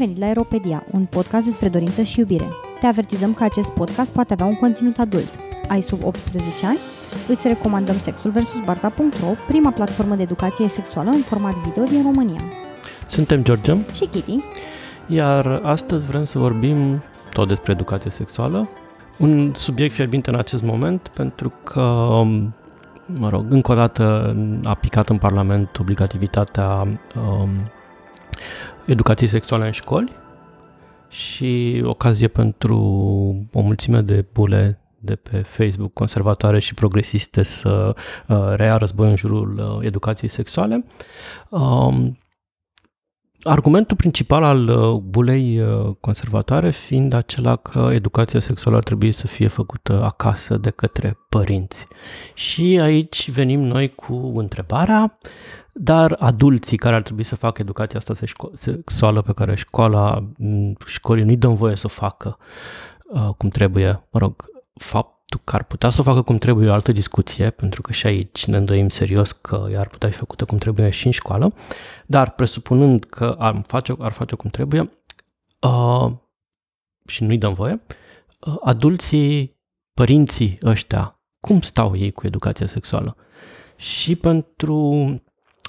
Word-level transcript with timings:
venit 0.00 0.18
la 0.18 0.26
Aeropedia, 0.26 0.84
un 0.90 1.04
podcast 1.04 1.44
despre 1.44 1.68
dorință 1.68 2.02
și 2.02 2.18
iubire. 2.18 2.44
Te 2.80 2.86
avertizăm 2.86 3.34
că 3.34 3.44
acest 3.44 3.70
podcast 3.70 4.12
poate 4.12 4.32
avea 4.32 4.46
un 4.46 4.54
conținut 4.54 4.98
adult. 4.98 5.28
Ai 5.68 5.80
sub 5.82 6.04
18 6.04 6.66
ani? 6.66 6.78
Îți 7.28 7.48
recomandăm 7.48 7.98
Sexul 7.98 8.30
vs. 8.30 8.52
Barza.ro, 8.64 9.26
prima 9.46 9.70
platformă 9.70 10.14
de 10.14 10.22
educație 10.22 10.68
sexuală 10.68 11.10
în 11.10 11.20
format 11.20 11.54
video 11.54 11.84
din 11.84 12.02
România. 12.02 12.40
Suntem 13.08 13.42
George 13.42 13.76
Și 13.92 14.06
Kitty. 14.06 14.36
iar 15.06 15.60
astăzi 15.62 16.06
vrem 16.06 16.24
să 16.24 16.38
vorbim 16.38 17.02
tot 17.32 17.48
despre 17.48 17.72
educație 17.72 18.10
sexuală. 18.10 18.68
Un 19.18 19.52
subiect 19.54 19.94
fierbinte 19.94 20.30
în 20.30 20.36
acest 20.36 20.62
moment 20.62 21.08
pentru 21.08 21.52
că, 21.64 22.22
mă 23.06 23.28
rog, 23.28 23.44
încă 23.48 23.72
o 23.72 23.74
dată 23.74 24.36
a 24.64 24.74
picat 24.74 25.08
în 25.08 25.18
Parlament 25.18 25.78
obligativitatea 25.78 26.66
um, 27.16 27.50
educației 28.90 29.28
sexuale 29.28 29.66
în 29.66 29.72
școli 29.72 30.12
și 31.08 31.82
ocazie 31.84 32.28
pentru 32.28 32.76
o 33.52 33.60
mulțime 33.60 34.00
de 34.00 34.24
bule 34.32 34.80
de 34.98 35.14
pe 35.14 35.36
Facebook 35.42 35.92
conservatoare 35.92 36.58
și 36.58 36.74
progresiste 36.74 37.42
să 37.42 37.94
uh, 38.28 38.36
rea 38.52 38.76
război 38.76 39.08
în 39.08 39.16
jurul 39.16 39.58
uh, 39.58 39.86
educației 39.86 40.30
sexuale. 40.30 40.84
Um, 41.48 42.16
Argumentul 43.42 43.96
principal 43.96 44.42
al 44.42 44.68
uh, 44.68 45.00
bulei 45.00 45.60
uh, 45.60 45.94
conservatoare 46.00 46.70
fiind 46.70 47.12
acela 47.12 47.56
că 47.56 47.90
educația 47.92 48.40
sexuală 48.40 48.76
ar 48.76 48.82
trebui 48.82 49.12
să 49.12 49.26
fie 49.26 49.48
făcută 49.48 50.02
acasă 50.04 50.56
de 50.56 50.70
către 50.70 51.18
părinți. 51.28 51.86
Și 52.34 52.78
aici 52.82 53.30
venim 53.30 53.60
noi 53.60 53.94
cu 53.94 54.32
întrebarea, 54.34 55.18
dar 55.72 56.16
adulții 56.18 56.76
care 56.76 56.94
ar 56.94 57.02
trebui 57.02 57.22
să 57.22 57.36
facă 57.36 57.62
educația 57.62 57.98
asta 57.98 58.26
sexuală 58.54 59.22
pe 59.22 59.32
care 59.32 59.54
școala, 59.54 60.28
școlii 60.86 61.24
nu-i 61.24 61.36
dăm 61.36 61.54
voie 61.54 61.76
să 61.76 61.82
o 61.86 61.88
facă 61.88 62.38
uh, 63.04 63.28
cum 63.36 63.48
trebuie, 63.48 64.06
mă 64.10 64.18
rog, 64.18 64.44
fapt 64.74 65.18
că 65.44 65.56
ar 65.56 65.62
putea 65.62 65.90
să 65.90 66.00
o 66.00 66.04
facă 66.04 66.22
cum 66.22 66.36
trebuie 66.36 66.68
o 66.68 66.72
altă 66.72 66.92
discuție, 66.92 67.50
pentru 67.50 67.82
că 67.82 67.92
și 67.92 68.06
aici 68.06 68.46
ne 68.46 68.56
îndoim 68.56 68.88
serios 68.88 69.32
că 69.32 69.68
ea 69.70 69.80
ar 69.80 69.88
putea 69.88 70.08
fi 70.08 70.16
făcută 70.16 70.44
cum 70.44 70.58
trebuie 70.58 70.90
și 70.90 71.06
în 71.06 71.12
școală, 71.12 71.54
dar 72.06 72.30
presupunând 72.30 73.04
că 73.04 73.36
ar 73.38 73.62
face, 73.66 73.94
ar 73.98 74.12
face 74.12 74.34
cum 74.34 74.50
trebuie 74.50 74.90
uh, 75.60 76.12
și 77.06 77.24
nu-i 77.24 77.38
dăm 77.38 77.52
voie, 77.52 77.80
uh, 78.40 78.54
adulții, 78.60 79.58
părinții 79.94 80.58
ăștia, 80.62 81.20
cum 81.40 81.60
stau 81.60 81.96
ei 81.96 82.10
cu 82.10 82.26
educația 82.26 82.66
sexuală? 82.66 83.16
Și 83.76 84.16
pentru 84.16 85.14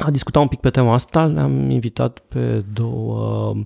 a 0.01 0.09
discuta 0.09 0.39
un 0.39 0.47
pic 0.47 0.59
pe 0.59 0.69
tema 0.69 0.93
asta, 0.93 1.25
le-am 1.25 1.69
invitat 1.69 2.19
pe 2.19 2.63
două 2.73 3.49
uh, 3.55 3.65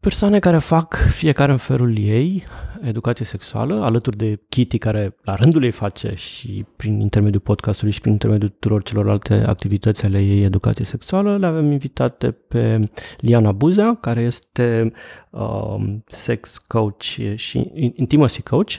Persoane 0.00 0.38
care 0.38 0.58
fac 0.58 0.94
fiecare 0.94 1.52
în 1.52 1.58
felul 1.58 1.98
ei 1.98 2.44
educație 2.82 3.24
sexuală, 3.24 3.82
alături 3.82 4.16
de 4.16 4.40
Kitty, 4.48 4.78
care 4.78 5.16
la 5.22 5.34
rândul 5.34 5.64
ei 5.64 5.70
face 5.70 6.14
și 6.14 6.66
prin 6.76 7.00
intermediul 7.00 7.40
podcastului 7.40 7.92
și 7.92 8.00
prin 8.00 8.12
intermediul 8.12 8.50
tuturor 8.50 8.82
celorlalte 8.82 9.34
activități 9.34 10.04
ale 10.04 10.22
ei 10.22 10.42
educație 10.42 10.84
sexuală, 10.84 11.36
le 11.36 11.46
avem 11.46 11.70
invitate 11.70 12.30
pe 12.30 12.90
Liana 13.18 13.52
Buzea, 13.52 13.94
care 14.00 14.20
este 14.20 14.92
um, 15.30 16.04
sex 16.06 16.58
coach 16.58 17.34
și 17.34 17.70
intimacy 17.94 18.42
coach. 18.42 18.72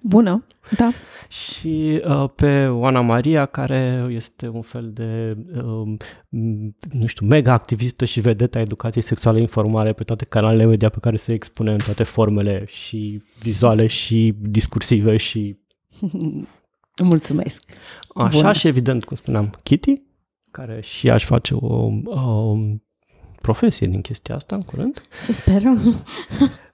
Bună, 0.00 0.44
da. 0.76 0.90
Și 1.28 2.02
uh, 2.06 2.30
pe 2.34 2.66
Oana 2.66 3.00
Maria, 3.00 3.46
care 3.46 4.06
este 4.10 4.48
un 4.48 4.62
fel 4.62 4.90
de, 4.92 5.36
uh, 5.54 5.96
nu 6.90 7.06
știu, 7.06 7.26
mega 7.26 7.52
activistă 7.52 8.04
și 8.04 8.20
vedetă 8.20 8.58
a 8.58 8.60
educației 8.60 9.02
sexuale 9.02 9.40
informare 9.40 9.92
pe 9.92 10.04
toate 10.04 10.24
canalele 10.24 10.64
media 10.64 10.88
pe 10.88 10.98
care 11.00 11.16
se 11.16 11.32
expune 11.32 11.72
în 11.72 11.78
toate 11.84 12.02
formele 12.02 12.64
și 12.66 13.22
vizuale 13.40 13.86
și 13.86 14.34
discursive 14.40 15.16
și... 15.16 15.58
Mulțumesc. 17.02 17.62
Așa 18.14 18.40
Bun. 18.42 18.52
și 18.52 18.66
evident, 18.66 19.04
cum 19.04 19.16
spuneam, 19.16 19.54
Kitty, 19.62 20.02
care 20.50 20.80
și 20.80 21.10
aș 21.10 21.24
face 21.24 21.54
o, 21.54 21.90
o 22.04 22.56
profesie 23.40 23.86
din 23.86 24.00
chestia 24.00 24.34
asta 24.34 24.54
în 24.54 24.62
curând. 24.62 25.02
Să 25.10 25.32
sperăm. 25.32 26.04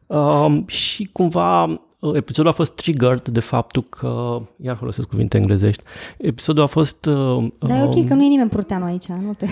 Uh, 0.06 0.66
și 0.80 1.04
cumva 1.12 1.80
episodul 2.12 2.50
a 2.50 2.54
fost 2.54 2.74
triggered 2.74 3.28
de 3.28 3.40
faptul 3.40 3.82
că, 3.82 4.42
iar 4.56 4.76
folosesc 4.76 5.08
cuvinte 5.08 5.36
englezești, 5.36 5.82
episodul 6.18 6.62
a 6.62 6.66
fost... 6.66 7.04
Uh, 7.04 7.46
da, 7.58 7.78
e 7.78 7.82
ok, 7.82 7.94
um, 7.94 8.06
că 8.06 8.14
nu 8.14 8.22
e 8.22 8.28
nimeni 8.28 8.50
purteanu 8.50 8.84
aici, 8.84 9.06
nu 9.06 9.34
te... 9.34 9.46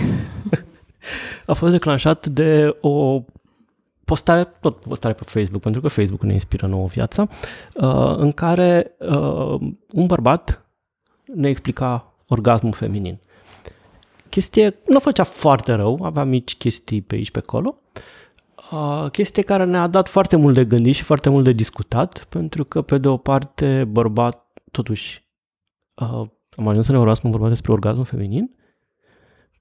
a 1.47 1.53
fost 1.53 1.73
declanșat 1.73 2.27
de 2.27 2.75
o 2.81 3.23
postare, 4.05 4.45
tot 4.61 4.81
postare 4.81 5.15
pe 5.15 5.23
Facebook, 5.27 5.63
pentru 5.63 5.81
că 5.81 5.89
Facebook 5.89 6.23
ne 6.23 6.33
inspiră 6.33 6.67
nouă 6.67 6.87
viața, 6.87 7.29
uh, 7.75 8.17
în 8.17 8.33
care 8.33 8.97
uh, 8.99 9.61
un 9.93 10.07
bărbat 10.07 10.67
ne 11.35 11.49
explica 11.49 12.15
orgasmul 12.29 12.73
feminin. 12.73 13.19
Chestie 14.29 14.79
nu 14.87 14.99
făcea 14.99 15.25
foarte 15.25 15.73
rău, 15.73 15.99
avea 16.03 16.25
mici 16.25 16.57
chestii 16.57 17.03
pe 17.03 17.15
aici 17.15 17.31
pe 17.31 17.39
acolo, 17.39 17.77
Uh, 17.95 18.01
chestie 19.13 19.43
care 19.43 19.65
ne-a 19.65 19.87
dat 19.87 20.09
foarte 20.09 20.37
mult 20.37 20.55
de 20.55 20.65
gândit 20.65 20.95
și 20.95 21.03
foarte 21.03 21.29
mult 21.29 21.45
de 21.45 21.53
discutat, 21.53 22.27
pentru 22.29 22.65
că, 22.65 22.83
pe 22.83 22.99
de 22.99 23.09
o 23.09 23.17
parte, 23.17 23.85
bărbat, 23.85 24.47
totuși, 24.71 25.29
uh, 25.97 26.29
am 26.57 26.69
ajuns 26.69 26.87
în 26.87 26.95
Eurasmus 26.95 27.33
vorba 27.33 27.49
despre 27.49 27.73
orgasmul 27.73 28.05
feminin, 28.05 28.51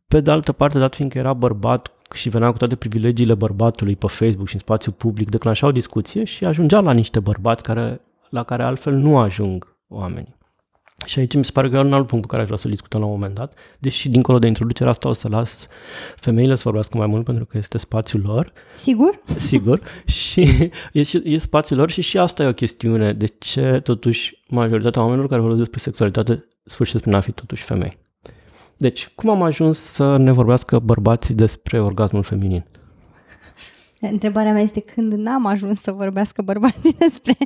pe 0.07 0.19
de 0.19 0.31
altă 0.31 0.51
parte, 0.51 0.79
dat 0.79 0.95
fiindcă 0.95 1.17
era 1.17 1.33
bărbat 1.33 1.91
și 2.13 2.29
venea 2.29 2.51
cu 2.51 2.57
toate 2.57 2.75
privilegiile 2.75 3.33
bărbatului 3.33 3.95
pe 3.95 4.07
Facebook 4.07 4.47
și 4.47 4.53
în 4.53 4.59
spațiu 4.59 4.91
public, 4.91 5.29
declanșa 5.29 5.67
o 5.67 5.71
discuție 5.71 6.23
și 6.23 6.45
ajungea 6.45 6.79
la 6.79 6.91
niște 6.91 7.19
bărbați 7.19 7.63
care, 7.63 8.01
la 8.29 8.43
care 8.43 8.63
altfel 8.63 8.93
nu 8.93 9.17
ajung 9.17 9.77
oamenii. 9.87 10.39
Și 11.05 11.19
aici 11.19 11.35
mi 11.35 11.45
se 11.45 11.51
pare 11.51 11.69
că 11.69 11.75
e 11.75 11.79
un 11.79 11.93
alt 11.93 12.07
punct 12.07 12.25
pe 12.25 12.29
care 12.29 12.41
aș 12.41 12.47
vrea 12.47 12.59
să-l 12.59 12.69
discutăm 12.69 12.99
la 12.99 13.05
un 13.05 13.11
moment 13.11 13.35
dat, 13.35 13.53
deși 13.79 14.09
dincolo 14.09 14.39
de 14.39 14.47
introducerea 14.47 14.91
asta 14.91 15.09
o 15.09 15.13
să 15.13 15.27
las 15.27 15.67
femeile 16.15 16.55
să 16.55 16.61
vorbească 16.63 16.97
mai 16.97 17.07
mult 17.07 17.25
pentru 17.25 17.45
că 17.45 17.57
este 17.57 17.77
spațiul 17.77 18.21
lor. 18.25 18.53
Sigur? 18.75 19.21
Sigur. 19.35 19.81
și 20.05 20.71
e, 20.93 21.01
e 21.23 21.37
spațiul 21.37 21.79
lor 21.79 21.89
și 21.89 22.01
și 22.01 22.17
asta 22.17 22.43
e 22.43 22.47
o 22.47 22.53
chestiune. 22.53 23.13
De 23.13 23.25
ce 23.25 23.79
totuși 23.83 24.41
majoritatea 24.49 25.01
oamenilor 25.01 25.29
care 25.29 25.41
vorbesc 25.41 25.63
despre 25.63 25.79
sexualitate 25.79 26.47
sfârșesc 26.65 27.01
prin 27.03 27.15
a 27.15 27.19
fi 27.19 27.31
totuși 27.31 27.63
femei? 27.63 27.97
Deci, 28.77 29.11
cum 29.15 29.29
am 29.29 29.41
ajuns 29.41 29.77
să 29.77 30.17
ne 30.17 30.31
vorbească 30.31 30.79
bărbații 30.79 31.33
despre 31.33 31.81
orgasmul 31.81 32.23
feminin? 32.23 32.65
Întrebarea 34.01 34.51
mea 34.51 34.61
este 34.61 34.79
când 34.79 35.13
n-am 35.13 35.45
ajuns 35.45 35.81
să 35.81 35.91
vorbească 35.91 36.41
bărbații 36.41 36.93
despre 37.07 37.37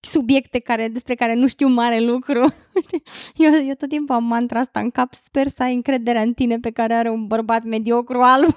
subiecte 0.00 0.58
care, 0.58 0.88
despre 0.88 1.14
care 1.14 1.34
nu 1.34 1.46
știu 1.46 1.68
mare 1.68 2.00
lucru. 2.00 2.40
Eu, 3.36 3.52
eu 3.66 3.74
tot 3.74 3.88
timpul 3.88 4.14
am 4.14 4.24
mantra 4.24 4.60
asta 4.60 4.80
în 4.80 4.90
cap, 4.90 5.12
sper 5.12 5.46
să 5.46 5.62
ai 5.62 5.74
încrederea 5.74 6.22
în 6.22 6.32
tine 6.32 6.58
pe 6.58 6.70
care 6.70 6.94
are 6.94 7.10
un 7.10 7.26
bărbat 7.26 7.62
mediocru 7.62 8.20
alb. 8.20 8.56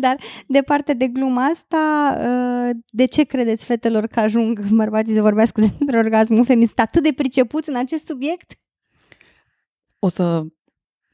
Dar, 0.00 0.20
departe 0.46 0.92
de 0.92 1.06
gluma 1.06 1.44
asta, 1.44 2.14
ă, 2.26 2.70
de 2.86 3.04
ce 3.04 3.24
credeți, 3.24 3.64
fetelor, 3.64 4.06
că 4.06 4.20
ajung 4.20 4.60
bărbații 4.60 5.14
să 5.14 5.20
vorbească 5.20 5.60
despre 5.60 5.98
orgasmul 5.98 6.44
feminin? 6.44 6.66
Sunt 6.66 6.78
atât 6.78 7.02
de 7.02 7.12
pricepuți 7.16 7.68
în 7.68 7.76
acest 7.76 8.06
subiect? 8.06 8.52
O 9.98 10.08
să 10.08 10.44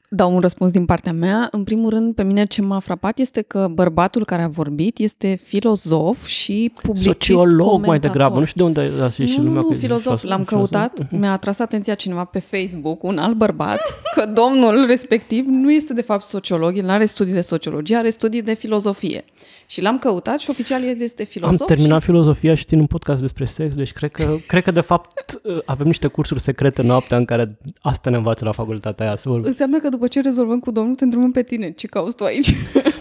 dau 0.09 0.33
un 0.33 0.39
răspuns 0.39 0.71
din 0.71 0.85
partea 0.85 1.13
mea. 1.13 1.47
În 1.51 1.63
primul 1.63 1.89
rând, 1.89 2.15
pe 2.15 2.23
mine 2.23 2.45
ce 2.45 2.61
m-a 2.61 2.79
frapat 2.79 3.17
este 3.17 3.41
că 3.41 3.67
bărbatul 3.71 4.25
care 4.25 4.41
a 4.41 4.47
vorbit 4.47 4.97
este 4.97 5.39
filozof 5.43 6.25
și 6.25 6.71
publicist 6.81 7.07
Sociolog 7.07 7.57
comentator. 7.57 7.87
mai 7.87 7.99
degrabă, 7.99 8.39
nu 8.39 8.45
știu 8.45 8.69
de 8.69 8.81
unde 8.81 9.03
a 9.03 9.09
și 9.09 9.37
lumea. 9.37 9.61
Nu, 9.61 9.75
filozof, 9.77 10.23
l-am 10.23 10.43
căutat, 10.43 11.03
uh-huh. 11.03 11.09
mi-a 11.09 11.31
atras 11.31 11.59
atenția 11.59 11.93
cineva 11.93 12.23
pe 12.23 12.39
Facebook, 12.39 13.03
un 13.03 13.17
alt 13.17 13.35
bărbat, 13.35 13.79
că 14.15 14.25
domnul 14.25 14.85
respectiv 14.87 15.45
nu 15.47 15.71
este 15.71 15.93
de 15.93 16.01
fapt 16.01 16.23
sociolog, 16.23 16.77
el 16.77 16.85
nu 16.85 16.91
are 16.91 17.05
studii 17.05 17.33
de 17.33 17.41
sociologie, 17.41 17.95
are 17.95 18.09
studii 18.09 18.41
de 18.41 18.53
filozofie. 18.53 19.25
Și 19.69 19.81
l-am 19.81 19.99
căutat 19.99 20.39
și 20.39 20.49
oficial 20.49 20.83
el 20.83 21.01
este 21.01 21.23
filozof. 21.23 21.59
Am 21.59 21.67
terminat 21.67 21.99
și... 21.99 22.05
filozofia 22.05 22.55
și 22.55 22.65
țin 22.65 22.79
un 22.79 22.85
podcast 22.85 23.21
despre 23.21 23.45
sex, 23.45 23.75
deci 23.75 23.91
cred 23.91 24.11
că, 24.11 24.35
cred 24.47 24.63
că 24.63 24.71
de 24.71 24.81
fapt 24.81 25.41
avem 25.65 25.87
niște 25.87 26.07
cursuri 26.07 26.39
secrete 26.39 26.81
noaptea 26.81 27.17
în 27.17 27.25
care 27.25 27.57
asta 27.81 28.09
ne 28.09 28.17
învață 28.17 28.45
la 28.45 28.51
facultatea 28.51 29.05
aia. 29.05 29.15
Să 29.15 29.29
Înseamnă 29.29 29.79
că 29.79 29.89
după 29.89 30.07
ce 30.07 30.21
rezolvăm 30.21 30.59
cu 30.59 30.71
domnul, 30.71 30.95
te 30.95 31.03
întrebăm 31.03 31.31
pe 31.31 31.43
tine. 31.43 31.71
Ce 31.71 31.87
cauți 31.87 32.15
tu 32.15 32.23
aici? 32.23 32.55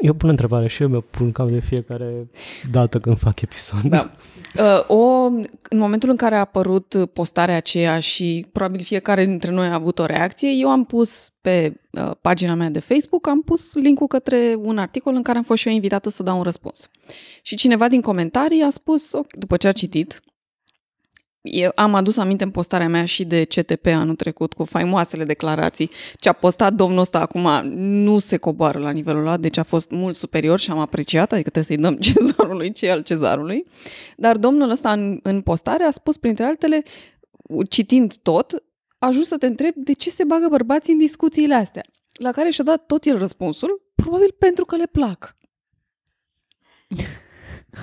Eu 0.00 0.14
pun 0.14 0.28
întrebare 0.28 0.68
și 0.68 0.82
eu 0.82 0.88
mi-o 0.88 1.00
pun 1.00 1.32
cam 1.32 1.50
de 1.50 1.60
fiecare 1.60 2.30
dată 2.70 2.98
când 2.98 3.18
fac 3.18 3.40
episod. 3.40 3.80
Da. 3.82 4.10
Uh, 4.58 4.96
o, 4.96 5.26
în 5.70 5.78
momentul 5.78 6.10
în 6.10 6.16
care 6.16 6.34
a 6.34 6.38
apărut 6.38 6.94
postarea 7.12 7.56
aceea 7.56 8.00
și 8.00 8.46
probabil 8.52 8.82
fiecare 8.82 9.24
dintre 9.24 9.50
noi 9.50 9.66
a 9.66 9.74
avut 9.74 9.98
o 9.98 10.04
reacție, 10.04 10.48
eu 10.60 10.68
am 10.68 10.84
pus 10.84 11.30
pe 11.40 11.80
uh, 11.90 12.10
pagina 12.20 12.54
mea 12.54 12.70
de 12.70 12.80
Facebook, 12.80 13.26
am 13.26 13.42
pus 13.42 13.74
linkul 13.74 14.06
către 14.06 14.54
un 14.58 14.78
articol 14.78 15.14
în 15.14 15.22
care 15.22 15.38
am 15.38 15.44
fost 15.44 15.60
și 15.60 15.68
eu 15.68 15.74
invitată 15.74 16.10
să 16.10 16.22
dau 16.22 16.36
un 16.36 16.42
răspuns. 16.42 16.88
Și 17.42 17.56
cineva 17.56 17.88
din 17.88 18.00
comentarii 18.00 18.62
a 18.62 18.70
spus, 18.70 19.14
după 19.38 19.56
ce 19.56 19.68
a 19.68 19.72
citit, 19.72 20.22
Eu 21.42 21.72
am 21.74 21.94
adus 21.94 22.16
aminte 22.16 22.44
în 22.44 22.50
postarea 22.50 22.88
mea 22.88 23.04
și 23.04 23.24
de 23.24 23.44
CTP 23.44 23.86
anul 23.86 24.14
trecut 24.14 24.52
cu 24.52 24.64
faimoasele 24.64 25.24
declarații. 25.24 25.90
Ce 26.14 26.28
a 26.28 26.32
postat 26.32 26.72
domnul 26.72 26.98
ăsta 26.98 27.20
acum 27.20 27.66
nu 27.78 28.18
se 28.18 28.36
coboară 28.36 28.78
la 28.78 28.90
nivelul 28.90 29.20
ăla, 29.20 29.36
deci 29.36 29.56
a 29.56 29.62
fost 29.62 29.90
mult 29.90 30.16
superior 30.16 30.58
și 30.58 30.70
am 30.70 30.78
apreciat, 30.78 31.32
adică 31.32 31.50
trebuie 31.50 31.64
să-i 31.64 31.82
dăm 31.82 31.96
cezarului 32.12 32.72
ce 32.72 32.90
al 32.90 33.02
cezarului. 33.02 33.66
Dar 34.16 34.36
domnul 34.36 34.70
ăsta 34.70 34.92
în, 34.92 35.20
în 35.22 35.40
postare 35.40 35.84
a 35.84 35.90
spus, 35.90 36.16
printre 36.16 36.44
altele, 36.44 36.82
citind 37.68 38.14
tot, 38.16 38.62
ajuns 38.98 39.26
să 39.26 39.36
te 39.36 39.46
întreb 39.46 39.74
de 39.74 39.92
ce 39.92 40.10
se 40.10 40.24
bagă 40.24 40.46
bărbații 40.50 40.92
în 40.92 40.98
discuțiile 40.98 41.54
astea. 41.54 41.82
La 42.12 42.32
care 42.32 42.50
și-a 42.50 42.64
dat 42.64 42.86
tot 42.86 43.04
el 43.04 43.18
răspunsul, 43.18 43.82
probabil 43.94 44.34
pentru 44.38 44.64
că 44.64 44.76
le 44.76 44.86
plac. 44.86 45.36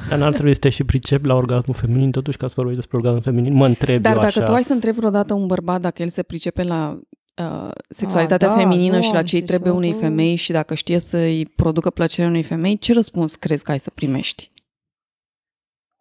Dar 0.09 0.17
n-ar 0.19 0.33
trebui 0.33 0.53
să 0.53 0.59
te 0.59 0.69
și 0.69 0.83
pricep 0.83 1.25
la 1.25 1.33
orgasmul 1.33 1.75
feminin, 1.75 2.11
totuși 2.11 2.37
ca 2.37 2.47
să 2.47 2.53
vorbim 2.57 2.73
despre 2.75 2.97
orgasmul 2.97 3.21
feminin, 3.21 3.53
mă 3.53 3.65
întreb 3.65 4.01
Dar 4.01 4.11
eu 4.13 4.17
dacă 4.21 4.37
așa. 4.37 4.43
tu 4.43 4.51
ai 4.53 4.63
să 4.63 4.73
întrebi 4.73 4.97
vreodată 4.97 5.33
un 5.33 5.47
bărbat 5.47 5.81
dacă 5.81 6.01
el 6.01 6.09
se 6.09 6.23
pricepe 6.23 6.63
la 6.63 6.99
uh, 7.41 7.69
sexualitatea 7.89 8.47
Ah, 8.49 8.53
da, 8.55 8.61
feminină 8.61 8.95
și 8.95 9.05
la 9.05 9.11
Doamne, 9.11 9.27
ce 9.27 9.35
îi 9.35 9.41
ce 9.41 9.47
trebuie 9.47 9.71
unei 9.71 9.89
știu. 9.89 10.01
femei 10.01 10.35
și 10.35 10.51
dacă 10.51 10.73
știe 10.73 10.99
să-i 10.99 11.45
producă 11.55 11.89
plăcerea 11.89 12.29
unei 12.29 12.43
femei, 12.43 12.77
ce 12.77 12.93
răspuns 12.93 13.35
crezi 13.35 13.63
că 13.63 13.71
ai 13.71 13.79
să 13.79 13.91
primești? 13.95 14.51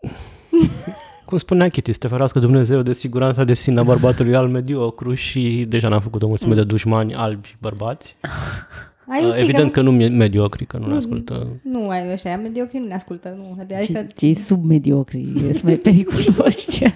Cum 1.26 1.38
spunea 1.38 1.68
Kitty, 1.68 1.92
să 1.92 1.98
te 1.98 2.08
ferească 2.08 2.38
Dumnezeu 2.38 2.82
de 2.82 2.92
siguranța 2.92 3.44
de 3.44 3.54
sine 3.54 3.80
a 3.80 3.82
bărbatului 3.82 4.34
al 4.36 4.48
mediocru 4.48 5.14
și 5.14 5.64
deja 5.68 5.88
n-am 5.88 6.00
făcut 6.00 6.22
o 6.22 6.26
mulțime 6.26 6.54
de 6.54 6.64
dușmani 6.64 7.14
albi 7.14 7.56
bărbați. 7.60 8.16
Ai, 9.08 9.24
Uh, 9.24 9.30
ok, 9.30 9.38
Evident 9.38 9.72
că 9.72 9.80
că 9.80 9.80
nu 9.80 9.92
mediocri, 10.08 10.66
că 10.66 10.76
nu 10.78 10.86
ne 10.86 10.90
Nu. 10.92 10.96
ascultă. 10.98 11.60
nu, 11.62 11.80
nu 11.80 11.88
ai 11.88 12.12
ăștia, 12.12 12.38
mediocri 12.38 12.78
nu 12.78 12.86
ne 12.86 12.94
ascultă. 12.94 13.34
Nu. 13.36 13.56
Adică, 13.60 13.98
Ce, 14.00 14.06
cei 14.16 14.34
submediocri 14.34 15.26
sunt 15.52 15.62
mai 15.62 15.74
periculoși. 15.74 16.66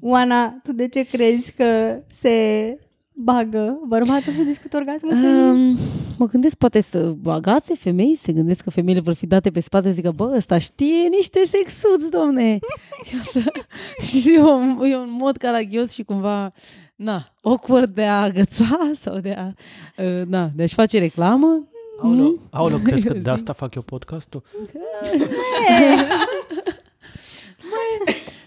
Oana, 0.00 0.56
tu 0.64 0.72
de 0.72 0.88
ce 0.88 1.02
crezi 1.02 1.52
că 1.52 1.64
se 2.20 2.78
bagă 3.20 3.80
bărbatul 3.86 4.32
să 4.32 4.42
discută 4.42 4.76
orgasmul 4.76 5.10
feminin? 5.10 5.44
Um, 5.44 5.78
mă 6.18 6.26
gândesc 6.26 6.54
poate 6.54 6.80
să 6.80 7.14
bagați 7.20 7.72
femei, 7.74 8.16
se 8.16 8.32
gândesc 8.32 8.62
că 8.62 8.70
femeile 8.70 9.00
vor 9.00 9.14
fi 9.14 9.26
date 9.26 9.50
pe 9.50 9.60
spate 9.60 9.88
și 9.88 9.94
zică, 9.94 10.10
bă, 10.10 10.32
ăsta 10.36 10.58
știe 10.58 11.08
niște 11.10 11.44
sexuți, 11.44 12.10
domne. 12.10 12.58
Eu 13.12 13.20
să, 13.22 13.52
și 14.02 14.34
eu, 14.34 14.78
eu 14.86 15.02
în 15.02 15.10
mod 15.10 15.36
caragios 15.36 15.92
și 15.92 16.02
cumva, 16.02 16.52
na, 16.96 17.34
awkward 17.42 17.94
de 17.94 18.04
a 18.04 18.22
agăța 18.22 18.90
sau 19.02 19.18
de 19.18 19.32
a, 19.32 19.52
uh, 20.02 20.26
na, 20.26 20.48
de 20.54 20.62
a-și 20.62 20.74
face 20.74 20.98
reclamă. 20.98 21.68
Aoleu, 22.02 22.38
aoleu, 22.50 22.78
crezi 22.78 23.02
că 23.02 23.08
Eu 23.08 23.14
de 23.14 23.18
zic. 23.18 23.28
asta 23.38 23.52
fac 23.52 23.74
eu 23.74 23.82
podcastul? 23.82 24.42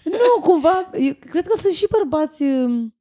Nu, 0.04 0.40
cumva, 0.40 0.90
eu 0.92 1.12
cred 1.30 1.46
că 1.46 1.58
sunt 1.58 1.72
și 1.72 1.86
bărbați 1.90 2.42
um, 2.42 2.94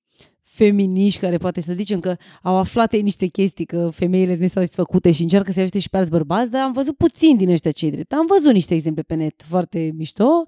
feminiști 0.64 1.20
care 1.20 1.38
poate 1.38 1.62
să 1.62 1.74
zicem 1.74 2.00
că 2.00 2.16
au 2.42 2.56
aflat 2.58 2.94
ei 2.94 3.02
niște 3.02 3.26
chestii, 3.26 3.66
că 3.66 3.90
femeile 3.94 4.28
sunt 4.28 4.40
nesatisfăcute 4.40 5.12
și 5.12 5.22
încearcă 5.22 5.52
să-i 5.52 5.62
ajute 5.62 5.80
și 5.80 5.90
pe 5.90 5.98
alți 5.98 6.10
bărbați, 6.10 6.52
dar 6.52 6.62
am 6.62 6.72
văzut 6.72 6.98
puțin 6.98 7.38
din 7.38 7.50
ăștia 7.50 7.72
cei 7.72 7.92
drept. 7.92 8.14
Am 8.14 8.26
văzut 8.26 8.54
niște 8.54 8.74
exemple 8.74 9.02
pe 9.02 9.16
net 9.16 9.44
foarte 9.48 9.92
mișto, 9.96 10.46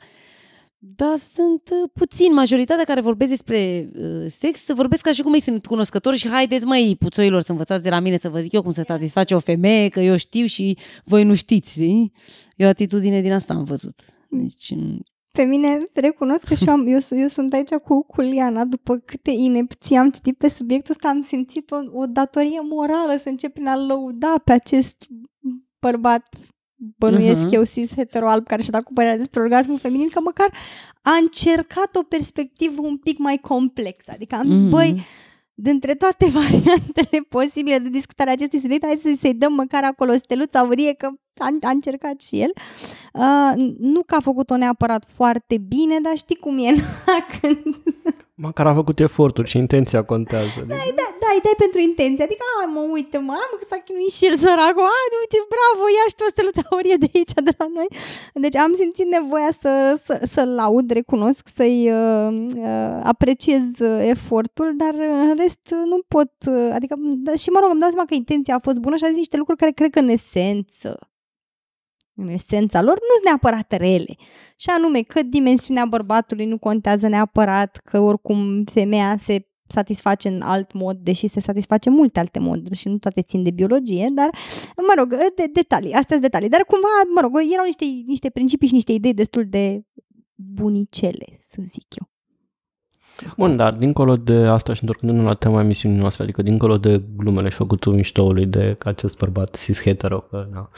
dar 0.77 1.17
sunt 1.33 1.69
uh, 1.71 1.89
puțin. 1.93 2.33
Majoritatea 2.33 2.83
care 2.83 3.01
vorbesc 3.01 3.29
despre 3.29 3.89
uh, 3.95 4.25
sex 4.39 4.65
vorbesc 4.73 5.01
ca 5.01 5.11
și 5.11 5.21
cum 5.21 5.33
ei 5.33 5.41
sunt 5.41 5.65
cunoscători 5.65 6.17
și 6.17 6.27
haideți 6.29 6.65
măi, 6.65 6.95
puțoilor, 6.99 7.41
să 7.41 7.51
învățați 7.51 7.83
de 7.83 7.89
la 7.89 7.99
mine 7.99 8.17
să 8.17 8.29
vă 8.29 8.39
zic 8.39 8.53
eu 8.53 8.61
cum 8.61 8.71
să 8.71 8.83
satisface 8.87 9.35
o 9.35 9.39
femeie, 9.39 9.89
că 9.89 9.99
eu 9.99 10.15
știu 10.15 10.45
și 10.45 10.77
voi 11.03 11.23
nu 11.23 11.35
știți, 11.35 11.71
știi? 11.71 12.11
E 12.55 12.65
o 12.65 12.67
atitudine 12.67 13.21
din 13.21 13.33
asta 13.33 13.53
am 13.53 13.63
văzut. 13.63 13.99
Deci, 14.29 14.71
m, 14.71 15.03
Pe 15.37 15.43
mine 15.43 15.77
recunosc 15.93 16.43
că 16.47 16.53
și 16.53 16.63
eu, 16.67 16.73
am, 16.73 16.87
eu, 16.87 16.99
eu 17.09 17.27
sunt 17.27 17.53
aici 17.53 17.69
cu, 17.73 18.03
cu 18.05 18.21
Liana. 18.21 18.65
După 18.65 18.97
câte 18.97 19.31
inepții 19.31 19.95
am 19.97 20.09
citit 20.09 20.37
pe 20.37 20.49
subiectul 20.49 20.93
ăsta, 20.93 21.09
am 21.09 21.21
simțit 21.21 21.71
o, 21.71 21.75
o 21.99 22.05
datorie 22.05 22.59
morală 22.69 23.15
să 23.17 23.29
încep 23.29 23.53
prin 23.53 23.67
a 23.67 23.75
lăuda 23.77 24.33
pe 24.43 24.51
acest 24.51 24.95
bărbat 25.79 26.29
bănuiesc 26.97 27.41
Mhm. 27.41 27.53
eu 27.53 27.63
cis 27.63 27.93
hetero 27.95 28.29
alb 28.29 28.47
care 28.47 28.61
și-a 28.61 28.71
dat 28.71 28.83
cu 28.83 28.93
părerea 28.93 29.17
despre 29.17 29.41
orgasmul 29.41 29.77
feminin, 29.77 30.09
că 30.09 30.19
măcar 30.23 30.53
a 31.01 31.11
încercat 31.21 31.95
o 31.95 32.03
perspectivă 32.03 32.81
un 32.81 32.97
pic 32.97 33.17
mai 33.17 33.37
complexă. 33.37 34.11
Adică 34.15 34.35
am 34.35 34.45
zis, 34.51 34.59
Mhm. 34.61 34.69
băi, 34.69 35.01
dintre 35.53 35.93
toate 35.95 36.25
variantele 36.39 37.25
posibile 37.29 37.77
de 37.79 37.89
discutare 37.89 38.29
a 38.29 38.33
acestui 38.33 38.59
subiect, 38.59 38.85
hai 38.85 38.99
să- 39.03 39.17
să-i 39.19 39.33
dăm 39.33 39.53
măcar 39.53 39.83
acolo 39.83 40.11
o 40.13 40.17
steluță 40.17 40.57
aurie, 40.57 40.93
că 40.93 41.09
a, 41.37 41.49
a 41.61 41.69
încercat 41.69 42.21
și 42.21 42.41
el. 42.41 42.51
Uh, 43.13 43.73
nu 43.79 44.03
că 44.03 44.15
a 44.15 44.19
făcut-o 44.19 44.57
neapărat 44.57 45.05
foarte 45.15 45.57
bine, 45.57 45.99
dar 45.99 46.15
știi 46.15 46.35
cum 46.35 46.57
e 46.57 46.71
na, 47.05 47.39
când... 47.39 47.57
Măcar 48.35 48.67
a 48.67 48.73
făcut 48.73 48.99
eforturi 48.99 49.49
și 49.49 49.57
intenția 49.57 50.03
contează. 50.03 50.59
Deci, 50.67 50.77
Da, 50.99 51.07
da, 51.21 51.29
îi 51.35 51.43
dai 51.47 51.57
pentru 51.57 51.79
intenție. 51.79 52.23
Adică, 52.23 52.43
ai 52.59 52.69
mă, 52.73 52.81
uite, 52.97 53.17
mă, 53.17 53.31
am 53.45 53.51
că 53.59 53.65
s-a 53.69 53.79
chinuit 53.85 54.13
și 54.17 54.25
el 54.29 54.35
săracul. 54.43 54.85
Hai, 54.93 55.07
uite, 55.23 55.37
bravo, 55.53 55.83
ia 55.97 56.05
și 56.09 56.15
tu 56.17 56.23
o 56.27 56.33
steluță 56.33 56.61
aurie 56.71 56.97
de 57.03 57.09
aici, 57.13 57.33
de 57.47 57.53
la 57.57 57.67
noi. 57.77 57.89
Deci 58.45 58.57
am 58.65 58.73
simțit 58.81 59.07
nevoia 59.17 59.51
să, 59.63 59.71
să, 60.05 60.13
să-l 60.33 60.49
laud, 60.59 60.87
recunosc, 60.99 61.43
să-i 61.57 61.79
uh, 61.91 62.29
uh, 62.69 62.95
apreciez 63.13 63.65
uh, 63.79 63.99
efortul, 64.15 64.69
dar 64.81 64.93
uh, 64.93 65.17
în 65.29 65.35
rest 65.43 65.65
uh, 65.77 65.83
nu 65.91 65.97
pot, 66.13 66.31
uh, 66.47 66.69
adică, 66.77 66.95
da, 67.25 67.33
și 67.43 67.49
mă 67.49 67.59
rog, 67.61 67.69
îmi 67.71 67.83
dau 67.83 67.89
seama 67.89 68.05
că 68.09 68.13
intenția 68.13 68.55
a 68.55 68.65
fost 68.67 68.79
bună 68.85 68.95
și 68.95 69.03
a 69.03 69.07
zis 69.13 69.23
niște 69.23 69.37
lucruri 69.41 69.59
care 69.59 69.71
cred 69.79 69.89
că 69.95 69.99
în 69.99 70.09
esență, 70.17 70.91
în 72.15 72.27
esența 72.27 72.81
lor, 72.81 72.93
nu 72.93 73.13
sunt 73.13 73.25
neapărat 73.25 73.71
rele. 73.71 74.15
Și 74.55 74.69
anume 74.69 75.01
că 75.01 75.21
dimensiunea 75.23 75.85
bărbatului 75.85 76.45
nu 76.45 76.57
contează 76.57 77.07
neapărat, 77.07 77.81
că 77.83 77.99
oricum 77.99 78.63
femeia 78.63 79.17
se 79.17 79.47
satisface 79.67 80.27
în 80.27 80.41
alt 80.41 80.73
mod, 80.73 80.97
deși 80.97 81.27
se 81.27 81.39
satisface 81.39 81.89
în 81.89 81.95
multe 81.95 82.19
alte 82.19 82.39
moduri 82.39 82.75
și 82.75 82.87
nu 82.87 82.97
toate 82.97 83.21
țin 83.21 83.43
de 83.43 83.51
biologie, 83.51 84.07
dar, 84.13 84.29
mă 84.77 84.93
rog, 84.97 85.09
de, 85.09 85.45
detalii, 85.53 85.91
astea 85.91 86.17
sunt 86.17 86.21
detalii. 86.21 86.49
Dar 86.49 86.63
cumva, 86.67 86.87
mă 87.15 87.21
rog, 87.21 87.31
erau 87.53 87.65
niște, 87.65 87.85
niște 88.05 88.29
principii 88.29 88.67
și 88.67 88.73
niște 88.73 88.91
idei 88.91 89.13
destul 89.13 89.45
de 89.49 89.83
bunicele, 90.35 91.37
să 91.39 91.61
zic 91.67 91.95
eu. 91.99 92.11
Bun, 93.37 93.55
dar 93.55 93.73
dincolo 93.73 94.15
de 94.15 94.33
asta 94.33 94.73
și 94.73 94.81
întorcându-ne 94.81 95.21
la 95.21 95.33
tema 95.33 95.61
emisiunii 95.61 95.99
noastre, 95.99 96.23
adică 96.23 96.41
dincolo 96.41 96.77
de 96.77 97.03
glumele 97.15 97.49
și 97.49 97.57
făcutul 97.57 97.93
miștoului 97.93 98.45
de 98.45 98.75
că 98.79 98.87
acest 98.87 99.17
bărbat 99.17 99.55
cis 99.55 99.81
hetero, 99.81 100.19
că 100.19 100.47
na, 100.51 100.69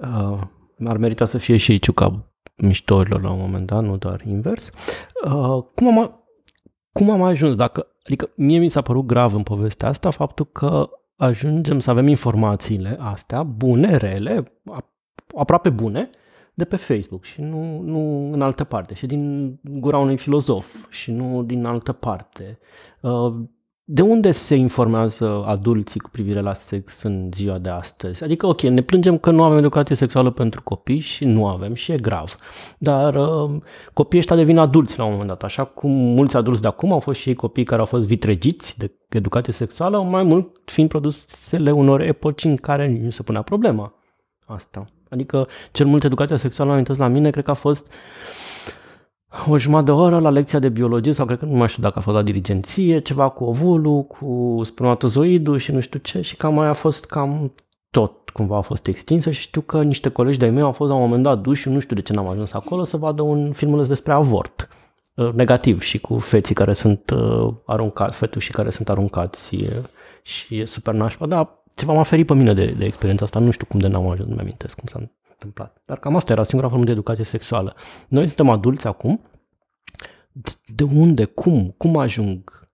uh, 0.00 0.40
ar 0.84 0.96
merita 0.96 1.24
să 1.24 1.38
fie 1.38 1.56
și 1.56 1.78
ciuca 1.78 2.32
miștorilor 2.56 3.22
la 3.22 3.30
un 3.30 3.40
moment 3.40 3.66
dat, 3.66 3.82
nu 3.82 3.96
doar 3.96 4.22
invers. 4.26 4.72
Uh, 5.24 5.62
cum, 5.74 5.98
am, 5.98 6.24
cum 6.92 7.10
am 7.10 7.22
ajuns? 7.22 7.56
Dacă, 7.56 7.86
adică 8.04 8.30
mie 8.36 8.58
mi 8.58 8.68
s-a 8.68 8.80
părut 8.80 9.06
grav 9.06 9.34
în 9.34 9.42
povestea 9.42 9.88
asta 9.88 10.10
faptul 10.10 10.44
că 10.44 10.88
ajungem 11.16 11.78
să 11.78 11.90
avem 11.90 12.06
informațiile 12.06 12.96
astea, 13.00 13.42
bune, 13.42 13.96
rele, 13.96 14.60
a- 14.64 14.92
aproape 15.36 15.70
bune, 15.70 16.10
de 16.54 16.64
pe 16.64 16.76
Facebook 16.76 17.24
și 17.24 17.40
nu, 17.40 17.80
nu 17.80 18.32
în 18.32 18.42
altă 18.42 18.64
parte 18.64 18.94
și 18.94 19.06
din 19.06 19.54
gura 19.62 19.98
unui 19.98 20.16
filozof 20.16 20.90
și 20.90 21.10
nu 21.10 21.42
din 21.42 21.64
altă 21.64 21.92
parte. 21.92 22.58
Uh, 23.00 23.34
De 23.92 24.02
unde 24.02 24.30
se 24.30 24.54
informează 24.54 25.44
adulții 25.46 26.00
cu 26.00 26.10
privire 26.10 26.40
la 26.40 26.52
sex 26.52 27.02
în 27.02 27.30
ziua 27.34 27.58
de 27.58 27.68
astăzi? 27.68 28.24
Adică, 28.24 28.46
ok, 28.46 28.60
ne 28.60 28.80
plângem 28.80 29.18
că 29.18 29.30
nu 29.30 29.42
avem 29.42 29.58
educație 29.58 29.96
sexuală 29.96 30.30
pentru 30.30 30.62
copii 30.62 30.98
și 30.98 31.24
nu 31.24 31.46
avem 31.46 31.74
și 31.74 31.92
e 31.92 31.98
grav. 31.98 32.36
Dar 32.78 33.14
uh, 33.14 33.50
copiii 33.92 34.20
ăștia 34.20 34.36
devin 34.36 34.58
adulți 34.58 34.98
la 34.98 35.04
un 35.04 35.10
moment 35.10 35.28
dat, 35.28 35.42
așa 35.42 35.64
cum 35.64 35.90
mulți 35.90 36.36
adulți 36.36 36.60
de 36.60 36.66
acum 36.66 36.92
au 36.92 36.98
fost 36.98 37.20
și 37.20 37.28
ei 37.28 37.34
copii 37.34 37.64
care 37.64 37.80
au 37.80 37.86
fost 37.86 38.06
vitregiți 38.06 38.78
de 38.78 38.92
educație 39.08 39.52
sexuală, 39.52 40.02
mai 40.02 40.22
mult 40.22 40.60
fiind 40.64 40.88
produsele 40.88 41.70
unor 41.70 42.00
epoci 42.00 42.44
în 42.44 42.56
care 42.56 42.86
nici 42.86 43.02
nu 43.02 43.10
se 43.10 43.22
punea 43.22 43.42
problema 43.42 43.94
asta. 44.46 44.84
Adică 45.08 45.48
cel 45.72 45.86
mult 45.86 46.04
educația 46.04 46.36
sexuală, 46.36 46.72
amintesc 46.72 46.98
la 46.98 47.08
mine, 47.08 47.30
cred 47.30 47.44
că 47.44 47.50
a 47.50 47.54
fost 47.54 47.92
o 49.48 49.58
jumătate 49.58 49.84
de 49.84 49.96
oră 49.96 50.18
la 50.18 50.30
lecția 50.30 50.58
de 50.58 50.68
biologie 50.68 51.12
sau 51.12 51.26
cred 51.26 51.38
că 51.38 51.44
nu 51.44 51.56
mai 51.56 51.68
știu 51.68 51.82
dacă 51.82 51.98
a 51.98 52.00
fost 52.00 52.16
la 52.16 52.22
dirigenție, 52.22 53.00
ceva 53.00 53.28
cu 53.28 53.44
ovulul, 53.44 54.02
cu 54.02 54.60
spermatozoidul 54.64 55.58
și 55.58 55.72
nu 55.72 55.80
știu 55.80 55.98
ce 55.98 56.20
și 56.20 56.36
cam 56.36 56.54
mai 56.54 56.66
a 56.66 56.72
fost 56.72 57.04
cam 57.04 57.52
tot. 57.90 58.30
Cumva 58.30 58.56
a 58.56 58.60
fost 58.60 58.86
extinsă 58.86 59.30
și 59.30 59.40
știu 59.40 59.60
că 59.60 59.82
niște 59.82 60.08
colegi 60.08 60.38
de-ai 60.38 60.50
mei 60.50 60.62
au 60.62 60.72
fost 60.72 60.90
la 60.90 60.96
un 60.96 61.02
moment 61.02 61.22
dat 61.22 61.38
duși 61.38 61.62
și 61.62 61.68
nu 61.68 61.80
știu 61.80 61.94
de 61.94 62.02
ce 62.02 62.12
n-am 62.12 62.28
ajuns 62.28 62.52
acolo 62.52 62.84
să 62.84 62.96
vadă 62.96 63.22
un 63.22 63.52
filmuleț 63.52 63.86
despre 63.86 64.12
avort 64.12 64.68
uh, 65.14 65.32
negativ 65.32 65.80
și 65.80 65.98
cu 65.98 66.18
feții 66.18 66.54
care 66.54 66.72
sunt 66.72 67.10
uh, 67.10 67.54
aruncați, 67.66 68.16
fetușii 68.16 68.54
care 68.54 68.70
sunt 68.70 68.88
aruncați 68.88 69.54
uh, 69.54 69.66
și 70.22 70.58
e 70.58 70.64
super 70.64 70.94
nașpa, 70.94 71.26
dar 71.26 71.64
ceva 71.74 71.92
m-a 71.92 72.02
ferit 72.02 72.26
pe 72.26 72.34
mine 72.34 72.54
de, 72.54 72.74
de 72.78 72.84
experiența 72.84 73.24
asta, 73.24 73.38
nu 73.38 73.50
știu 73.50 73.66
cum 73.66 73.80
de 73.80 73.86
n-am 73.86 74.08
ajuns, 74.08 74.28
nu-mi 74.28 74.40
amintesc 74.40 74.76
cum 74.76 74.88
s-a 74.88 75.10
întâmplat. 75.42 75.82
Dar 75.86 75.98
cam 75.98 76.16
asta 76.16 76.32
era 76.32 76.44
singura 76.44 76.68
formă 76.68 76.84
de 76.84 76.90
educație 76.90 77.24
sexuală. 77.24 77.74
Noi 78.08 78.26
suntem 78.26 78.48
adulți 78.48 78.86
acum, 78.86 79.20
de 80.74 80.84
unde, 80.84 81.24
cum, 81.24 81.74
cum 81.76 81.96
ajung? 81.96 82.68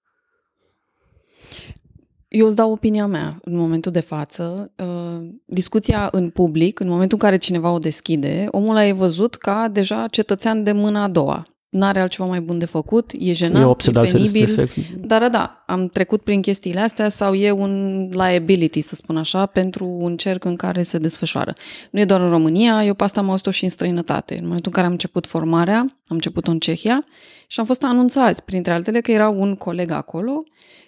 Eu 2.28 2.46
îți 2.46 2.56
dau 2.56 2.72
opinia 2.72 3.06
mea 3.06 3.38
în 3.42 3.56
momentul 3.56 3.92
de 3.92 4.00
față. 4.00 4.72
Uh, 4.78 5.28
discuția 5.44 6.08
în 6.12 6.30
public, 6.30 6.80
în 6.80 6.88
momentul 6.88 7.18
în 7.20 7.28
care 7.28 7.38
cineva 7.38 7.70
o 7.70 7.78
deschide, 7.78 8.46
omul 8.50 8.76
a 8.76 8.92
văzut 8.92 9.34
ca 9.34 9.68
deja 9.68 10.06
cetățean 10.06 10.62
de 10.62 10.72
mâna 10.72 11.02
a 11.02 11.08
doua. 11.08 11.46
N-are 11.68 12.00
altceva 12.00 12.28
mai 12.28 12.40
bun 12.40 12.58
de 12.58 12.64
făcut, 12.64 13.12
e 13.18 13.32
jenant, 13.32 13.56
E 13.64 13.66
e, 13.66 13.70
obsedat 13.70 14.10
penibil. 14.10 14.48
sex. 14.48 14.72
Dar 14.96 15.28
da, 15.28 15.64
am 15.66 15.88
trecut 15.88 16.22
prin 16.22 16.40
chestiile 16.40 16.80
astea 16.80 17.08
sau 17.08 17.34
e 17.34 17.50
un 17.50 18.06
liability, 18.12 18.80
să 18.80 18.94
spun 18.94 19.16
așa, 19.16 19.46
pentru 19.46 19.86
un 19.86 20.16
cerc 20.16 20.44
în 20.44 20.56
care 20.56 20.82
se 20.82 20.98
desfășoară. 20.98 21.52
Nu 21.90 22.00
e 22.00 22.04
doar 22.04 22.20
în 22.20 22.28
România, 22.28 22.84
eu 22.84 22.94
pe 22.94 23.04
asta 23.04 23.20
am 23.20 23.30
auzit-o 23.30 23.50
și 23.50 23.64
în 23.64 23.70
străinătate. 23.70 24.34
În 24.34 24.44
momentul 24.44 24.66
în 24.66 24.72
care 24.72 24.86
am 24.86 24.92
început 24.92 25.26
formarea, 25.26 25.78
am 25.78 25.88
început-o 26.06 26.50
în 26.50 26.58
Cehia 26.58 27.04
și 27.46 27.60
am 27.60 27.66
fost 27.66 27.82
anunțați, 27.84 28.44
printre 28.44 28.72
altele, 28.72 29.00
că 29.00 29.10
era 29.10 29.28
un 29.28 29.54
coleg 29.54 29.90
acolo 29.90 30.42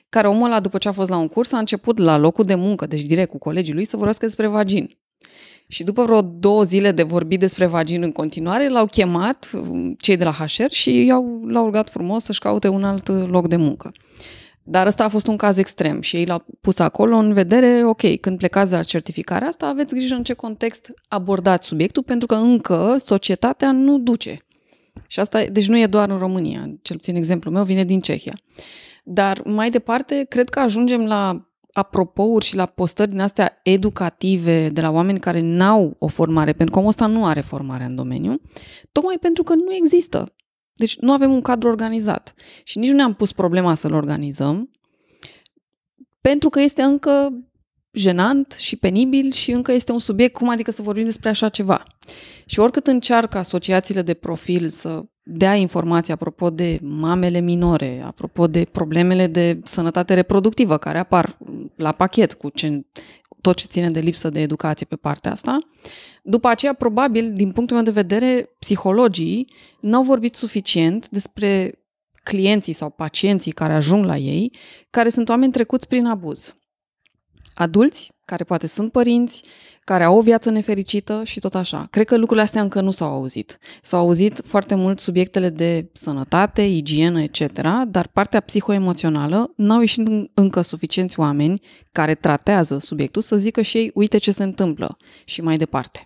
care 0.08 0.26
omul 0.28 0.47
ăla, 0.47 0.61
după 0.61 0.78
ce 0.78 0.88
a 0.88 0.92
fost 0.92 1.11
la 1.11 1.16
un 1.16 1.28
curs, 1.28 1.52
a 1.52 1.58
început 1.58 1.99
la 1.99 2.16
locul 2.16 2.44
de 2.44 2.54
muncă, 2.54 2.87
deci 2.87 3.02
direct 3.02 3.30
cu 3.30 3.38
colegii 3.38 3.75
lui, 3.75 3.85
să 3.85 3.97
vorbească 3.97 4.26
despre 4.26 4.47
vagin. 4.47 4.99
Și 5.70 5.84
după 5.84 6.04
vreo 6.04 6.22
două 6.22 6.62
zile 6.62 6.90
de 6.90 7.02
vorbit 7.02 7.40
despre 7.40 7.66
vagin 7.66 8.02
în 8.02 8.12
continuare, 8.12 8.68
l-au 8.68 8.87
chemat 8.87 9.50
um, 9.54 9.94
cei 9.94 10.16
de 10.16 10.25
la 10.25 10.32
HR 10.32 10.70
și 10.70 11.04
i-au, 11.04 11.44
l-au 11.46 11.64
rugat 11.64 11.90
frumos 11.90 12.25
să-și 12.25 12.40
caute 12.40 12.68
un 12.68 12.84
alt 12.84 13.08
loc 13.08 13.48
de 13.48 13.56
muncă. 13.56 13.92
Dar 14.62 14.87
ăsta 14.87 15.04
a 15.04 15.08
fost 15.08 15.26
un 15.26 15.37
caz 15.37 15.56
extrem 15.56 16.00
și 16.00 16.16
ei 16.16 16.26
l-au 16.26 16.44
pus 16.60 16.78
acolo 16.78 17.16
în 17.16 17.32
vedere, 17.32 17.84
ok, 17.84 18.20
când 18.20 18.38
plecați 18.38 18.70
de 18.70 18.76
la 18.76 18.82
certificarea 18.82 19.48
asta, 19.48 19.66
aveți 19.66 19.94
grijă 19.94 20.14
în 20.14 20.22
ce 20.22 20.32
context 20.32 20.92
abordați 21.08 21.66
subiectul, 21.66 22.02
pentru 22.02 22.26
că 22.26 22.34
încă 22.34 22.96
societatea 22.98 23.72
nu 23.72 23.98
duce. 23.98 24.46
Și 25.06 25.20
asta, 25.20 25.44
deci 25.52 25.68
nu 25.68 25.78
e 25.78 25.87
doar 25.87 26.10
în 26.10 26.18
România, 26.18 26.60
cel 26.82 26.96
puțin 26.96 27.16
exemplul 27.16 27.54
meu 27.54 27.64
vine 27.64 27.84
din 27.84 28.00
Cehia. 28.00 28.34
Dar 29.04 29.40
mai 29.44 29.70
departe, 29.70 30.26
cred 30.28 30.48
că 30.48 30.58
ajungem 30.60 31.06
la 31.06 31.47
apropouri 31.78 32.44
și 32.44 32.56
la 32.56 32.66
postări 32.66 33.11
din 33.11 33.20
astea 33.20 33.61
educative 33.62 34.68
de 34.68 34.80
la 34.80 34.90
oameni 34.90 35.20
care 35.20 35.40
n-au 35.40 35.97
o 35.99 36.06
formare, 36.06 36.52
pentru 36.52 36.70
că 36.73 36.78
omul 36.78 36.90
ăsta 36.90 37.06
nu 37.06 37.26
are 37.26 37.40
formare 37.40 37.85
în 37.85 37.94
domeniu, 37.94 38.40
tocmai 38.92 39.16
pentru 39.20 39.42
că 39.42 39.54
nu 39.54 39.75
există. 39.75 40.35
Deci 40.73 40.99
nu 40.99 41.12
avem 41.12 41.32
un 41.32 41.40
cadru 41.40 41.68
organizat. 41.68 42.35
Și 42.64 42.78
nici 42.78 42.88
nu 42.88 42.94
ne-am 42.94 43.14
pus 43.14 43.32
problema 43.32 43.75
să-l 43.75 43.92
organizăm, 43.92 44.70
pentru 46.20 46.49
că 46.49 46.61
este 46.61 46.82
încă 46.82 47.32
jenant 47.92 48.52
și 48.58 48.76
penibil 48.76 49.32
și 49.32 49.50
încă 49.50 49.73
este 49.73 49.92
un 49.92 49.99
subiect, 49.99 50.35
cum 50.35 50.49
adică 50.49 50.70
să 50.70 50.82
vorbim 50.82 51.04
despre 51.04 51.28
așa 51.28 51.49
ceva. 51.49 51.82
Și 52.47 52.61
oricât 52.61 52.87
încearcă 52.87 53.38
asociațiile 53.38 54.02
de 54.02 54.14
profil 54.14 54.68
să 54.68 55.04
dea 55.30 55.54
informații 55.54 56.12
apropo 56.12 56.50
de 56.50 56.78
mamele 56.82 57.38
minore, 57.38 58.02
apropo 58.04 58.47
de 58.47 58.64
problemele 58.64 59.26
de 59.26 59.61
sănătate 59.64 60.14
reproductivă 60.14 60.76
care 60.76 60.99
apar 60.99 61.38
la 61.76 61.92
pachet 61.92 62.35
cu 62.35 62.49
ce, 62.49 62.87
tot 63.40 63.56
ce 63.56 63.66
ține 63.66 63.90
de 63.90 64.00
lipsă 64.00 64.30
de 64.30 64.40
educație 64.40 64.87
pe 64.87 64.97
partea 64.97 65.30
asta. 65.30 65.58
După 66.23 66.49
aceea, 66.49 66.73
probabil, 66.73 67.32
din 67.32 67.52
punctul 67.52 67.76
meu 67.76 67.85
de 67.85 67.90
vedere, 67.90 68.49
psihologii 68.58 69.52
n-au 69.80 70.02
vorbit 70.02 70.35
suficient 70.35 71.08
despre 71.08 71.73
clienții 72.23 72.73
sau 72.73 72.90
pacienții 72.90 73.52
care 73.52 73.73
ajung 73.73 74.04
la 74.04 74.16
ei, 74.16 74.52
care 74.90 75.08
sunt 75.08 75.28
oameni 75.28 75.52
trecuți 75.52 75.88
prin 75.88 76.06
abuz. 76.06 76.54
Adulți, 77.54 78.12
care 78.28 78.44
poate 78.44 78.66
sunt 78.66 78.92
părinți, 78.92 79.42
care 79.85 80.04
au 80.04 80.16
o 80.16 80.20
viață 80.20 80.50
nefericită 80.50 81.20
și 81.25 81.40
tot 81.40 81.54
așa. 81.54 81.87
Cred 81.90 82.06
că 82.06 82.16
lucrurile 82.16 82.44
astea 82.44 82.62
încă 82.62 82.80
nu 82.80 82.90
s-au 82.90 83.12
auzit. 83.12 83.58
S-au 83.82 84.00
auzit 84.00 84.40
foarte 84.44 84.75
mult 84.75 85.00
subiectele 85.00 85.49
de 85.49 85.88
sănătate, 85.92 86.62
igienă, 86.62 87.23
etc., 87.23 87.61
dar 87.88 88.08
partea 88.12 88.40
psihoemoțională 88.40 89.52
n-au 89.56 89.80
ieșit 89.80 90.08
încă 90.35 90.61
suficienți 90.61 91.20
oameni 91.20 91.61
care 91.92 92.14
tratează 92.14 92.78
subiectul 92.78 93.23
să 93.23 93.37
zică 93.37 93.62
și 93.62 93.76
ei, 93.76 93.90
uite 93.94 94.18
ce 94.18 94.30
se 94.30 94.42
întâmplă 94.42 94.97
și 95.25 95.40
mai 95.40 95.56
departe. 95.56 96.04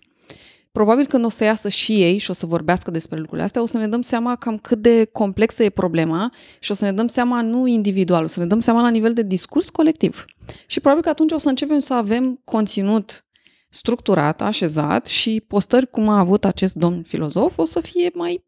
Probabil 0.72 1.06
când 1.06 1.24
o 1.24 1.28
să 1.28 1.44
iasă 1.44 1.68
și 1.68 2.02
ei 2.02 2.18
și 2.18 2.30
o 2.30 2.32
să 2.32 2.46
vorbească 2.46 2.90
despre 2.90 3.16
lucrurile 3.16 3.44
astea, 3.44 3.62
o 3.62 3.66
să 3.66 3.78
ne 3.78 3.88
dăm 3.88 4.02
seama 4.02 4.36
cam 4.36 4.58
cât 4.58 4.78
de 4.78 5.04
complexă 5.04 5.62
e 5.62 5.70
problema 5.70 6.32
și 6.58 6.70
o 6.70 6.74
să 6.74 6.84
ne 6.84 6.92
dăm 6.92 7.06
seama 7.06 7.42
nu 7.42 7.66
individual, 7.66 8.24
o 8.24 8.26
să 8.26 8.40
ne 8.40 8.46
dăm 8.46 8.60
seama 8.60 8.80
la 8.80 8.88
nivel 8.88 9.12
de 9.12 9.22
discurs 9.22 9.68
colectiv. 9.68 10.24
Și 10.66 10.80
probabil 10.80 11.04
că 11.04 11.08
atunci 11.08 11.32
o 11.32 11.38
să 11.38 11.48
începem 11.48 11.78
să 11.78 11.94
avem 11.94 12.40
conținut 12.44 13.24
structurat, 13.68 14.42
așezat 14.42 15.06
și 15.06 15.44
postări 15.46 15.90
cum 15.90 16.08
a 16.08 16.18
avut 16.18 16.44
acest 16.44 16.74
domn 16.74 17.02
filozof 17.02 17.58
o 17.58 17.64
să 17.64 17.80
fie 17.80 18.10
mai... 18.14 18.44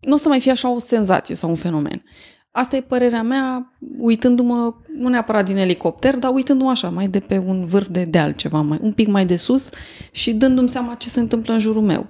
nu 0.00 0.14
o 0.14 0.16
să 0.16 0.28
mai 0.28 0.40
fie 0.40 0.50
așa 0.50 0.70
o 0.70 0.78
senzație 0.78 1.34
sau 1.34 1.50
un 1.50 1.56
fenomen. 1.56 2.04
Asta 2.50 2.76
e 2.76 2.80
părerea 2.80 3.22
mea, 3.22 3.72
uitându-mă, 3.98 4.74
nu 4.98 5.08
neapărat 5.08 5.44
din 5.44 5.56
elicopter, 5.56 6.16
dar 6.16 6.30
uitându-mă 6.34 6.70
așa, 6.70 6.90
mai 6.90 7.08
de 7.08 7.20
pe 7.20 7.38
un 7.38 7.64
vârf 7.64 7.88
de 7.88 8.04
deal 8.04 8.32
ceva, 8.32 8.60
mai, 8.60 8.78
un 8.82 8.92
pic 8.92 9.08
mai 9.08 9.26
de 9.26 9.36
sus 9.36 9.70
și 10.10 10.34
dându-mi 10.34 10.68
seama 10.68 10.94
ce 10.94 11.08
se 11.08 11.20
întâmplă 11.20 11.52
în 11.52 11.58
jurul 11.58 11.82
meu. 11.82 12.06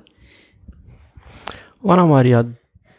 Oana 1.82 2.04
Maria, 2.04 2.46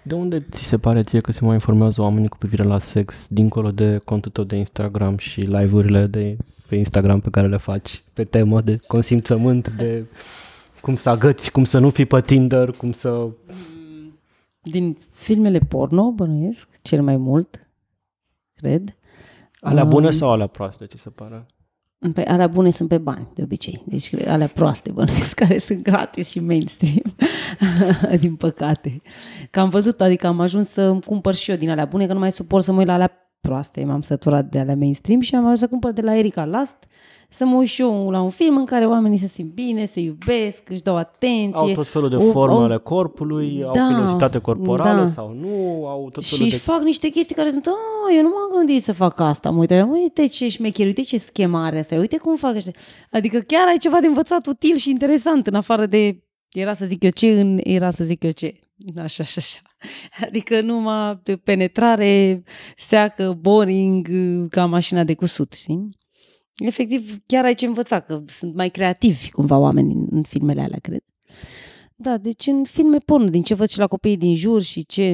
de 0.04 0.16
unde 0.16 0.46
ți 0.52 0.64
se 0.64 0.78
pare 0.78 1.04
ție 1.04 1.20
că 1.20 1.32
se 1.32 1.46
mai 1.46 1.54
informează 1.54 2.02
oamenii 2.02 2.28
cu 2.30 2.38
privire 2.38 2.64
la 2.64 2.80
sex, 2.80 3.28
dincolo 3.30 3.72
de 3.72 4.02
contul 4.06 4.32
tău 4.32 4.44
de 4.44 4.56
Instagram 4.56 5.18
și 5.18 5.40
live-urile 5.40 6.06
de 6.06 6.38
pe 6.70 6.76
Instagram 6.76 7.20
pe 7.20 7.30
care 7.30 7.48
le 7.48 7.58
faci 7.58 8.04
pe 8.14 8.24
temă 8.24 8.62
de 8.62 8.78
consimțământ, 8.88 9.70
de 9.70 10.06
cum 10.82 10.96
să 10.96 11.10
agăți, 11.10 11.52
cum 11.52 11.64
să 11.64 11.80
nu 11.80 11.90
fii 11.90 12.06
pe 12.06 12.22
Tinder, 12.22 12.70
cum 12.78 12.92
să... 12.92 13.28
Din 14.62 14.98
filmele 15.12 15.60
porno, 15.60 16.12
bănuiesc, 16.12 16.82
cel 16.82 17.02
mai 17.02 17.18
mult, 17.18 17.70
cred. 18.54 18.98
Alea 19.60 19.84
Um, 19.84 19.90
bune 19.90 20.12
sau 20.12 20.32
alea 20.32 20.48
proaste, 20.48 20.86
ți 20.86 20.98
se 20.98 21.10
pare? 21.10 21.46
Pe 22.14 22.26
alea 22.28 22.48
bune 22.48 22.70
sunt 22.70 22.90
pe 22.90 22.98
bani, 22.98 23.28
de 23.34 23.44
obicei. 23.44 23.84
Deci 23.86 24.16
alea 24.28 24.48
proaste, 24.48 24.92
bănuiesc, 24.92 25.34
care 25.46 25.58
sunt 25.58 25.82
gratis 25.82 26.30
și 26.30 26.40
mainstream, 26.40 27.16
din 28.20 28.36
păcate. 28.36 29.02
Că 29.52 29.60
am 29.60 29.70
văzut, 29.70 30.02
adică 30.02 30.28
am 30.28 30.40
ajuns 30.40 30.68
să 30.68 30.82
îmi 30.82 31.02
cumpăr 31.02 31.34
și 31.34 31.52
eu 31.52 31.58
din 31.58 31.70
alea 31.70 31.86
bune, 31.86 32.08
că 32.08 32.14
nu 32.14 32.20
mai 32.20 32.32
suport 32.32 32.64
să 32.64 32.72
mă 32.72 32.78
uit 32.78 32.88
la 32.88 32.94
alea 32.94 33.12
proaste. 33.42 33.84
M-am 33.84 34.02
săturat 34.02 34.50
de 34.50 34.60
alea 34.60 34.76
mainstream 34.76 35.20
și 35.20 35.36
am 35.36 35.44
ajuns 35.44 35.60
să 35.60 35.68
cumpăr 35.68 35.92
de 35.92 36.02
la 36.02 36.16
Erika 36.16 36.46
Last 36.46 36.88
să 37.32 37.46
mă 37.46 37.56
uit 37.58 37.68
și 37.68 37.82
eu 37.82 38.10
la 38.10 38.22
un 38.22 38.30
film 38.30 38.58
în 38.58 38.66
care 38.66 38.86
oamenii 38.88 39.18
se 39.18 39.28
simt 39.28 39.54
bine, 39.54 39.86
se 39.86 40.00
iubesc, 40.00 40.70
își 40.70 40.82
dau 40.82 40.96
atenție. 40.96 41.60
Au 41.60 41.72
tot 41.74 41.88
felul 41.88 42.10
de 42.10 42.16
O- 42.16 42.32
forme 42.32 42.56
au- 42.56 42.64
ale 42.64 42.78
corpului, 42.78 43.64
au 43.66 43.72
Da, 43.74 43.88
pilositate 43.88 44.38
corporală 44.40 45.00
da. 45.04 45.08
sau 45.08 45.36
nu, 45.40 45.86
au 45.88 46.10
tot 46.14 46.26
felul 46.26 46.46
Și 46.46 46.50
de... 46.50 46.56
își 46.56 46.64
fac 46.64 46.82
niște 46.82 47.10
chestii 47.10 47.36
care 47.36 47.50
sunt, 47.50 47.66
a, 47.68 48.14
eu 48.16 48.22
nu 48.22 48.28
m-am 48.30 48.58
gândit 48.58 48.84
să 48.84 48.94
fac 48.94 49.20
asta, 49.20 49.50
mă 49.50 49.60
uite, 49.60 49.82
uite 49.92 50.28
ce 50.28 50.50
șmecher, 50.50 50.86
uite 50.86 51.02
ce 51.02 51.18
schema 51.18 51.66
are 51.66 51.80
asta, 51.80 51.96
uite 51.96 52.18
cum 52.18 52.36
fac 52.36 52.56
ăștia. 52.56 52.74
Adică 53.12 53.40
chiar 53.40 53.68
ai 53.68 53.78
ceva 53.78 54.00
de 54.00 54.08
învățat 54.08 54.48
util 54.48 54.76
și 54.76 54.90
interesant, 54.90 55.48
în 55.48 55.54
afară 55.56 55.86
de, 55.86 56.24
era 56.52 56.74
să 56.74 56.86
zic 56.86 57.04
eu 57.04 57.10
ce, 57.10 57.40
în, 57.40 57.60
era 57.64 57.90
să 57.90 58.04
zic 58.04 58.24
eu 58.24 58.32
ce. 58.32 58.60
Așa, 59.04 59.24
așa, 59.24 59.42
așa. 59.42 59.60
Adică 60.28 60.62
numai 60.62 61.20
de 61.24 61.36
penetrare, 61.36 62.44
seacă, 62.78 63.38
boring, 63.42 64.08
ca 64.50 64.66
mașina 64.66 65.04
de 65.04 65.14
cusut, 65.14 65.54
știi? 65.54 65.90
Efectiv, 66.60 67.18
chiar 67.26 67.46
ai 67.46 67.54
ce 67.54 67.66
învăța, 67.66 68.00
că 68.00 68.22
sunt 68.28 68.56
mai 68.56 68.70
creativi 68.70 69.32
cumva 69.32 69.58
oamenii 69.58 69.96
în, 69.96 70.08
în 70.12 70.22
filmele 70.22 70.62
alea, 70.62 70.80
cred. 70.82 71.04
Da, 71.96 72.18
deci 72.18 72.48
în 72.48 72.64
filme 72.64 72.98
porno, 72.98 73.30
din 73.30 73.44
ce 73.44 73.54
văd 73.54 73.68
și 73.68 73.80
la 73.80 73.88
copiii 73.88 74.18
din 74.18 74.36
jur 74.36 74.62
și 74.62 74.86
ce 74.86 75.10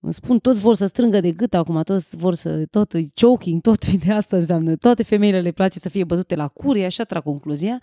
îmi 0.00 0.12
spun, 0.12 0.38
toți 0.38 0.60
vor 0.60 0.74
să 0.74 0.86
strângă 0.86 1.20
de 1.20 1.32
gât 1.32 1.54
acum, 1.54 1.82
toți 1.82 2.16
vor 2.16 2.34
să, 2.34 2.66
tot 2.70 2.94
e 2.94 3.06
choking, 3.14 3.60
tot 3.60 3.86
de 4.04 4.12
asta 4.12 4.36
înseamnă, 4.36 4.76
toate 4.76 5.02
femeile 5.02 5.40
le 5.40 5.50
place 5.50 5.78
să 5.78 5.88
fie 5.88 6.04
bătute 6.04 6.34
la 6.34 6.48
curie, 6.48 6.84
așa 6.84 7.04
trag 7.04 7.22
concluzia. 7.22 7.82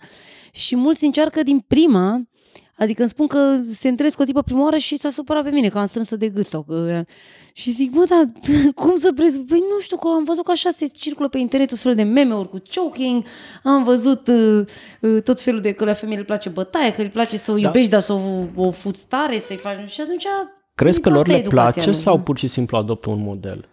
Și 0.52 0.76
mulți 0.76 1.04
încearcă 1.04 1.42
din 1.42 1.58
prima, 1.58 2.28
adică 2.76 3.00
îmi 3.00 3.10
spun 3.10 3.26
că 3.26 3.60
se 3.68 3.88
întâlnesc 3.88 4.16
cu 4.16 4.22
o 4.22 4.24
tipă 4.24 4.42
prima 4.42 4.62
oară 4.62 4.76
și 4.76 4.98
s-a 4.98 5.10
supărat 5.10 5.42
pe 5.42 5.50
mine 5.50 5.68
că 5.68 5.78
am 5.78 5.86
strâns 5.86 6.14
de 6.14 6.28
gât 6.28 6.46
sau 6.46 6.62
că... 6.62 7.04
Și 7.56 7.70
zic, 7.70 7.92
bă, 7.92 8.04
dar 8.08 8.32
cum 8.84 8.96
să 8.96 9.12
presupun? 9.12 9.46
Păi 9.46 9.58
nu 9.58 9.80
știu, 9.80 9.96
că 9.96 10.08
am 10.08 10.24
văzut 10.24 10.44
că 10.44 10.50
așa 10.50 10.70
se 10.70 10.86
circulă 10.86 11.28
pe 11.28 11.38
internet 11.38 11.68
tot 11.68 11.78
felul 11.78 11.96
de 11.96 12.02
meme-uri 12.02 12.48
cu 12.48 12.62
choking, 12.74 13.24
am 13.62 13.84
văzut 13.84 14.28
uh, 14.28 14.66
uh, 15.00 15.22
tot 15.22 15.40
felul 15.40 15.60
de 15.60 15.72
că 15.72 15.84
la 15.84 15.92
femeie 15.92 16.18
le 16.18 16.24
place 16.24 16.48
bătaie, 16.48 16.92
că 16.92 17.02
le 17.02 17.08
place 17.08 17.38
să 17.38 17.52
o 17.52 17.56
iubești, 17.56 17.90
dar 17.90 18.00
să 18.00 18.12
o, 18.12 18.44
o 18.54 18.70
fuți 18.70 19.08
tare, 19.08 19.38
să-i 19.38 19.56
faci... 19.56 19.88
Și 19.88 20.00
atunci 20.00 20.26
Crezi 20.74 21.00
că 21.00 21.08
lor 21.08 21.18
Asta 21.18 21.32
e 21.32 21.34
le 21.34 21.40
educația 21.40 21.70
place 21.70 21.86
lor, 21.86 21.94
sau 21.94 22.16
nu? 22.16 22.22
pur 22.22 22.38
și 22.38 22.46
simplu 22.46 22.76
adoptă 22.76 23.10
un 23.10 23.22
model? 23.22 23.68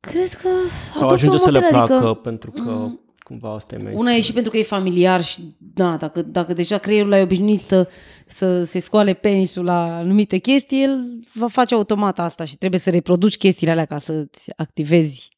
Cred 0.00 0.32
că 0.32 0.48
Sau 0.92 0.96
adoptă 0.96 1.14
ajunge 1.14 1.36
un 1.36 1.42
să 1.42 1.50
le 1.50 1.60
model, 1.60 1.70
placă 1.70 1.92
adică 1.92 2.14
pentru 2.14 2.50
că 2.50 2.88
cumva 3.24 3.54
asta 3.54 3.74
e 3.74 3.78
mai... 3.78 3.94
Una 3.94 4.12
e 4.12 4.20
și 4.20 4.32
pentru 4.32 4.50
că 4.50 4.56
e 4.56 4.62
familiar 4.62 5.22
și 5.22 5.54
da, 5.58 5.96
dacă, 5.96 6.22
dacă 6.22 6.52
deja 6.52 6.78
creierul 6.78 7.12
ai 7.12 7.22
obișnuit 7.22 7.60
să, 7.60 7.88
să 8.26 8.64
se 8.64 8.78
scoale 8.78 9.14
penisul 9.14 9.64
la 9.64 9.96
anumite 9.96 10.38
chestii, 10.38 10.82
el 10.82 11.22
va 11.34 11.48
face 11.48 11.74
automat 11.74 12.18
asta 12.18 12.44
și 12.44 12.56
trebuie 12.56 12.80
să 12.80 12.90
reproduci 12.90 13.36
chestiile 13.36 13.72
alea 13.72 13.84
ca 13.84 13.98
să-ți 13.98 14.50
activezi 14.56 15.28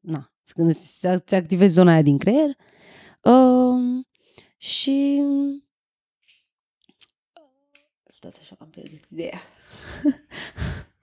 na, 0.00 0.32
când 0.46 0.68
îți 0.68 1.06
îți 1.06 1.34
activezi 1.34 1.72
zona 1.72 1.92
aia 1.92 2.02
din 2.02 2.18
creier. 2.18 2.56
Um, 3.22 4.06
și 4.56 5.22
stați 8.12 8.38
așa 8.40 8.54
că 8.54 8.62
am 8.62 8.70
pierdut 8.70 9.04
ideea. 9.10 9.40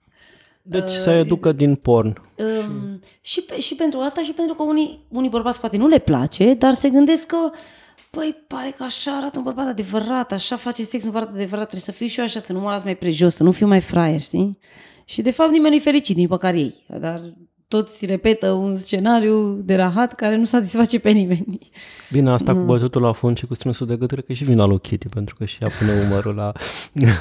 Deci 0.62 0.90
se 0.90 1.18
educă 1.18 1.52
din 1.52 1.74
porn. 1.74 2.20
Um, 2.36 3.00
și, 3.20 3.42
pe, 3.42 3.60
și 3.60 3.74
pentru 3.74 4.00
asta 4.00 4.20
și 4.22 4.32
pentru 4.32 4.54
că 4.54 4.62
unii, 4.62 5.06
unii 5.08 5.28
bărbați 5.28 5.60
poate 5.60 5.76
nu 5.76 5.86
le 5.86 5.98
place, 5.98 6.54
dar 6.54 6.72
se 6.72 6.90
gândesc 6.90 7.26
că 7.26 7.50
Păi, 8.16 8.44
pare 8.46 8.74
că 8.76 8.82
așa 8.82 9.16
arată 9.16 9.38
un 9.38 9.44
bărbat 9.44 9.66
adevărat, 9.66 10.32
așa 10.32 10.56
face 10.56 10.84
sex 10.84 11.04
un 11.04 11.10
bărbat 11.10 11.34
adevărat, 11.34 11.68
trebuie 11.68 11.80
să 11.80 11.92
fiu 11.92 12.06
și 12.06 12.18
eu 12.18 12.24
așa, 12.24 12.40
să 12.40 12.52
nu 12.52 12.60
mă 12.60 12.70
las 12.70 12.82
mai 12.84 12.96
prejos, 12.96 13.34
să 13.34 13.42
nu 13.42 13.50
fiu 13.50 13.66
mai 13.66 13.80
fraier, 13.80 14.20
știi? 14.20 14.58
Și 15.04 15.22
de 15.22 15.30
fapt 15.30 15.50
nimeni 15.50 15.70
nu-i 15.70 15.82
fericit, 15.82 16.16
nici 16.16 16.28
măcar 16.28 16.54
ei. 16.54 16.84
Dar 17.00 17.34
toți 17.68 18.06
repetă 18.06 18.50
un 18.50 18.78
scenariu 18.78 19.52
de 19.64 19.74
rahat 19.74 20.14
care 20.14 20.36
nu 20.36 20.44
satisface 20.44 21.00
pe 21.00 21.10
nimeni. 21.10 21.58
Bine, 22.12 22.30
asta 22.30 22.52
cu 22.52 22.58
bătutul 22.60 23.02
la 23.02 23.12
fund 23.12 23.36
și 23.38 23.46
cu 23.46 23.54
strânsul 23.54 23.86
de 23.86 23.96
gât, 23.96 24.08
cred 24.10 24.24
că 24.24 24.32
e 24.32 24.34
și 24.34 24.44
vina 24.44 24.64
lui 24.64 24.80
Kitty, 24.80 25.08
pentru 25.08 25.34
că 25.38 25.44
și 25.44 25.58
ea 25.62 25.68
pune 25.78 25.90
umărul 26.06 26.34
la... 26.34 26.52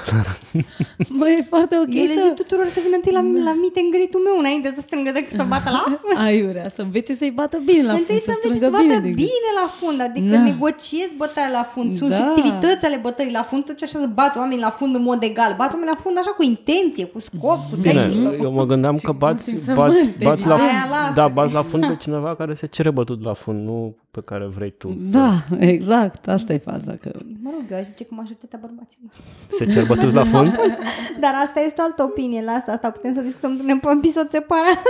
Bă, 1.20 1.26
e 1.30 1.46
foarte 1.54 1.76
ok 1.84 1.94
Eu 1.96 2.04
le 2.10 2.14
să... 2.18 2.22
zic 2.26 2.34
tuturor 2.42 2.66
să 2.76 2.80
vină 2.86 2.96
întâi 3.00 3.14
la, 3.20 3.22
la 3.50 3.54
meet 3.62 3.76
and 3.82 3.90
greet-ul 3.96 4.22
meu 4.28 4.36
înainte 4.44 4.68
să 4.76 4.82
strângă 4.88 5.12
decât 5.18 5.34
să 5.40 5.46
bată 5.54 5.70
la 5.78 5.84
fund. 6.02 6.18
Ai 6.26 6.38
vrea 6.52 6.70
să 6.78 6.82
învețe 6.82 7.14
să-i 7.22 7.34
bată 7.40 7.58
bine 7.70 7.84
la 7.92 7.94
Întâi 8.00 8.06
fund, 8.16 8.22
să 8.28 8.32
înveți 8.36 8.48
să 8.48 8.48
strângă 8.48 8.68
bată 8.78 8.94
de 9.08 9.12
bine, 9.24 9.38
gât. 9.48 9.56
la 9.62 9.68
fund, 9.80 9.98
adică 10.08 10.32
Da. 10.36 10.42
negociezi 10.52 11.14
bătaia 11.22 11.50
la 11.60 11.64
fund. 11.74 11.90
Sunt 12.00 12.10
Da. 12.10 12.18
subtilități 12.20 12.84
ale 12.88 12.98
bătăii 13.08 13.32
la 13.40 13.44
fund, 13.50 13.62
tot 13.70 13.80
așa 13.86 13.98
să 14.06 14.10
bați 14.20 14.38
oamenii 14.42 14.64
la 14.68 14.74
fund 14.80 14.92
în 15.00 15.04
mod 15.10 15.20
egal. 15.32 15.52
Bați 15.62 15.74
oamenii 15.76 15.94
la 15.96 16.02
fund 16.04 16.16
așa 16.22 16.32
cu 16.40 16.44
intenție, 16.54 17.06
cu 17.14 17.20
scop, 17.28 17.60
cu 17.72 17.76
Bine, 17.86 17.94
tehnică. 17.94 18.30
eu 18.46 18.52
mă 18.60 18.66
gândeam 18.72 18.96
că 19.08 19.12
bați, 19.24 19.42
simțământ, 19.50 19.78
bați, 19.94 20.06
baby. 20.10 20.24
bați, 20.30 20.44
la, 20.52 20.56
Aia 20.56 20.86
lasă. 20.96 21.14
da, 21.20 21.26
bați 21.38 21.54
la 21.60 21.64
fund 21.70 21.84
pe 21.88 21.96
cineva 22.04 22.32
care 22.40 22.54
se 22.62 22.66
cere 22.76 22.90
bătut 23.00 23.20
la 23.30 23.34
fund, 23.34 23.60
nu 23.68 23.96
pe 24.12 24.22
care 24.22 24.46
vrei 24.46 24.72
tu. 24.72 24.96
Da, 24.98 25.44
exact, 25.60 26.28
asta 26.28 26.54
e 26.54 26.58
faza. 26.58 26.96
Că... 26.96 27.12
Mă 27.42 27.50
rog, 27.54 27.64
eu 27.72 27.78
aș 27.78 27.86
zice 27.86 28.06
că 28.06 28.14
majoritatea 28.14 28.60
bărbaților. 28.62 29.12
Se 29.50 29.66
cer 29.66 29.86
bătuți 29.86 30.16
la 30.16 30.24
fund? 30.24 30.56
Dar 31.24 31.34
asta 31.46 31.60
este 31.60 31.82
o 31.82 31.84
altă 31.84 32.04
opinie, 32.04 32.44
la 32.44 32.52
asta, 32.52 32.72
asta 32.72 32.92
putem 32.92 33.14
să 33.14 33.20
o 33.20 33.24
discutăm 33.24 33.52
într-un 33.68 33.98
episod 33.98 34.30
separat. 34.30 34.82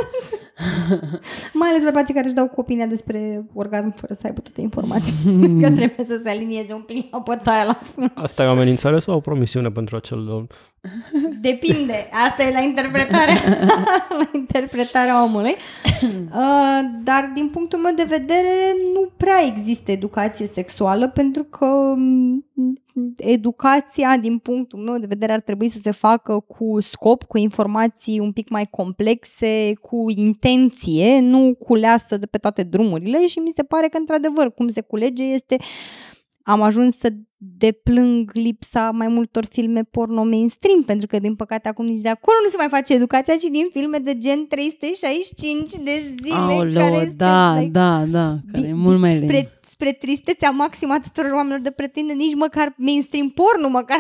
Mai 1.59 1.69
ales 1.69 1.83
bărbații 1.83 2.13
care 2.13 2.25
își 2.25 2.35
dau 2.35 2.47
cu 2.47 2.59
opinia 2.59 2.85
despre 2.85 3.45
orgasm 3.53 3.93
fără 3.95 4.13
să 4.13 4.21
aibă 4.23 4.39
toate 4.39 4.61
informații. 4.61 5.13
că 5.61 5.71
trebuie 5.71 6.05
să 6.07 6.19
se 6.23 6.29
alinieze 6.29 6.73
un 6.73 6.81
pic 6.81 7.11
la 7.11 7.19
bătaia 7.19 7.63
la 7.63 7.73
fund. 7.83 8.11
Asta 8.15 8.43
e 8.43 8.47
o 8.47 8.51
amenințare 8.51 8.99
sau 8.99 9.15
o 9.15 9.19
promisiune 9.19 9.69
pentru 9.69 9.95
acel 9.95 10.23
domn? 10.23 10.47
Depinde. 11.41 12.09
Asta 12.27 12.43
e 12.43 12.51
la 12.51 12.59
interpretare, 12.59 13.31
la 14.19 14.29
interpretarea 14.33 15.23
omului. 15.23 15.55
Uh, 16.01 16.79
dar 17.03 17.31
din 17.33 17.50
punctul 17.50 17.79
meu 17.79 17.93
de 17.93 18.05
vedere 18.07 18.75
nu 18.93 19.09
prea 19.17 19.43
există 19.45 19.91
educație 19.91 20.45
sexuală 20.45 21.09
pentru 21.09 21.43
că 21.43 21.93
mm, 21.97 22.45
educația 23.17 24.17
din 24.17 24.38
punctul 24.38 24.79
meu 24.79 24.97
de 24.97 25.05
vedere 25.05 25.33
ar 25.33 25.39
trebui 25.39 25.69
să 25.69 25.79
se 25.79 25.91
facă 25.91 26.39
cu 26.39 26.81
scop, 26.81 27.23
cu 27.23 27.38
informații 27.38 28.19
un 28.19 28.31
pic 28.31 28.50
mai 28.50 28.67
complexe, 28.69 29.73
cu 29.81 30.05
intenție, 30.15 31.19
nu 31.19 31.55
culeasă 31.59 32.17
de 32.17 32.25
pe 32.25 32.38
toate 32.38 32.63
drumurile 32.63 33.27
și 33.27 33.39
mi 33.39 33.51
se 33.55 33.63
pare 33.63 33.88
că 33.88 33.97
într-adevăr 33.97 34.53
cum 34.53 34.67
se 34.67 34.81
culege 34.81 35.23
este 35.23 35.57
am 36.43 36.62
ajuns 36.62 36.98
să 36.98 37.10
deplâng 37.38 38.31
lipsa 38.33 38.91
mai 38.91 39.07
multor 39.07 39.45
filme 39.45 39.83
porno 39.83 40.24
mainstream, 40.24 40.81
pentru 40.81 41.07
că, 41.07 41.19
din 41.19 41.36
păcate, 41.36 41.67
acum 41.67 41.86
nici 41.86 42.01
de 42.01 42.10
acolo 42.10 42.38
nu 42.43 42.50
se 42.50 42.55
mai 42.57 42.67
face 42.69 42.93
educația, 42.93 43.36
ci 43.36 43.43
din 43.51 43.67
filme 43.71 43.98
de 43.98 44.17
gen 44.17 44.48
365 44.48 45.71
de 45.71 46.15
zile. 46.24 46.36
Aoleu, 46.36 46.81
care 46.81 46.95
este, 46.95 47.15
da, 47.15 47.53
like, 47.55 47.69
da, 47.69 48.05
da, 48.05 48.38
care 48.51 48.63
e 48.63 48.67
di- 48.67 48.74
mult 48.74 49.00
mai 49.00 49.10
lent. 49.10 49.24
spre, 49.29 49.60
spre 49.71 49.91
tristețea 49.91 50.50
maximă 50.50 50.93
a 50.93 51.00
tuturor 51.00 51.31
oamenilor 51.31 51.60
de 51.60 51.71
pretinde 51.71 52.13
nici 52.13 52.36
măcar 52.36 52.74
mainstream 52.77 53.29
porno, 53.29 53.67
măcar 53.69 53.98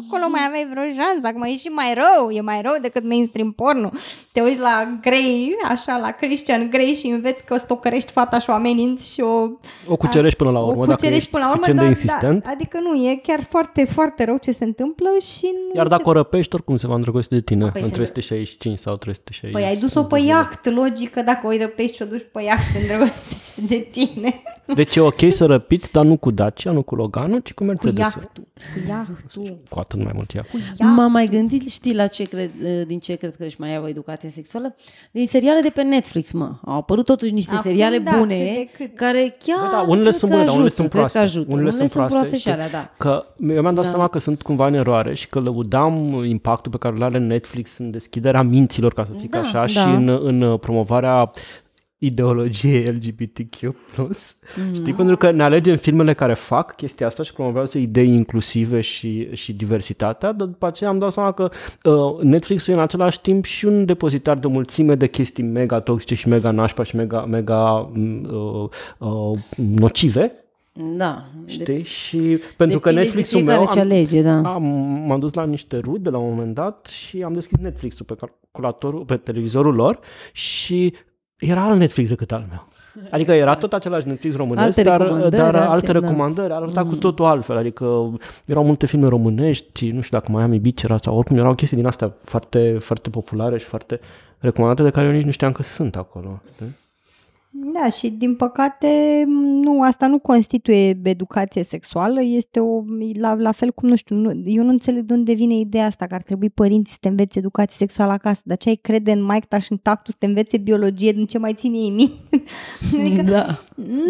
acolo 0.00 0.24
mai 0.30 0.40
aveai 0.46 0.66
vreo 0.70 0.82
șansă, 0.84 1.26
acum 1.26 1.42
e 1.42 1.56
și 1.56 1.68
mai 1.68 1.94
rău, 2.02 2.30
e 2.30 2.40
mai 2.40 2.60
rău 2.62 2.74
decât 2.82 3.04
mainstream 3.04 3.52
porno. 3.52 3.90
Te 4.32 4.40
uiți 4.40 4.58
la 4.58 4.98
Grey, 5.00 5.54
așa, 5.68 5.96
la 5.98 6.10
Christian 6.10 6.70
Grey 6.70 6.92
și 6.94 7.06
înveți 7.06 7.44
că 7.44 7.56
stocărești 7.56 8.12
fata 8.12 8.38
și 8.38 8.50
o 8.50 8.52
ameninți 8.52 9.12
și 9.12 9.20
o 9.20 9.48
O 9.88 9.96
cucerești 9.96 10.38
până 10.38 10.50
la 10.50 10.58
urmă, 10.60 10.70
o 10.82 10.84
dacă 10.84 10.92
cucerești 10.94 11.16
ești 11.22 11.30
până 11.30 11.44
la 11.44 11.50
urmă, 11.50 11.64
suficient 11.64 11.78
de 11.88 11.94
dar, 11.94 12.02
insistent. 12.02 12.42
Da, 12.44 12.50
adică 12.50 12.78
nu, 12.80 12.94
e 13.10 13.20
chiar 13.22 13.40
foarte, 13.48 13.84
foarte 13.84 14.24
rău 14.24 14.36
ce 14.36 14.50
se 14.50 14.64
întâmplă 14.64 15.08
și 15.36 15.44
nu 15.68 15.74
Iar 15.76 15.84
se- 15.86 15.90
dacă 15.90 16.08
o 16.08 16.12
răpești, 16.12 16.54
oricum 16.54 16.76
se 16.76 16.86
va 16.86 16.94
îndrăgosti 16.94 17.34
de 17.34 17.40
tine 17.40 17.70
Păi 17.70 17.82
în 17.82 17.88
se- 17.88 17.94
365 17.94 18.78
sau 18.78 18.96
360. 18.96 19.52
Păi 19.52 19.62
ai 19.68 19.76
dus-o 19.76 20.02
pe 20.02 20.18
iaht, 20.20 20.70
logică, 20.74 21.22
dacă 21.22 21.46
o 21.46 21.56
răpești 21.60 21.96
și 21.96 22.02
o 22.02 22.04
duci 22.04 22.26
pe 22.32 22.42
iaht, 22.42 22.58
te 22.72 22.78
îndrăgostești 22.78 23.60
de 23.66 23.88
tine. 23.92 24.42
Deci 24.74 24.96
e 24.96 25.00
ok 25.00 25.20
să 25.28 25.46
răpiți, 25.46 25.92
dar 25.92 26.04
nu 26.04 26.16
cu 26.16 26.30
Dacia, 26.30 26.70
nu 26.70 26.82
cu 26.82 26.94
Loganul, 26.94 27.38
ci 27.38 27.52
cu 27.52 27.62
Cu 27.62 27.64
Mercedes. 27.64 27.98
iahtul, 27.98 28.44
cu 28.54 28.88
iahtul, 28.88 29.58
Cu 29.68 29.78
atât 29.84 30.02
mai 30.04 30.12
mult 30.14 30.34
ea. 30.34 30.42
cu 30.50 30.56
iahtul. 30.58 30.86
M-am 30.86 31.12
mai 31.12 31.26
gândit, 31.26 31.70
știi 31.70 31.94
la 31.94 32.06
ce 32.06 32.24
cred, 32.24 32.50
din 32.86 32.98
ce 32.98 33.14
cred 33.14 33.36
că 33.36 33.44
își 33.44 33.56
mai 33.58 33.76
au 33.76 33.88
educație 33.88 34.28
sexuală? 34.30 34.74
Din 35.10 35.26
seriale 35.26 35.60
de 35.60 35.68
pe 35.68 35.82
Netflix, 35.82 36.32
mă. 36.32 36.50
Au 36.64 36.76
apărut 36.76 37.04
totuși 37.04 37.32
niște 37.32 37.54
Acum, 37.54 37.70
seriale 37.70 37.98
da, 37.98 38.16
bune, 38.18 38.36
cât 38.36 38.78
de 38.78 38.84
cât. 38.84 38.96
care 38.96 39.34
chiar 39.44 39.58
Bă, 39.58 39.68
da, 39.72 39.80
unele 39.80 40.00
cred 40.00 40.12
sunt 40.12 40.30
că 40.30 40.36
bune, 40.36 40.46
dar 40.48 40.54
unele 40.54 40.68
ajută, 40.68 40.74
sunt 40.74 40.88
cred 40.90 41.02
că 41.02 41.08
proaste. 41.10 41.18
Ajută. 41.18 41.54
Unele 41.54 41.70
sunt 41.70 41.90
proaste, 41.90 42.32
și 42.34 42.38
știi? 42.40 42.52
alea, 42.52 42.70
da. 42.70 42.90
Că 42.98 43.24
eu 43.40 43.60
mi-am 43.60 43.74
dat 43.74 43.84
Da. 43.84 43.90
seama 43.90 44.08
că 44.08 44.18
sunt 44.18 44.42
cumva 44.42 44.66
în 44.66 44.74
eroare 44.74 45.14
și 45.14 45.28
că 45.28 45.38
lăudam 45.40 46.24
impactul 46.24 46.70
pe 46.70 46.78
care 46.78 46.94
îl 46.94 47.02
are 47.02 47.18
Netflix 47.18 47.78
în 47.78 47.90
deschiderea 47.90 48.42
minților, 48.42 48.92
ca 48.94 49.04
să 49.04 49.10
zic 49.14 49.30
Da, 49.30 49.38
așa, 49.38 49.52
da. 49.58 49.66
și 49.66 49.78
în, 49.78 50.08
în 50.22 50.56
promovarea 50.56 51.30
ideologiei 52.06 52.84
LGBTQ+. 52.84 53.74
Mm. 53.96 54.74
Știi? 54.74 54.94
Pentru 54.94 55.16
că 55.16 55.30
ne 55.30 55.42
alegem 55.42 55.76
filmele 55.76 56.14
care 56.14 56.34
fac 56.34 56.74
chestia 56.76 57.06
asta 57.06 57.22
și 57.22 57.32
promovează 57.32 57.78
idei 57.78 58.08
inclusive 58.08 58.80
și, 58.80 59.34
și 59.34 59.52
diversitatea, 59.52 60.32
dar 60.32 60.46
după 60.46 60.66
aceea 60.66 60.90
am 60.90 60.98
dat 60.98 61.12
seama 61.12 61.32
că 61.32 61.50
uh, 61.84 62.22
Netflix-ul 62.22 62.72
e 62.72 62.76
în 62.76 62.82
același 62.82 63.20
timp 63.20 63.44
și 63.44 63.64
un 63.64 63.84
depozitar 63.84 64.38
de 64.38 64.46
o 64.46 64.50
mulțime 64.50 64.94
de 64.94 65.06
chestii 65.06 65.42
mega 65.42 65.80
toxice 65.80 66.14
și 66.14 66.28
mega 66.28 66.50
nașpa 66.50 66.82
și 66.82 66.96
mega, 66.96 67.24
mega 67.24 67.90
uh, 68.30 68.68
uh, 68.98 69.38
nocive, 69.56 70.32
Da. 70.96 71.24
știi? 71.46 71.82
Și 71.82 72.38
pentru 72.56 72.80
că 72.80 72.88
Depinde 72.88 73.08
și 73.08 73.14
de 73.14 73.20
Netflix-ul 73.20 73.38
fiecare 73.38 73.58
meu... 73.58 73.68
ce 73.72 73.80
alege, 73.80 74.22
da. 74.22 74.52
am, 74.52 74.62
m-am 75.06 75.20
dus 75.20 75.32
la 75.32 75.44
niște 75.44 75.76
rude 75.78 76.10
la 76.10 76.18
un 76.18 76.28
moment 76.28 76.54
dat 76.54 76.86
și 76.86 77.22
am 77.22 77.32
deschis 77.32 77.56
Netflix-ul 77.56 78.06
pe 78.06 78.14
calculatorul, 78.14 79.04
pe 79.04 79.16
televizorul 79.16 79.74
lor 79.74 79.98
și 80.32 80.94
era 81.48 81.64
alt 81.64 81.78
Netflix 81.78 82.08
decât 82.08 82.32
al 82.32 82.44
meu. 82.48 82.66
Adică 83.10 83.32
era 83.32 83.54
tot 83.54 83.72
același 83.72 84.06
Netflix 84.06 84.36
românesc, 84.36 84.66
Alte 84.78 84.82
dar, 84.82 85.00
recomandări, 85.00 85.36
dar 85.36 85.54
alte, 85.54 85.68
alte 85.68 85.92
da. 85.92 85.98
recomandări, 85.98 86.52
arăta 86.52 86.84
cu 86.84 86.94
totul 86.94 87.24
altfel. 87.24 87.56
Adică 87.56 88.12
erau 88.44 88.64
multe 88.64 88.86
filme 88.86 89.08
românești, 89.08 89.90
nu 89.90 90.00
știu 90.00 90.18
dacă 90.18 90.32
Miami 90.32 90.58
Beach 90.58 90.82
era 90.82 90.96
sau 90.96 91.16
oricum 91.16 91.36
erau 91.36 91.54
chestii 91.54 91.76
din 91.76 91.86
astea 91.86 92.12
foarte, 92.24 92.76
foarte 92.78 93.10
populare 93.10 93.58
și 93.58 93.64
foarte 93.64 94.00
recomandate 94.38 94.82
de 94.82 94.90
care 94.90 95.06
eu 95.06 95.12
nici 95.12 95.24
nu 95.24 95.30
știam 95.30 95.52
că 95.52 95.62
sunt 95.62 95.96
acolo. 95.96 96.40
știi? 96.54 96.76
Da, 97.56 97.88
și 97.88 98.10
din 98.10 98.34
păcate, 98.34 99.24
nu, 99.62 99.82
asta 99.82 100.06
nu 100.06 100.18
constituie 100.18 100.98
educație 101.02 101.62
sexuală, 101.64 102.22
este 102.22 102.60
o, 102.60 102.82
la, 103.20 103.34
la 103.34 103.52
fel 103.52 103.70
cum, 103.72 103.88
nu 103.88 103.96
știu, 103.96 104.16
nu, 104.16 104.42
eu 104.44 104.62
nu 104.64 104.68
înțeleg 104.70 105.02
de 105.04 105.14
unde 105.14 105.32
vine 105.32 105.54
ideea 105.54 105.86
asta, 105.86 106.06
că 106.06 106.14
ar 106.14 106.22
trebui 106.22 106.50
părinții 106.50 106.92
să 106.92 106.98
te 107.00 107.08
învețe 107.08 107.38
educație 107.38 107.76
sexuală 107.76 108.12
acasă, 108.12 108.40
dar 108.44 108.56
ce 108.56 108.68
ai 108.68 108.74
crede 108.74 109.12
în 109.12 109.22
Mike 109.24 109.46
Taș 109.48 109.68
în 109.68 109.76
tactul 109.76 110.12
să 110.12 110.16
te 110.18 110.26
învețe 110.26 110.56
biologie 110.56 111.12
din 111.12 111.26
ce 111.26 111.38
mai 111.38 111.52
ține 111.54 111.76
ei 111.78 111.90
minte? 111.90 112.42
adică, 113.00 113.22
Da. 113.22 113.46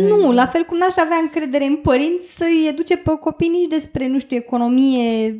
nu, 0.09 0.33
la 0.33 0.46
fel 0.46 0.62
cum 0.62 0.76
n-aș 0.76 0.96
avea 0.96 1.16
încredere 1.22 1.64
în 1.64 1.76
părinți 1.76 2.26
să-i 2.37 2.66
educe 2.68 2.96
pe 2.96 3.11
copii 3.20 3.48
nici 3.48 3.68
despre, 3.68 4.09
nu 4.09 4.18
știu, 4.18 4.37
economie, 4.37 5.38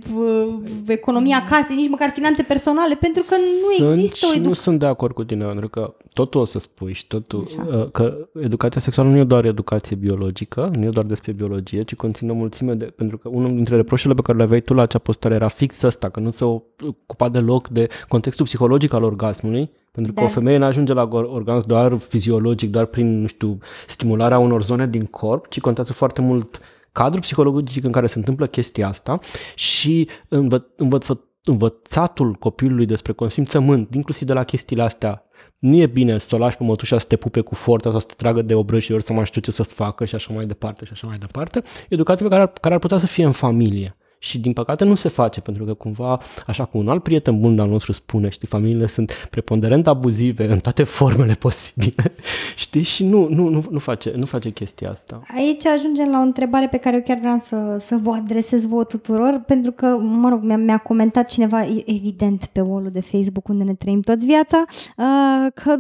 v- 0.85 0.91
economia 0.91 1.45
casei, 1.49 1.77
nici 1.77 1.89
măcar 1.91 2.11
finanțe 2.11 2.43
personale, 2.43 2.95
pentru 2.95 3.23
că 3.29 3.35
nu 3.35 3.85
sunt 3.87 3.99
există 3.99 4.27
o 4.27 4.29
și 4.29 4.35
nu 4.39 4.41
educație. 4.41 4.63
sunt 4.63 4.79
de 4.79 4.87
acord 4.87 5.15
cu 5.15 5.25
tine, 5.25 5.45
pentru 5.45 5.69
că 5.69 5.95
totul 6.13 6.41
o 6.41 6.45
să 6.45 6.59
spui 6.59 6.93
și 6.93 7.07
totul, 7.07 7.47
uh, 7.69 7.91
că 7.95 8.29
educația 8.41 8.81
sexuală 8.81 9.09
nu 9.09 9.17
e 9.17 9.25
doar 9.25 9.45
educație 9.45 9.97
biologică, 9.97 10.71
nu 10.75 10.85
e 10.85 10.89
doar 10.89 11.07
despre 11.07 11.33
biologie, 11.33 11.83
ci 11.83 11.95
conține 11.95 12.31
o 12.31 12.35
mulțime 12.35 12.75
de, 12.75 12.85
pentru 12.85 13.19
că 13.19 13.29
unul 13.29 13.55
dintre 13.55 13.77
reproșele 13.77 14.15
pe 14.15 14.23
care 14.23 14.37
le 14.39 14.43
aveai 14.45 14.61
tu 14.61 14.75
la 14.75 14.83
acea 14.83 14.99
postare 14.99 15.35
era 15.35 15.49
fix 15.49 15.83
ăsta, 15.83 16.09
că 16.09 16.21
nu 16.21 16.31
se 16.31 16.45
ocupa 16.45 17.29
deloc 17.29 17.69
de 17.69 17.87
contextul 18.09 18.45
psihologic 18.45 18.93
al 18.93 19.03
orgasmului, 19.03 19.71
pentru 19.93 20.13
că 20.13 20.21
Da. 20.21 20.27
o 20.27 20.29
femeie 20.31 20.59
nu 20.59 20.65
ajunge 20.65 20.93
la 20.93 21.09
or- 21.11 21.29
orgasm 21.33 21.67
doar 21.67 21.97
fiziologic, 21.99 22.71
doar 22.71 22.87
prin, 22.87 23.21
nu 23.21 23.27
știu, 23.27 23.59
stimularea 23.87 24.39
unor 24.39 24.63
zone 24.63 24.87
din 24.87 25.05
corp, 25.05 25.49
ci 25.49 25.61
contează 25.61 25.93
foarte 25.93 26.21
mult 26.21 26.61
cadrul 26.93 27.21
psihologic 27.21 27.85
în 27.85 27.93
care 27.93 28.07
se 28.07 28.19
întâmplă 28.19 28.47
chestia 28.47 28.89
asta 28.89 29.19
și 29.55 30.09
învă- 30.29 30.67
învăță, 30.77 31.21
învățatul 31.45 32.33
copilului 32.33 32.87
despre 32.87 33.13
consimțământ, 33.13 33.95
inclusiv 33.95 34.27
de 34.27 34.33
la 34.33 34.43
chestiile 34.43 34.83
astea, 34.83 35.25
nu 35.59 35.77
e 35.77 35.87
bine 35.87 36.19
să 36.19 36.35
o 36.35 36.39
lași 36.39 36.57
pe 36.57 36.65
mătușa 36.65 36.99
să 36.99 37.07
te 37.07 37.17
pupe 37.17 37.41
cu 37.41 37.55
forța 37.55 37.91
sau 37.91 38.01
să 38.01 38.07
te 38.07 38.15
tragă 38.17 38.43
de 38.43 38.55
obrăjori, 38.55 39.05
să 39.05 39.13
mai 39.13 39.25
știu 39.25 39.41
ce 39.41 39.51
să-ți 39.51 39.75
facă 39.75 40.05
și 40.05 40.15
așa 40.15 40.35
mai 40.35 40.47
departe 40.47 40.85
și 40.85 40.93
așa 40.93 41.07
mai 41.07 41.19
departe. 41.19 41.63
Educația 41.89 42.27
pe 42.27 42.31
care 42.31 42.43
ar, 42.43 42.53
care 42.61 42.75
ar 42.75 42.81
putea 42.81 42.99
să 42.99 43.07
fie 43.07 43.25
în 43.25 43.33
familie. 43.33 43.97
Și 44.25 44.39
din 44.39 44.53
păcate 44.53 44.85
nu 44.85 44.95
se 44.95 45.09
face, 45.09 45.41
pentru 45.41 45.65
că 45.65 45.75
cumva, 45.75 46.21
așa 46.47 46.65
cum 46.65 46.81
un 46.81 46.89
alt 46.89 47.03
prieten 47.03 47.41
bun 47.41 47.61
al 47.61 47.69
nostru 47.69 47.93
spune, 47.93 48.29
știi, 48.29 48.49
familiile 48.49 48.87
sunt 48.87 49.29
preponderent 49.31 49.87
abuzive 49.87 50.45
în 50.53 50.59
toate 50.59 50.85
formele 50.85 51.33
posibile, 51.33 52.15
știi, 52.65 52.83
și 52.83 53.05
nu, 53.05 53.29
nu, 53.29 53.49
nu, 53.49 53.65
nu, 53.71 53.79
face, 53.79 54.13
nu 54.17 54.27
face 54.27 54.51
chestia 54.51 54.91
asta. 54.91 55.21
Aici 55.37 55.67
ajungem 55.67 56.11
la 56.11 56.19
o 56.19 56.23
întrebare 56.23 56.69
pe 56.69 56.77
care 56.77 56.97
eu 56.97 57.03
chiar 57.03 57.19
vreau 57.19 57.39
să, 57.39 57.83
să 57.87 57.97
vă 58.03 58.11
adresez 58.11 58.67
vouă 58.67 58.85
tuturor, 58.85 59.43
pentru 59.47 59.73
că, 59.73 59.87
mă 60.01 60.29
rog, 60.29 60.43
mi-a, 60.43 60.57
mi-a 60.57 60.79
comentat 60.79 61.29
cineva, 61.29 61.61
evident, 61.85 62.45
pe 62.45 62.61
wall 62.61 62.91
de 62.93 63.01
Facebook 63.01 63.49
unde 63.49 63.65
ne 63.65 63.75
trăim 63.75 64.01
toți 64.01 64.27
viața, 64.27 64.65
uh, 64.69 65.47
că 65.63 65.73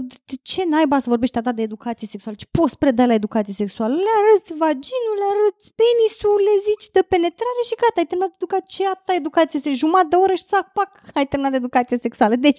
ce 0.42 0.62
naiba 0.70 0.98
să 0.98 1.08
vorbești 1.08 1.38
atât 1.38 1.54
de 1.56 1.62
educație 1.62 2.06
sexuală, 2.10 2.36
ce 2.40 2.46
poți 2.50 2.78
preda 2.78 3.04
la 3.06 3.14
educație 3.14 3.54
sexuală? 3.62 3.94
Le 3.94 4.12
arăți 4.20 4.52
vaginul, 4.62 5.16
le 5.22 5.26
arăți 5.32 5.66
penisul, 5.80 6.38
le 6.48 6.54
zici 6.68 6.86
de 6.96 7.02
penetrare 7.12 7.62
și 7.68 7.80
gata, 7.82 7.98
ai 8.00 8.10
terminat 8.10 8.32
educație, 8.34 8.66
ce 8.66 8.86
atâta 8.86 9.14
educație 9.16 9.60
se 9.60 9.74
jumătate 9.74 10.06
de 10.10 10.16
oră 10.16 10.32
și 10.34 10.44
sac, 10.44 10.72
pac, 10.72 10.90
ai 11.14 11.26
terminat 11.26 11.54
educație 11.54 11.98
sexuală. 11.98 12.34
Deci, 12.36 12.58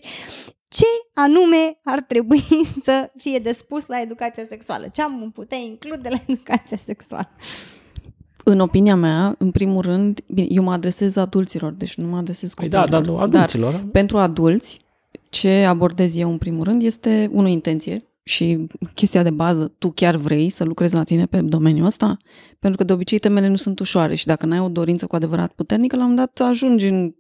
ce 0.67 0.85
anume 1.13 1.79
ar 1.83 2.01
trebui 2.01 2.43
să 2.85 3.11
fie 3.17 3.39
de 3.39 3.51
spus 3.51 3.85
la 3.85 4.01
educația 4.01 4.45
sexuală? 4.49 4.88
Ce 4.91 5.01
am 5.01 5.31
putea 5.33 5.57
include 5.57 6.09
la 6.09 6.17
educația 6.27 6.77
sexuală? 6.85 7.29
În 8.43 8.59
opinia 8.59 8.95
mea, 8.95 9.35
în 9.38 9.51
primul 9.51 9.81
rând, 9.81 10.19
bine, 10.27 10.47
eu 10.49 10.63
mă 10.63 10.71
adresez 10.71 11.15
adulților, 11.15 11.71
deci 11.71 11.95
nu 11.95 12.07
mă 12.07 12.17
adresez 12.17 12.53
Păi 12.53 12.69
da, 12.69 12.79
copiilor. 12.79 13.01
dar 13.01 13.11
nu 13.13 13.19
adulților. 13.19 13.71
Dar 13.71 13.83
pentru 13.91 14.17
adulți, 14.17 14.81
ce 15.29 15.65
abordez 15.67 16.15
eu 16.15 16.31
în 16.31 16.38
primul 16.38 16.63
rând 16.63 16.81
este, 16.81 17.29
unul, 17.31 17.49
intenție 17.49 17.97
și 18.27 18.67
chestia 18.93 19.23
de 19.23 19.29
bază, 19.29 19.73
tu 19.77 19.91
chiar 19.91 20.15
vrei 20.15 20.49
să 20.49 20.63
lucrezi 20.63 20.95
la 20.95 21.03
tine 21.03 21.25
pe 21.25 21.41
domeniul 21.41 21.85
ăsta? 21.85 22.17
Pentru 22.59 22.77
că 22.77 22.83
de 22.83 22.93
obicei 22.93 23.19
temele 23.19 23.47
nu 23.47 23.55
sunt 23.55 23.79
ușoare 23.79 24.15
și 24.15 24.25
dacă 24.25 24.45
n-ai 24.45 24.59
o 24.59 24.69
dorință 24.69 25.05
cu 25.05 25.15
adevărat 25.15 25.51
puternică, 25.51 25.95
la 25.95 26.03
un 26.03 26.09
moment 26.09 26.29
dat 26.35 26.47
ajungi 26.47 26.88
în 26.88 27.15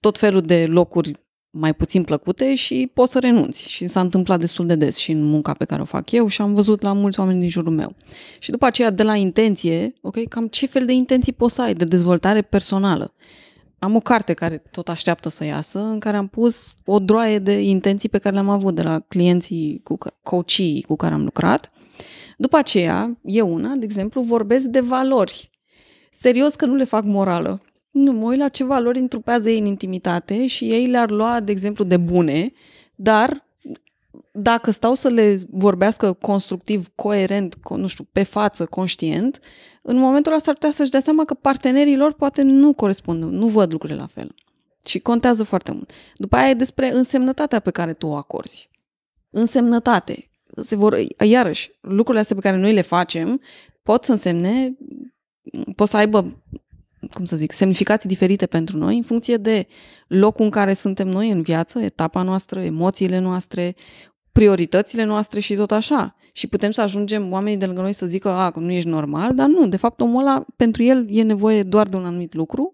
tot 0.00 0.18
felul 0.18 0.40
de 0.40 0.66
locuri 0.66 1.12
mai 1.50 1.74
puțin 1.74 2.02
plăcute 2.04 2.54
și 2.54 2.90
poți 2.94 3.12
să 3.12 3.18
renunți. 3.18 3.68
Și 3.68 3.86
s-a 3.86 4.00
întâmplat 4.00 4.40
destul 4.40 4.66
de 4.66 4.74
des 4.74 4.96
și 4.96 5.10
în 5.10 5.22
munca 5.22 5.52
pe 5.52 5.64
care 5.64 5.82
o 5.82 5.84
fac 5.84 6.10
eu 6.10 6.26
și 6.26 6.40
am 6.40 6.54
văzut 6.54 6.82
la 6.82 6.92
mulți 6.92 7.20
oameni 7.20 7.40
din 7.40 7.48
jurul 7.48 7.72
meu. 7.72 7.94
Și 8.38 8.50
după 8.50 8.66
aceea, 8.66 8.90
de 8.90 9.02
la 9.02 9.14
intenție, 9.14 9.92
ok, 10.00 10.28
cam 10.28 10.46
ce 10.46 10.66
fel 10.66 10.86
de 10.86 10.92
intenții 10.92 11.32
poți 11.32 11.54
să 11.54 11.62
ai 11.62 11.74
de 11.74 11.84
dezvoltare 11.84 12.42
personală. 12.42 13.14
Am 13.78 13.94
o 13.94 14.00
carte 14.00 14.32
care 14.32 14.62
tot 14.70 14.88
așteaptă 14.88 15.28
să 15.28 15.44
iasă, 15.44 15.78
în 15.78 15.98
care 15.98 16.16
am 16.16 16.26
pus 16.26 16.74
o 16.84 16.98
droaie 16.98 17.38
de 17.38 17.60
intenții 17.60 18.08
pe 18.08 18.18
care 18.18 18.34
le-am 18.34 18.48
avut 18.48 18.74
de 18.74 18.82
la 18.82 18.98
clienții, 18.98 19.80
cu 19.84 19.98
coachii 20.22 20.84
cu 20.88 20.96
care 20.96 21.14
am 21.14 21.24
lucrat. 21.24 21.72
După 22.36 22.56
aceea, 22.56 23.18
eu 23.24 23.54
una, 23.54 23.74
de 23.74 23.84
exemplu, 23.84 24.20
vorbesc 24.20 24.64
de 24.64 24.80
valori. 24.80 25.50
Serios 26.10 26.54
că 26.54 26.66
nu 26.66 26.74
le 26.74 26.84
fac 26.84 27.04
morală. 27.04 27.62
Nu, 27.90 28.12
mă 28.12 28.26
uit 28.26 28.38
la 28.38 28.48
ce 28.48 28.64
valori 28.64 28.98
întrupează 28.98 29.50
ei 29.50 29.58
în 29.58 29.66
intimitate 29.66 30.46
și 30.46 30.64
ei 30.64 30.86
le-ar 30.86 31.10
lua, 31.10 31.40
de 31.40 31.52
exemplu, 31.52 31.84
de 31.84 31.96
bune, 31.96 32.52
dar 32.94 33.46
dacă 34.32 34.70
stau 34.70 34.94
să 34.94 35.08
le 35.08 35.36
vorbească 35.50 36.12
constructiv, 36.12 36.88
coerent, 36.94 37.56
nu 37.76 37.86
știu, 37.86 38.06
pe 38.12 38.22
față, 38.22 38.66
conștient, 38.66 39.40
în 39.88 39.98
momentul 39.98 40.32
ăla 40.32 40.40
s-ar 40.40 40.54
putea 40.54 40.70
să-și 40.70 40.90
dea 40.90 41.00
seama 41.00 41.24
că 41.24 41.34
partenerii 41.34 41.96
lor 41.96 42.12
poate 42.12 42.42
nu 42.42 42.72
corespund, 42.72 43.22
nu 43.22 43.46
văd 43.46 43.72
lucrurile 43.72 43.98
la 43.98 44.06
fel. 44.06 44.34
Și 44.86 44.98
contează 44.98 45.42
foarte 45.42 45.72
mult. 45.72 45.92
După 46.14 46.36
aia 46.36 46.48
e 46.48 46.54
despre 46.54 46.92
însemnătatea 46.92 47.60
pe 47.60 47.70
care 47.70 47.92
tu 47.92 48.06
o 48.06 48.14
acorzi. 48.14 48.68
Însemnătate. 49.30 50.30
Se 50.62 50.76
vor, 50.76 50.98
iarăși, 51.24 51.70
lucrurile 51.80 52.20
astea 52.20 52.36
pe 52.36 52.42
care 52.42 52.56
noi 52.56 52.72
le 52.72 52.80
facem 52.80 53.40
pot 53.82 54.04
să 54.04 54.10
însemne, 54.10 54.76
pot 55.76 55.88
să 55.88 55.96
aibă 55.96 56.42
cum 57.12 57.24
să 57.24 57.36
zic, 57.36 57.52
semnificații 57.52 58.08
diferite 58.08 58.46
pentru 58.46 58.76
noi 58.76 58.96
în 58.96 59.02
funcție 59.02 59.36
de 59.36 59.66
locul 60.06 60.44
în 60.44 60.50
care 60.50 60.72
suntem 60.72 61.08
noi 61.08 61.30
în 61.30 61.42
viață, 61.42 61.78
etapa 61.78 62.22
noastră, 62.22 62.60
emoțiile 62.60 63.18
noastre, 63.18 63.74
prioritățile 64.36 65.04
noastre 65.04 65.40
și 65.40 65.54
tot 65.54 65.70
așa. 65.70 66.16
Și 66.32 66.46
putem 66.46 66.70
să 66.70 66.80
ajungem 66.80 67.32
oamenii 67.32 67.58
de 67.58 67.66
lângă 67.66 67.80
noi 67.80 67.92
să 67.92 68.06
zică, 68.06 68.28
a, 68.28 68.52
nu 68.54 68.72
ești 68.72 68.88
normal, 68.88 69.34
dar 69.34 69.46
nu, 69.46 69.66
de 69.66 69.76
fapt 69.76 70.00
omul 70.00 70.20
ăla, 70.20 70.44
pentru 70.56 70.82
el 70.82 71.06
e 71.10 71.22
nevoie 71.22 71.62
doar 71.62 71.86
de 71.86 71.96
un 71.96 72.04
anumit 72.04 72.34
lucru 72.34 72.72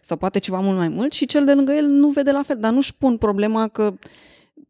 sau 0.00 0.16
poate 0.16 0.38
ceva 0.38 0.60
mult 0.60 0.76
mai 0.76 0.88
mult 0.88 1.12
și 1.12 1.26
cel 1.26 1.44
de 1.44 1.52
lângă 1.52 1.72
el 1.72 1.86
nu 1.86 2.08
vede 2.08 2.30
la 2.30 2.42
fel, 2.42 2.56
dar 2.58 2.72
nu-și 2.72 2.94
pun 2.94 3.16
problema 3.16 3.68
că 3.68 3.94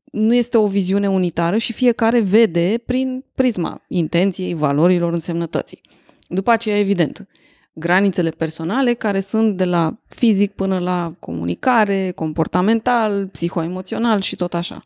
nu 0.05 0.35
este 0.35 0.57
o 0.57 0.67
viziune 0.67 1.09
unitară 1.09 1.57
și 1.57 1.73
fiecare 1.73 2.21
vede 2.21 2.83
prin 2.87 3.25
prisma 3.35 3.83
intenției, 3.89 4.55
valorilor, 4.55 5.13
însemnătății. 5.13 5.81
După 6.29 6.51
aceea, 6.51 6.79
evident, 6.79 7.29
granițele 7.73 8.31
personale 8.31 8.95
care 8.95 9.21
sunt 9.21 9.57
de 9.57 9.65
la 9.65 9.97
fizic 10.09 10.53
până 10.53 10.79
la 10.79 11.15
comunicare, 11.19 12.13
comportamental, 12.15 13.27
psihoemoțional 13.27 14.21
și 14.21 14.37
tot 14.37 14.55
așa. 14.55 14.83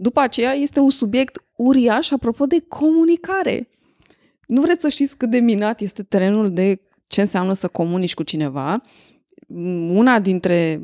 După 0.00 0.20
aceea 0.20 0.52
este 0.52 0.80
un 0.80 0.90
subiect 0.90 1.44
uriaș 1.56 2.10
apropo 2.10 2.46
de 2.46 2.64
comunicare. 2.68 3.68
Nu 4.46 4.60
vreți 4.60 4.80
să 4.80 4.88
știți 4.88 5.16
cât 5.16 5.30
de 5.30 5.38
minat 5.38 5.80
este 5.80 6.02
terenul 6.02 6.50
de 6.50 6.80
ce 7.06 7.20
înseamnă 7.20 7.52
să 7.52 7.68
comunici 7.68 8.14
cu 8.14 8.22
cineva. 8.22 8.82
Una 9.92 10.20
dintre 10.20 10.80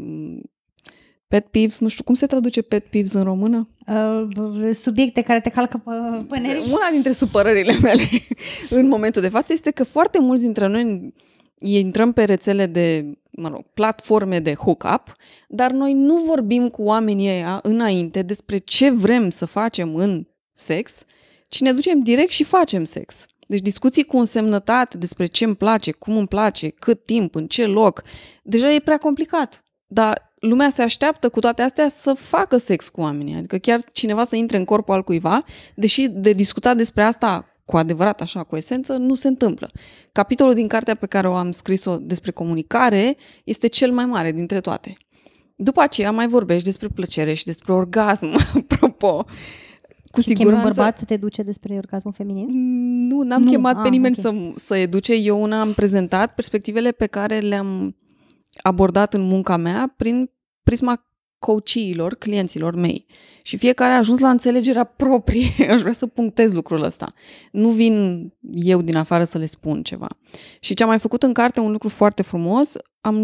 pet 1.28 1.46
peeves, 1.46 1.80
nu 1.80 1.88
știu 1.88 2.04
cum 2.04 2.14
se 2.14 2.26
traduce 2.26 2.62
pet 2.62 2.84
peeves 2.84 3.12
în 3.12 3.22
română? 3.22 3.68
Uh, 3.86 4.70
subiecte 4.72 5.22
care 5.22 5.40
te 5.40 5.48
calcă 5.48 5.82
pe, 5.84 6.24
pe 6.28 6.38
nervi. 6.38 6.68
Una 6.68 6.88
dintre 6.92 7.12
supărările 7.12 7.78
mele 7.82 8.08
în 8.70 8.88
momentul 8.88 9.22
de 9.22 9.28
față 9.28 9.52
este 9.52 9.70
că 9.70 9.84
foarte 9.84 10.20
mulți 10.20 10.42
dintre 10.42 10.66
noi 10.66 11.14
intrăm 11.58 12.12
pe 12.12 12.24
rețele 12.24 12.66
de, 12.66 13.18
mă 13.36 13.48
rog, 13.48 13.64
platforme 13.74 14.38
de 14.38 14.54
hookup, 14.54 15.16
dar 15.48 15.70
noi 15.70 15.92
nu 15.92 16.16
vorbim 16.16 16.68
cu 16.68 16.82
oamenii 16.82 17.28
ăia 17.28 17.60
înainte 17.62 18.22
despre 18.22 18.58
ce 18.58 18.90
vrem 18.90 19.30
să 19.30 19.44
facem 19.44 19.94
în 19.94 20.26
sex, 20.52 21.04
ci 21.48 21.60
ne 21.60 21.72
ducem 21.72 22.00
direct 22.00 22.30
și 22.30 22.44
facem 22.44 22.84
sex. 22.84 23.26
Deci 23.46 23.60
discuții 23.60 24.04
cu 24.04 24.18
însemnătate 24.18 24.98
despre 24.98 25.26
ce 25.26 25.44
îmi 25.44 25.56
place, 25.56 25.92
cum 25.92 26.16
îmi 26.16 26.28
place, 26.28 26.68
cât 26.68 27.04
timp, 27.04 27.34
în 27.34 27.46
ce 27.46 27.66
loc, 27.66 28.02
deja 28.42 28.72
e 28.72 28.80
prea 28.80 28.98
complicat. 28.98 29.64
Dar 29.86 30.34
lumea 30.38 30.70
se 30.70 30.82
așteaptă 30.82 31.28
cu 31.28 31.40
toate 31.40 31.62
astea 31.62 31.88
să 31.88 32.12
facă 32.12 32.56
sex 32.56 32.88
cu 32.88 33.00
oamenii. 33.00 33.34
Adică 33.34 33.56
chiar 33.56 33.80
cineva 33.92 34.24
să 34.24 34.36
intre 34.36 34.56
în 34.56 34.64
corpul 34.64 34.94
al 34.94 35.02
cuiva, 35.02 35.44
deși 35.74 36.08
de 36.08 36.32
discutat 36.32 36.76
despre 36.76 37.02
asta 37.02 37.53
cu 37.64 37.76
adevărat 37.76 38.20
așa, 38.20 38.42
cu 38.42 38.56
esență, 38.56 38.92
nu 38.92 39.14
se 39.14 39.28
întâmplă. 39.28 39.70
Capitolul 40.12 40.54
din 40.54 40.68
cartea 40.68 40.94
pe 40.94 41.06
care 41.06 41.28
o 41.28 41.34
am 41.34 41.50
scris-o 41.50 41.96
despre 41.96 42.30
comunicare 42.30 43.16
este 43.44 43.66
cel 43.66 43.92
mai 43.92 44.06
mare 44.06 44.32
dintre 44.32 44.60
toate. 44.60 44.92
După 45.56 45.80
aceea 45.80 46.10
mai 46.10 46.28
vorbești 46.28 46.64
despre 46.64 46.88
plăcere 46.88 47.34
și 47.34 47.44
despre 47.44 47.72
orgasm, 47.72 48.26
apropo. 48.58 49.24
Cu 50.10 50.20
și 50.20 50.26
siguranță... 50.26 50.66
un 50.66 50.72
bărbat 50.72 50.98
să 50.98 51.04
te 51.04 51.16
duce 51.16 51.42
despre 51.42 51.74
orgasmul 51.76 52.12
feminin? 52.12 52.46
Nu, 53.06 53.22
n-am 53.22 53.42
nu. 53.42 53.50
chemat 53.50 53.76
ah, 53.76 53.82
pe 53.82 53.88
nimeni 53.88 54.16
okay. 54.18 54.52
să, 54.54 54.60
să 54.66 54.76
educe. 54.76 55.14
Eu 55.14 55.42
una 55.42 55.60
am 55.60 55.72
prezentat 55.72 56.34
perspectivele 56.34 56.90
pe 56.90 57.06
care 57.06 57.38
le-am 57.38 57.96
abordat 58.62 59.14
în 59.14 59.22
munca 59.22 59.56
mea 59.56 59.94
prin 59.96 60.30
prisma 60.62 61.06
coachiilor, 61.44 62.14
clienților 62.14 62.74
mei. 62.74 63.06
Și 63.42 63.56
fiecare 63.56 63.92
a 63.92 63.96
ajuns 63.96 64.18
la 64.18 64.30
înțelegerea 64.30 64.84
proprie. 64.84 65.50
Aș 65.72 65.80
vrea 65.80 65.92
să 65.92 66.06
punctez 66.06 66.52
lucrul 66.52 66.82
ăsta. 66.82 67.12
Nu 67.52 67.68
vin 67.68 68.28
eu 68.52 68.82
din 68.82 68.96
afară 68.96 69.24
să 69.24 69.38
le 69.38 69.46
spun 69.46 69.82
ceva. 69.82 70.06
Și 70.60 70.74
ce 70.74 70.82
am 70.82 70.88
mai 70.88 70.98
făcut 70.98 71.22
în 71.22 71.32
carte, 71.32 71.60
un 71.60 71.72
lucru 71.72 71.88
foarte 71.88 72.22
frumos, 72.22 72.76
am 73.00 73.16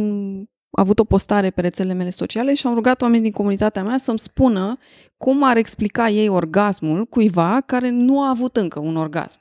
avut 0.71 0.99
o 0.99 1.05
postare 1.05 1.51
pe 1.51 1.61
rețelele 1.61 1.95
mele 1.95 2.11
sociale 2.11 2.55
și 2.55 2.67
am 2.67 2.75
rugat 2.75 3.03
oamenii 3.03 3.23
din 3.23 3.33
comunitatea 3.33 3.83
mea 3.83 3.99
să-mi 3.99 4.19
spună 4.19 4.79
cum 5.17 5.43
ar 5.43 5.57
explica 5.57 6.09
ei 6.09 6.29
orgasmul 6.29 7.07
cuiva 7.07 7.61
care 7.67 7.89
nu 7.89 8.23
a 8.23 8.29
avut 8.29 8.57
încă 8.57 8.81
un 8.81 8.97
orgasm. 8.97 9.39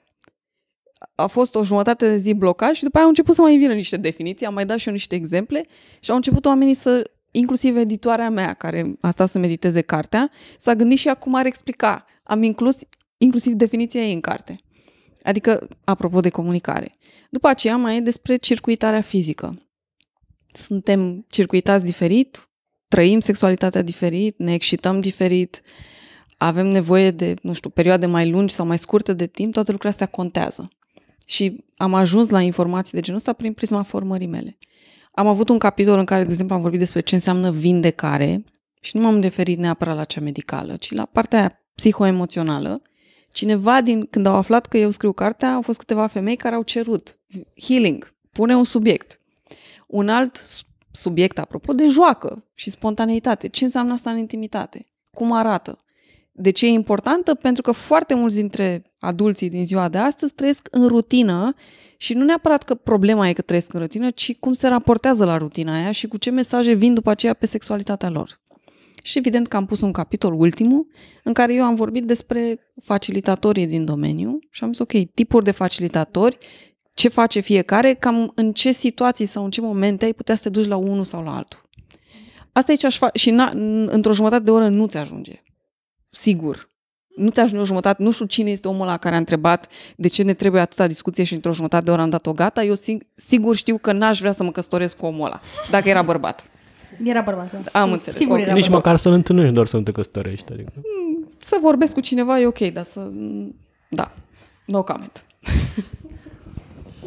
A 1.15 1.28
fost 1.28 1.56
o 1.56 1.63
jumătate 1.63 2.10
de 2.10 2.18
zi 2.18 2.34
blocat 2.34 2.74
și 2.74 2.84
după 2.84 2.96
aia 2.96 3.04
au 3.04 3.10
început 3.10 3.36
să 3.36 3.42
mai 3.42 3.58
vină 3.58 3.74
niște 3.74 3.98
definiții, 3.98 4.46
am 4.46 4.54
mai 4.54 4.65
dat 4.65 4.78
și 4.78 4.88
eu 4.88 4.94
niște 4.94 5.15
exemple 5.15 5.65
și 6.00 6.10
au 6.10 6.15
început 6.15 6.46
oamenii 6.46 6.74
să 6.74 7.12
inclusiv 7.32 7.78
editoarea 7.78 8.30
mea, 8.30 8.54
care 8.54 8.98
a 9.02 9.12
stat 9.12 9.30
să 9.30 9.38
mediteze 9.39 9.82
cartea, 9.82 10.32
s-a 10.58 10.76
gândit 10.76 10.98
și 10.98 11.08
acum 11.10 11.36
ar 11.36 11.46
explica. 11.46 12.06
Am 12.24 12.44
inclus 12.44 12.80
inclusiv 13.18 13.54
definiția 13.54 14.02
ei 14.02 14.13
în 14.13 14.22
carte. 14.22 14.60
Adică, 15.24 15.68
apropo 15.84 16.20
de 16.20 16.30
comunicare. 16.30 16.92
După 17.30 17.48
aceea 17.48 17.78
mai 17.78 17.98
e 17.98 18.00
despre 18.00 18.36
circuitarea 18.36 19.02
fizică. 19.02 19.54
Suntem 20.54 21.26
circuitați 21.30 21.86
diferit, 21.86 22.50
trăim 22.88 23.20
sexualitatea 23.20 23.82
diferit, 23.82 24.38
ne 24.38 24.54
excităm 24.54 25.00
diferit, 25.00 25.62
avem 26.38 26.68
nevoie 26.68 27.12
de, 27.12 27.34
nu 27.42 27.54
știu, 27.54 27.70
perioade 27.70 28.06
mai 28.06 28.30
lungi 28.30 28.54
sau 28.54 28.65
mai 28.65 28.78
scurte 28.78 29.13
de 29.13 29.28
timp, 29.28 29.54
toate 29.54 29.72
lucrurile 29.72 30.00
astea 30.00 30.18
contează. 30.18 30.70
Și 31.26 31.65
am 31.78 31.94
ajuns 31.94 32.30
la 32.30 32.42
informații 32.42 32.94
de 32.94 33.00
genul 33.00 33.20
ăsta 33.20 33.34
prin 33.34 33.54
prisma 33.54 33.84
formării 33.84 34.28
mele. 34.28 34.58
Am 35.12 35.28
avut 35.28 35.50
un 35.50 35.58
capitol 35.58 36.00
în 36.00 36.06
care, 36.06 36.24
de 36.24 36.30
exemplu, 36.30 36.56
am 36.56 36.62
vorbit 36.62 36.80
despre 36.80 37.00
ce 37.00 37.15
înseamnă 37.15 37.52
vindecare 37.52 38.43
și 38.82 38.98
nu 38.98 39.02
m-am 39.02 39.19
referit 39.19 39.58
neapărat 39.58 39.95
la 39.95 40.04
cea 40.04 40.22
medicală, 40.22 40.76
ci 40.76 40.91
la 40.91 41.06
partea 41.06 41.39
aia 41.39 41.62
psihoemoțională. 41.76 42.82
Cineva 43.32 43.82
din, 43.82 44.06
când 44.06 44.26
au 44.26 44.36
aflat 44.36 44.65
că 44.65 44.78
eu 44.78 44.89
scriu 44.89 45.12
cartea, 45.12 45.54
au 45.54 45.62
fost 45.62 45.80
câteva 45.80 46.08
femei 46.08 46.36
care 46.36 46.56
au 46.56 46.63
cerut 46.63 47.19
healing, 47.62 48.15
pune 48.32 48.56
un 48.56 48.63
subiect. 48.63 49.19
Un 49.88 50.10
alt 50.10 50.41
subiect, 50.91 51.39
apropo, 51.39 51.74
de 51.74 51.88
joacă 51.88 52.45
și 52.54 52.69
spontaneitate. 52.69 53.48
Ce 53.48 53.63
înseamnă 53.63 53.93
asta 53.93 54.10
în 54.10 54.17
intimitate? 54.17 54.80
Cum 55.12 55.32
arată? 55.32 55.76
De 56.32 56.50
ce 56.50 56.65
e 56.65 56.69
importantă? 56.69 57.36
Pentru 57.36 57.62
că 57.62 57.72
foarte 57.72 58.13
mulți 58.13 58.36
dintre 58.36 58.93
adulții 59.00 59.50
din 59.50 59.65
ziua 59.65 59.89
de 59.89 59.98
astăzi 59.98 60.34
trăiesc 60.34 60.67
în 60.72 60.88
rutină 60.88 61.54
și 62.02 62.14
nu 62.14 62.24
neapărat 62.24 62.64
că 62.64 62.76
problema 62.76 63.28
e 63.28 63.34
că 63.34 63.42
trăiesc 63.42 63.74
în 63.74 63.80
rutină, 63.80 64.12
ci 64.12 64.36
cum 64.36 64.54
se 64.54 64.68
raportează 64.68 65.26
la 65.26 65.38
rutina 65.38 65.74
aia 65.74 65.92
și 65.92 66.08
cu 66.08 66.18
ce 66.18 66.30
mesaje 66.30 66.74
vin 66.74 66.94
după 66.94 67.10
aceea 67.10 67.34
pe 67.34 67.46
sexualitatea 67.46 68.10
lor. 68.10 68.42
Și 69.04 69.18
evident 69.18 69.48
că 69.48 69.56
am 69.56 69.66
pus 69.66 69.82
un 69.82 69.92
capitol 69.92 70.34
ultimul 70.34 70.88
în 71.24 71.34
care 71.34 71.54
eu 71.54 71.64
am 71.64 71.76
vorbit 71.76 72.06
despre 72.06 72.60
facilitatorii 72.84 73.66
din 73.66 73.86
domeniu 73.86 74.40
și 74.50 74.64
am 74.64 74.72
zis, 74.72 74.82
ok, 74.82 74.92
tipuri 75.14 75.44
de 75.44 75.52
facilitatori, 75.52 76.38
ce 76.94 77.08
face 77.08 77.40
fiecare, 77.40 77.94
cam 77.94 78.32
în 78.36 78.54
ce 78.54 78.72
situații 78.72 79.26
sau 79.26 79.44
în 79.44 79.52
ce 79.52 79.62
momente 79.62 80.06
ai 80.06 80.14
putea 80.14 80.36
să 80.36 80.44
te 80.44 80.50
duci 80.50 80.68
la 80.68 80.76
unul 80.76 81.04
sau 81.04 81.24
la 81.24 81.36
altul. 81.36 81.70
Asta 82.52 82.72
e 82.72 82.76
ce 82.76 82.86
aș 82.86 82.98
face 82.98 83.20
și 83.20 83.30
într-o 83.86 84.14
jumătate 84.14 84.44
de 84.44 84.52
oră 84.52 84.68
nu 84.68 84.86
ți 84.86 84.98
ajunge. 84.98 85.44
Sigur. 86.10 86.72
Nu 87.15 87.30
ți 87.30 87.39
ajunge 87.39 87.62
o 87.62 87.65
jumătate, 87.65 88.04
nu 88.04 88.12
știu 88.12 88.26
cine 88.26 88.50
este 88.52 88.67
omul 88.67 88.86
la 88.86 88.98
care 88.98 89.15
a 89.15 89.17
întrebat 89.17 89.67
de 89.95 90.08
ce 90.08 90.24
ne 90.24 90.34
trebuie 90.34 90.62
atâta 90.62 90.88
discuție 90.88 91.24
și 91.24 91.34
într-o 91.34 91.54
jumătate 91.54 91.84
de 91.84 91.91
oră 91.91 92.02
am 92.02 92.10
dat-o 92.10 92.34
gata, 92.34 92.63
eu 92.63 92.74
sigur 93.15 93.56
știu 93.56 93.78
că 93.78 93.91
n-aș 93.91 94.19
vrea 94.19 94.32
să 94.32 94.43
mă 94.43 94.52
căsătoresc 94.52 94.98
cu 94.98 95.06
omul 95.06 95.26
ăla, 95.26 95.41
dacă 95.69 95.89
era 95.89 96.02
bărbat. 96.02 96.50
Era 97.04 97.22
bărbat. 97.22 97.72
Da. 97.72 97.82
Am 97.82 97.91
înțeles. 97.91 98.19
Sigur 98.19 98.38
Ok. 98.38 98.41
era 98.41 98.54
Nici 98.54 98.63
bărbat. 98.63 98.84
măcar 98.84 98.98
să-l 98.98 99.12
întâlnești, 99.13 99.54
doar 99.54 99.67
să 99.67 99.78
nu 99.78 99.84
te 99.84 99.91
căsătorești. 99.91 100.52
Adică. 100.54 100.72
Să 101.38 101.58
vorbesc 101.62 101.93
cu 101.93 102.00
cineva 102.00 102.39
e 102.39 102.45
ok, 102.45 102.60
dar 102.60 102.84
să... 102.84 103.12
Da, 103.89 104.12
no 104.65 104.84
comment. 104.84 105.26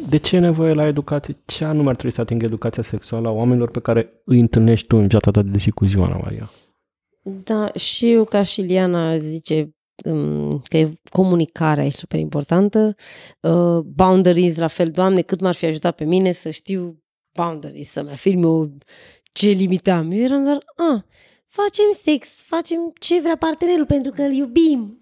De 0.09 0.17
ce 0.17 0.35
e 0.35 0.39
nevoie 0.39 0.73
la 0.73 0.87
educație? 0.87 1.35
Ce 1.45 1.65
anume 1.65 1.89
ar 1.89 1.95
trebui 1.95 2.15
să 2.15 2.21
atingă 2.21 2.45
educația 2.45 2.83
sexuală 2.83 3.27
a 3.27 3.31
oamenilor 3.31 3.69
pe 3.69 3.79
care 3.79 4.21
îi 4.25 4.39
întâlnești 4.39 4.87
tu 4.87 4.97
în 4.97 5.07
viața 5.07 5.31
ta 5.31 5.41
de 5.41 5.57
zi 5.57 5.71
cu 5.71 5.85
zi, 5.85 5.95
Ana 5.95 6.19
Maria? 6.23 6.51
Da, 7.23 7.71
și 7.75 8.11
eu 8.11 8.23
ca 8.23 8.43
și 8.43 8.61
Liana 8.61 9.17
zice 9.17 9.55
um, 9.61 9.73
că 10.63 10.77
e 10.77 10.93
comunicarea 11.09 11.85
e 11.85 11.89
super 11.89 12.19
importantă. 12.19 12.95
Uh, 13.39 13.79
boundaries, 13.79 14.57
la 14.57 14.67
fel, 14.67 14.91
Doamne, 14.91 15.21
cât 15.21 15.39
m-ar 15.39 15.53
fi 15.53 15.65
ajutat 15.65 15.95
pe 15.95 16.03
mine 16.03 16.31
să 16.31 16.49
știu 16.49 17.03
boundaries, 17.33 17.89
să-mi 17.89 18.11
afirm 18.11 18.43
eu 18.43 18.77
ce 19.31 19.49
limite 19.49 19.91
am. 19.91 20.11
Eu 20.11 20.23
eram 20.23 20.43
doar, 20.43 20.63
a, 20.75 21.05
facem 21.47 21.85
sex, 22.03 22.27
facem 22.27 22.93
ce 22.99 23.19
vrea 23.19 23.37
partenerul 23.37 23.85
pentru 23.85 24.11
că 24.11 24.21
îl 24.21 24.31
iubim. 24.31 24.99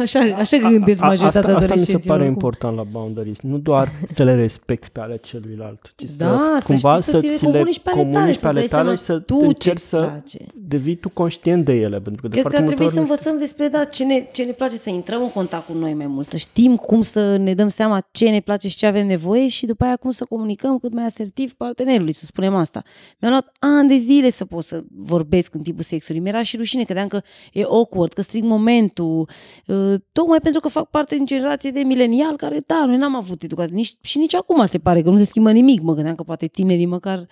Așa, 0.00 0.18
așa 0.20 0.56
gândesc 0.56 1.02
A- 1.02 1.06
majoritatea 1.06 1.40
asta, 1.40 1.52
asta 1.52 1.56
mi 1.56 1.60
se 1.60 1.64
adolescenților 1.64 2.16
pare 2.16 2.22
acum. 2.22 2.32
important 2.32 2.76
la 2.76 2.82
boundaries. 2.82 3.40
Nu 3.40 3.58
doar 3.58 3.88
să 4.14 4.22
le 4.24 4.34
respecti 4.34 4.90
pe 4.90 5.00
ale 5.00 5.16
celuilalt, 5.16 5.92
ci 5.96 6.02
Da, 6.16 6.26
să 6.26 6.56
să 6.58 6.64
cumva 6.66 6.92
știi 7.00 7.04
să 7.04 7.10
să 7.10 7.18
ți 7.20 7.26
le 7.26 7.34
ți 7.34 7.44
le 7.44 7.50
comunici 7.50 7.78
pe 7.78 7.90
ale 7.90 8.00
tale, 8.02 8.12
comunici 8.12 8.34
pe 8.34 8.40
să-ți 8.40 8.46
ale 8.46 8.58
dai 8.58 8.68
tale 8.68 8.82
seama 8.82 8.96
și 8.96 9.02
să 9.02 9.18
tu 9.18 9.36
încerci 9.36 9.58
ce-ți 9.78 9.86
să 9.88 9.96
place. 9.96 10.38
devii 10.54 10.94
tu 10.94 11.08
conștient 11.08 11.64
de 11.64 11.72
ele. 11.72 12.00
Pentru 12.00 12.22
că 12.22 12.28
de 12.28 12.40
Cred 12.40 12.42
că 12.42 12.48
foarte 12.50 12.56
ar 12.56 12.62
multe 12.62 12.74
trebui 12.74 12.84
ori 12.84 12.94
să 12.94 13.00
nu- 13.00 13.06
învățăm 13.08 13.38
despre 13.38 13.68
da, 13.68 13.84
ce, 13.84 14.04
ne, 14.04 14.26
ce 14.32 14.42
ne 14.42 14.52
place, 14.52 14.76
să 14.76 14.90
intrăm 14.90 15.22
în 15.22 15.30
contact 15.30 15.66
cu 15.66 15.72
noi 15.72 15.94
mai 15.94 16.06
mult, 16.06 16.26
să 16.26 16.36
știm 16.36 16.76
cum 16.76 17.02
să 17.02 17.36
ne 17.36 17.54
dăm 17.54 17.68
seama 17.68 18.08
ce 18.10 18.28
ne 18.30 18.40
place 18.40 18.68
și 18.68 18.76
ce 18.76 18.86
avem 18.86 19.06
nevoie 19.06 19.48
și 19.48 19.66
după 19.66 19.84
aia 19.84 19.96
cum 19.96 20.10
să 20.10 20.24
comunicăm 20.28 20.78
cât 20.78 20.92
mai 20.92 21.04
asertiv 21.04 21.52
partenerului, 21.54 22.12
să 22.12 22.24
spunem 22.24 22.54
asta. 22.54 22.82
Mi-a 23.20 23.30
luat 23.30 23.52
ani 23.58 23.88
de 23.88 23.96
zile 23.96 24.30
să 24.30 24.44
pot 24.44 24.64
să 24.64 24.82
vorbesc 24.96 25.54
în 25.54 25.60
timpul 25.62 25.82
sexului. 25.84 26.20
Mi-era 26.20 26.42
și 26.42 26.56
rușine, 26.56 26.84
credeam 26.84 27.06
că 27.08 27.20
e 27.52 27.62
awkward, 27.62 28.12
că 28.12 28.22
stric 28.22 28.44
momentul, 28.44 29.28
uh, 29.66 29.75
tocmai 30.12 30.40
pentru 30.40 30.60
că 30.60 30.68
fac 30.68 30.90
parte 30.90 31.16
din 31.16 31.26
generație 31.26 31.70
de 31.70 31.80
milenial 31.80 32.36
care, 32.36 32.62
da, 32.66 32.84
noi 32.84 32.96
n-am 32.96 33.14
avut 33.14 33.42
educație. 33.42 33.74
Nici, 33.74 33.92
și 34.00 34.18
nici 34.18 34.34
acum 34.34 34.66
se 34.66 34.78
pare 34.78 35.02
că 35.02 35.10
nu 35.10 35.16
se 35.16 35.24
schimbă 35.24 35.52
nimic. 35.52 35.80
Mă 35.80 35.94
gândeam 35.94 36.14
că 36.14 36.22
poate 36.22 36.46
tinerii 36.46 36.86
măcar... 36.86 37.26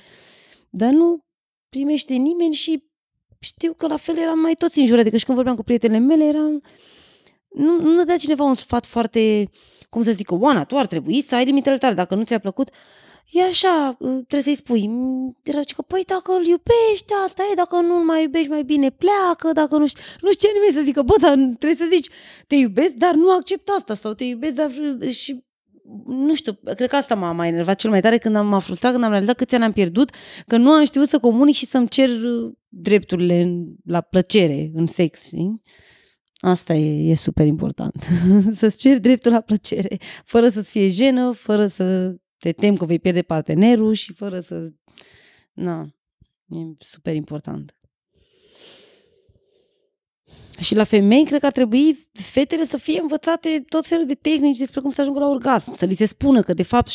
Dar 0.71 0.91
nu 0.91 1.25
primește 1.69 2.15
nimeni 2.15 2.55
și 2.55 2.85
știu 3.39 3.73
că 3.73 3.87
la 3.87 3.97
fel 3.97 4.19
eram 4.19 4.39
mai 4.39 4.55
toți 4.55 4.79
înjurate, 4.79 5.11
că 5.11 5.17
și 5.17 5.25
când 5.25 5.37
vorbeam 5.37 5.57
cu 5.57 5.63
prietenele 5.63 6.05
mele 6.05 6.25
eram... 6.25 6.63
Nu, 7.49 7.81
nu 7.81 8.05
dea 8.05 8.17
cineva 8.17 8.45
un 8.45 8.55
sfat 8.55 8.87
foarte, 8.87 9.51
cum 9.89 10.03
să 10.03 10.13
zic, 10.13 10.31
Oana, 10.31 10.65
tu 10.65 10.77
ar 10.77 10.87
trebui 10.87 11.21
să 11.21 11.35
ai 11.35 11.45
limitele 11.45 11.79
tale, 11.79 11.95
dacă 11.95 12.15
nu 12.15 12.25
ți-a 12.25 12.39
plăcut, 12.39 12.69
e 13.31 13.43
așa, 13.43 13.97
uh, 13.99 14.11
trebuie 14.13 14.43
să-i 14.43 14.55
spui. 14.55 14.89
Mm, 14.89 15.37
Era 15.43 15.61
zic 15.61 15.75
că, 15.75 15.83
păi 15.83 16.03
dacă 16.07 16.33
îl 16.33 16.47
iubești, 16.47 17.13
asta 17.25 17.43
e, 17.51 17.55
dacă 17.55 17.77
nu 17.81 17.97
îl 17.97 18.03
mai 18.05 18.23
iubești 18.23 18.49
mai 18.49 18.63
bine, 18.63 18.91
pleacă, 18.91 19.53
dacă 19.53 19.77
nu 19.77 19.87
știu, 19.87 20.03
nu 20.21 20.31
știu 20.33 20.49
ce 20.49 20.55
nimeni 20.55 20.75
să 20.75 20.81
zică, 20.85 21.03
bă, 21.03 21.15
dar 21.21 21.33
trebuie 21.33 21.75
să 21.75 21.89
zici, 21.93 22.09
te 22.47 22.55
iubesc, 22.55 22.95
dar 22.95 23.15
nu 23.15 23.31
accept 23.31 23.69
asta, 23.69 23.95
sau 23.95 24.13
te 24.13 24.25
iubesc, 24.25 24.55
dar 24.55 24.71
și 25.11 25.45
nu 26.07 26.35
știu, 26.35 26.53
cred 26.75 26.89
că 26.89 26.97
asta 26.97 27.15
m-a 27.15 27.33
mai 27.33 27.49
enervat 27.49 27.77
cel 27.77 27.91
mai 27.91 28.01
tare 28.01 28.19
când 28.19 28.37
am 28.37 28.47
m-a 28.47 28.59
frustrat, 28.59 28.93
când 28.93 29.05
am 29.05 29.11
realizat 29.11 29.37
câți 29.37 29.55
ani 29.55 29.65
am 29.65 29.73
pierdut, 29.73 30.11
că 30.47 30.57
nu 30.57 30.71
am 30.71 30.85
știut 30.85 31.09
să 31.09 31.19
comunic 31.19 31.55
și 31.55 31.67
să-mi 31.67 31.89
cer 31.89 32.09
uh, 32.09 32.53
drepturile 32.69 33.41
în- 33.41 33.65
la 33.85 34.01
plăcere 34.01 34.71
în 34.75 34.87
sex, 34.87 35.25
știi? 35.25 35.63
Asta 36.41 36.75
e, 36.75 37.11
e 37.11 37.15
super 37.15 37.47
important. 37.47 37.95
Să-ți 38.59 38.77
ceri 38.79 39.01
dreptul 39.01 39.33
la 39.33 39.41
plăcere, 39.41 39.97
fără 40.25 40.49
să-ți 40.49 40.71
fie 40.71 40.89
jenă, 40.89 41.31
fără 41.33 41.67
să 41.67 42.15
te 42.45 42.53
temi 42.53 42.77
că 42.77 42.85
vei 42.85 42.99
pierde 42.99 43.23
partenerul 43.23 43.93
și 43.93 44.13
fără 44.13 44.41
să... 44.41 44.73
Na, 45.53 45.95
e 46.49 46.57
super 46.79 47.15
important. 47.15 47.75
Și 50.61 50.75
la 50.75 50.85
femei, 50.85 51.25
cred 51.25 51.41
că 51.41 51.47
ar 51.47 51.53
trebui 51.53 51.99
fetele 52.13 52.65
să 52.65 52.77
fie 52.77 52.99
învățate 53.01 53.65
tot 53.69 53.87
felul 53.87 54.07
de 54.07 54.15
tehnici 54.15 54.57
despre 54.59 54.81
cum 54.81 54.91
să 54.91 55.01
ajungă 55.01 55.19
la 55.19 55.27
orgasm. 55.29 55.75
Să 55.75 55.85
li 55.85 55.95
se 55.95 56.07
spună 56.07 56.43
că, 56.43 56.55
de 56.55 56.63
fapt, 56.63 56.91
75% 56.91 56.93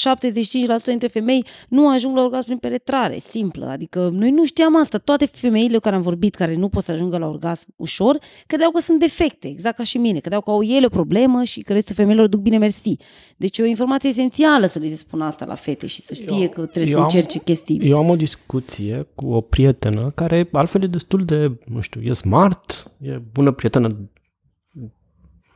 dintre 0.86 1.08
femei 1.08 1.46
nu 1.70 1.90
ajung 1.90 2.16
la 2.16 2.24
orgasm 2.24 2.46
prin 2.46 2.58
penetrare, 2.58 3.18
simplă. 3.20 3.66
Adică 3.68 4.10
noi 4.14 4.32
nu 4.32 4.46
știam 4.46 4.76
asta. 4.80 4.98
Toate 4.98 5.26
femeile 5.26 5.74
cu 5.76 5.80
care 5.82 5.96
am 5.96 6.02
vorbit, 6.02 6.36
care 6.36 6.56
nu 6.56 6.70
pot 6.70 6.84
să 6.84 6.92
ajungă 6.92 7.18
la 7.18 7.28
orgasm 7.28 7.68
ușor, 7.76 8.20
credeau 8.48 8.72
că 8.72 8.80
sunt 8.80 9.00
defecte, 9.00 9.48
exact 9.48 9.78
ca 9.78 9.84
și 9.84 9.98
mine. 9.98 10.20
Credeau 10.20 10.42
că 10.42 10.50
au 10.50 10.62
ele 10.64 10.86
o 10.86 10.90
problemă 10.90 11.44
și 11.44 11.62
că 11.62 11.74
restul 11.74 11.96
femeilor 11.96 12.28
duc 12.28 12.42
bine 12.42 12.58
mersi. 12.58 12.96
Deci 13.38 13.58
e 13.58 13.62
o 13.64 13.66
informație 13.66 14.10
esențială 14.10 14.66
să 14.66 14.80
li 14.80 14.90
se 14.90 14.96
spună 14.96 15.26
asta 15.26 15.46
la 15.46 15.56
fete 15.56 15.88
și 15.88 16.02
să 16.02 16.14
știe 16.14 16.42
Eu- 16.42 16.50
că 16.50 16.62
trebuie 16.66 16.84
eu 16.92 16.98
să 16.98 16.98
am- 16.98 17.04
încerce 17.14 17.40
chestii. 17.40 17.80
Eu 17.84 17.98
am 17.98 18.10
o 18.10 18.16
discuție 18.16 19.08
cu 19.16 19.26
o 19.28 19.42
prietenă 19.42 20.12
care 20.16 20.50
altfel 20.52 20.84
e 20.84 20.88
destul 20.88 21.22
de, 21.24 21.52
nu 21.66 21.82
știu, 21.82 22.02
e 22.02 22.14
smart, 22.14 22.92
e 23.02 23.22
bună 23.34 23.49
prietenă, 23.52 23.88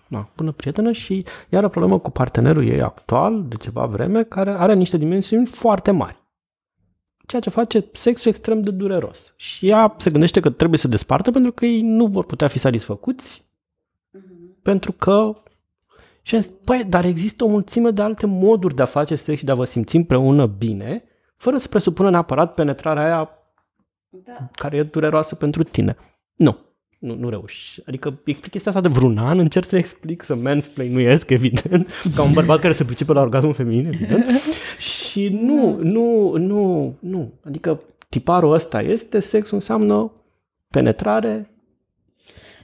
da, 0.07 0.29
bună 0.35 0.51
prietenă 0.51 0.91
și 0.91 1.25
ea 1.49 1.57
are 1.57 1.65
o 1.65 1.69
problemă 1.69 1.99
cu 1.99 2.09
partenerul 2.09 2.67
ei 2.67 2.81
actual 2.81 3.43
de 3.47 3.55
ceva 3.55 3.85
vreme 3.85 4.23
care 4.23 4.57
are 4.57 4.73
niște 4.73 4.97
dimensiuni 4.97 5.45
foarte 5.45 5.91
mari. 5.91 6.21
Ceea 7.25 7.41
ce 7.41 7.49
face 7.49 7.85
sexul 7.91 8.31
extrem 8.31 8.61
de 8.61 8.71
dureros. 8.71 9.33
Și 9.35 9.69
ea 9.69 9.95
se 9.97 10.09
gândește 10.09 10.39
că 10.39 10.49
trebuie 10.49 10.79
să 10.79 10.87
despartă 10.87 11.31
pentru 11.31 11.51
că 11.51 11.65
ei 11.65 11.81
nu 11.81 12.07
vor 12.07 12.25
putea 12.25 12.47
fi 12.47 12.59
satisfăcuți 12.59 13.51
pentru 14.61 14.91
că 14.91 15.33
și 16.21 16.35
am 16.35 16.41
zis, 16.41 16.51
păi, 16.63 16.83
dar 16.83 17.05
există 17.05 17.43
o 17.43 17.47
mulțime 17.47 17.89
de 17.89 18.01
alte 18.01 18.25
moduri 18.25 18.75
de 18.75 18.81
a 18.81 18.85
face 18.85 19.15
sex 19.15 19.37
și 19.37 19.45
de 19.45 19.51
a 19.51 19.55
vă 19.55 19.65
simți 19.65 19.95
împreună 19.95 20.45
bine, 20.45 21.03
fără 21.35 21.57
să 21.57 21.67
presupună 21.67 22.09
neapărat 22.09 22.53
penetrarea 22.53 23.03
aia 23.03 23.29
Da. 24.09 24.49
care 24.55 24.77
e 24.77 24.83
dureroasă 24.83 25.35
pentru 25.35 25.63
tine. 25.63 25.97
Nu, 26.35 26.57
nu, 27.03 27.15
nu 27.15 27.29
reuși. 27.29 27.81
Adică 27.85 28.19
explic 28.23 28.51
chestia 28.51 28.71
asta 28.71 28.89
de 28.89 28.97
vreun 28.97 29.17
an, 29.17 29.39
încerc 29.39 29.65
să 29.65 29.77
explic, 29.77 30.23
să 30.23 30.35
mansplainuiesc, 30.35 31.29
evident, 31.29 31.87
ca 32.15 32.23
un 32.23 32.33
bărbat 32.33 32.59
care 32.59 32.73
se 32.73 32.83
pricepe 32.83 33.13
la 33.13 33.21
orgasmul 33.21 33.53
feminin, 33.53 33.85
evident. 33.85 34.25
și 34.79 35.27
nu, 35.27 35.77
nu, 35.81 36.35
nu, 36.37 36.93
nu. 36.99 37.33
Adică 37.43 37.81
tiparul 38.09 38.53
ăsta 38.53 38.81
este, 38.81 39.19
sex 39.19 39.49
înseamnă 39.49 40.11
penetrare, 40.69 41.49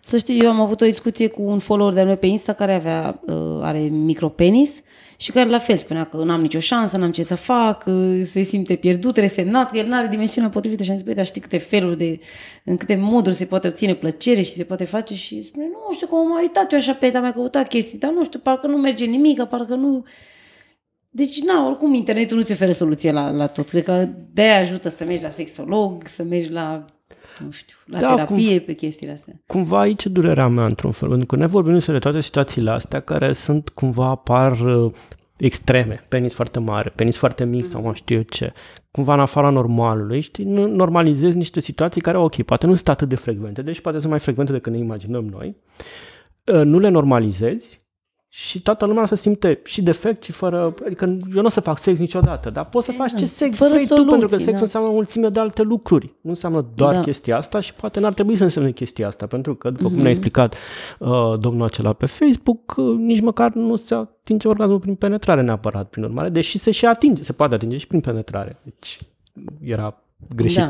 Să 0.01 0.17
știi, 0.17 0.41
eu 0.41 0.49
am 0.49 0.61
avut 0.61 0.81
o 0.81 0.85
discuție 0.85 1.27
cu 1.27 1.41
un 1.41 1.59
follower 1.59 1.93
de-al 1.93 2.05
meu 2.05 2.15
pe 2.15 2.27
Insta 2.27 2.53
care 2.53 2.73
avea, 2.73 3.19
uh, 3.25 3.59
are 3.61 3.79
micropenis 3.79 4.81
și 5.21 5.31
care 5.31 5.49
la 5.49 5.59
fel 5.59 5.77
spunea 5.77 6.03
că 6.03 6.17
n-am 6.17 6.41
nicio 6.41 6.59
șansă, 6.59 6.97
n-am 6.97 7.11
ce 7.11 7.23
să 7.23 7.35
fac, 7.35 7.83
uh, 7.85 8.21
se 8.23 8.41
simte 8.41 8.75
pierdut, 8.75 9.17
resemnat, 9.17 9.71
că 9.71 9.77
el 9.77 9.87
n-are 9.87 10.07
dimensiunea 10.07 10.49
potrivită 10.49 10.83
și 10.83 10.89
am 10.89 10.95
zis, 10.95 11.05
băi, 11.05 11.13
dar 11.13 11.25
știi 11.25 11.41
câte 11.41 11.57
feluri 11.57 11.97
de, 11.97 12.19
în 12.63 12.77
câte 12.77 12.95
moduri 12.95 13.35
se 13.35 13.45
poate 13.45 13.67
obține 13.67 13.95
plăcere 13.95 14.41
și 14.41 14.51
se 14.51 14.63
poate 14.63 14.83
face 14.83 15.15
și 15.15 15.43
spune, 15.43 15.65
nu 15.65 15.93
știu 15.93 16.07
cum 16.07 16.17
am 16.17 16.27
mai 16.27 16.41
uitat 16.41 16.71
eu 16.71 16.77
așa 16.77 16.93
pe 16.93 17.11
am 17.15 17.21
mai 17.21 17.33
căutat 17.33 17.67
chestii, 17.67 17.97
dar 17.97 18.11
nu 18.11 18.23
știu, 18.23 18.39
parcă 18.39 18.67
nu 18.67 18.77
merge 18.77 19.05
nimic, 19.05 19.43
parcă 19.43 19.75
nu... 19.75 20.05
Deci, 21.09 21.41
na, 21.41 21.67
oricum, 21.67 21.93
internetul 21.93 22.37
nu 22.37 22.43
ți 22.43 22.51
oferă 22.51 22.71
soluție 22.71 23.11
la, 23.11 23.31
la 23.31 23.47
tot. 23.47 23.69
Cred 23.69 23.83
că 23.83 24.07
de-aia 24.33 24.59
ajută 24.59 24.89
să 24.89 25.05
mergi 25.05 25.23
la 25.23 25.29
sexolog, 25.29 26.07
să 26.07 26.23
mergi 26.23 26.49
la, 26.49 26.85
nu 27.43 27.51
știu, 27.51 27.77
la 27.85 27.99
Da, 27.99 28.13
terapie 28.13 28.59
pe 28.59 28.73
chestiile 28.73 29.13
astea. 29.13 29.41
cumva 29.45 29.79
aici 29.79 30.05
e 30.05 30.09
durerea 30.09 30.47
mea 30.47 30.65
într-un 30.65 30.91
fel, 30.91 31.09
pentru 31.09 31.25
că 31.25 31.35
ne 31.35 31.45
vorbim 31.45 31.73
despre 31.73 31.99
toate 31.99 32.21
situațiile 32.21 32.71
astea 32.71 32.99
care 32.99 33.33
sunt 33.33 33.69
cumva 33.69 34.05
apar 34.05 34.59
uh, 34.59 34.91
extreme, 35.37 36.03
penis 36.07 36.33
foarte 36.33 36.59
mare, 36.59 36.91
penis 36.95 37.17
foarte 37.17 37.45
mic 37.45 37.69
sau 37.69 37.81
mai 37.81 37.95
știu 37.95 38.15
eu 38.15 38.21
ce, 38.21 38.53
cumva 38.91 39.13
în 39.13 39.19
afara 39.19 39.49
normalului, 39.49 40.21
știi, 40.21 40.43
nu 40.45 40.67
normalizezi 40.67 41.37
niște 41.37 41.59
situații 41.59 42.01
care, 42.01 42.17
ok, 42.17 42.41
poate 42.41 42.65
nu 42.65 42.75
sunt 42.75 42.89
atât 42.89 43.09
de 43.09 43.15
frecvente, 43.15 43.61
deci 43.61 43.79
poate 43.79 43.97
sunt 43.97 44.09
mai 44.09 44.19
frecvente 44.19 44.51
decât 44.51 44.71
ne 44.71 44.77
imaginăm 44.77 45.25
noi, 45.25 45.55
Uh, 46.53 46.61
nu 46.63 46.79
le 46.79 46.89
normalizezi 46.89 47.78
și 48.31 48.61
toată 48.61 48.85
lumea 48.85 49.05
se 49.05 49.15
simte 49.15 49.59
și 49.65 49.81
defect 49.81 50.23
și 50.23 50.31
fără, 50.31 50.73
adică 50.85 51.05
eu 51.05 51.41
nu 51.41 51.45
o 51.45 51.49
să 51.49 51.59
fac 51.59 51.79
sex 51.79 51.99
niciodată, 51.99 52.49
dar 52.49 52.65
poți 52.65 52.85
să 52.85 52.91
faci 52.91 53.15
ce 53.15 53.25
sex 53.25 53.57
Fără 53.57 53.69
vrei 53.69 53.81
tu, 53.81 53.87
soluții, 53.87 54.09
pentru 54.09 54.27
că 54.27 54.33
sexul 54.35 54.53
da. 54.53 54.61
înseamnă 54.61 54.89
o 54.89 54.93
mulțime 54.93 55.29
de 55.29 55.39
alte 55.39 55.61
lucruri. 55.61 56.05
Nu 56.21 56.29
înseamnă 56.29 56.65
doar 56.75 56.93
Da. 56.93 57.01
chestia 57.01 57.37
asta 57.37 57.59
și 57.59 57.73
poate 57.73 57.99
n-ar 57.99 58.13
trebui 58.13 58.35
să 58.35 58.43
însemne 58.43 58.71
chestia 58.71 59.07
asta, 59.07 59.27
pentru 59.27 59.55
că, 59.55 59.69
după 59.69 59.83
Mhm. 59.83 59.91
cum 59.93 60.01
ne-a 60.01 60.09
explicat 60.09 60.55
uh, 60.99 61.33
domnul 61.39 61.63
acela 61.65 61.93
pe 61.93 62.05
Facebook, 62.05 62.73
uh, 62.77 62.95
nici 62.97 63.21
măcar 63.21 63.53
nu 63.53 63.75
se 63.75 63.93
atinge 63.95 64.47
orgasmul 64.47 64.79
prin 64.79 64.95
penetrare 64.95 65.41
neapărat, 65.41 65.89
prin 65.89 66.03
urmare, 66.03 66.29
deși 66.29 66.57
se 66.57 66.71
și 66.71 66.85
atinge, 66.85 67.23
se 67.23 67.33
poate 67.33 67.55
atinge 67.55 67.77
și 67.77 67.87
prin 67.87 67.99
penetrare. 67.99 68.57
Deci 68.63 68.99
era 69.63 70.01
greșit 70.35 70.59
Da. 70.59 70.69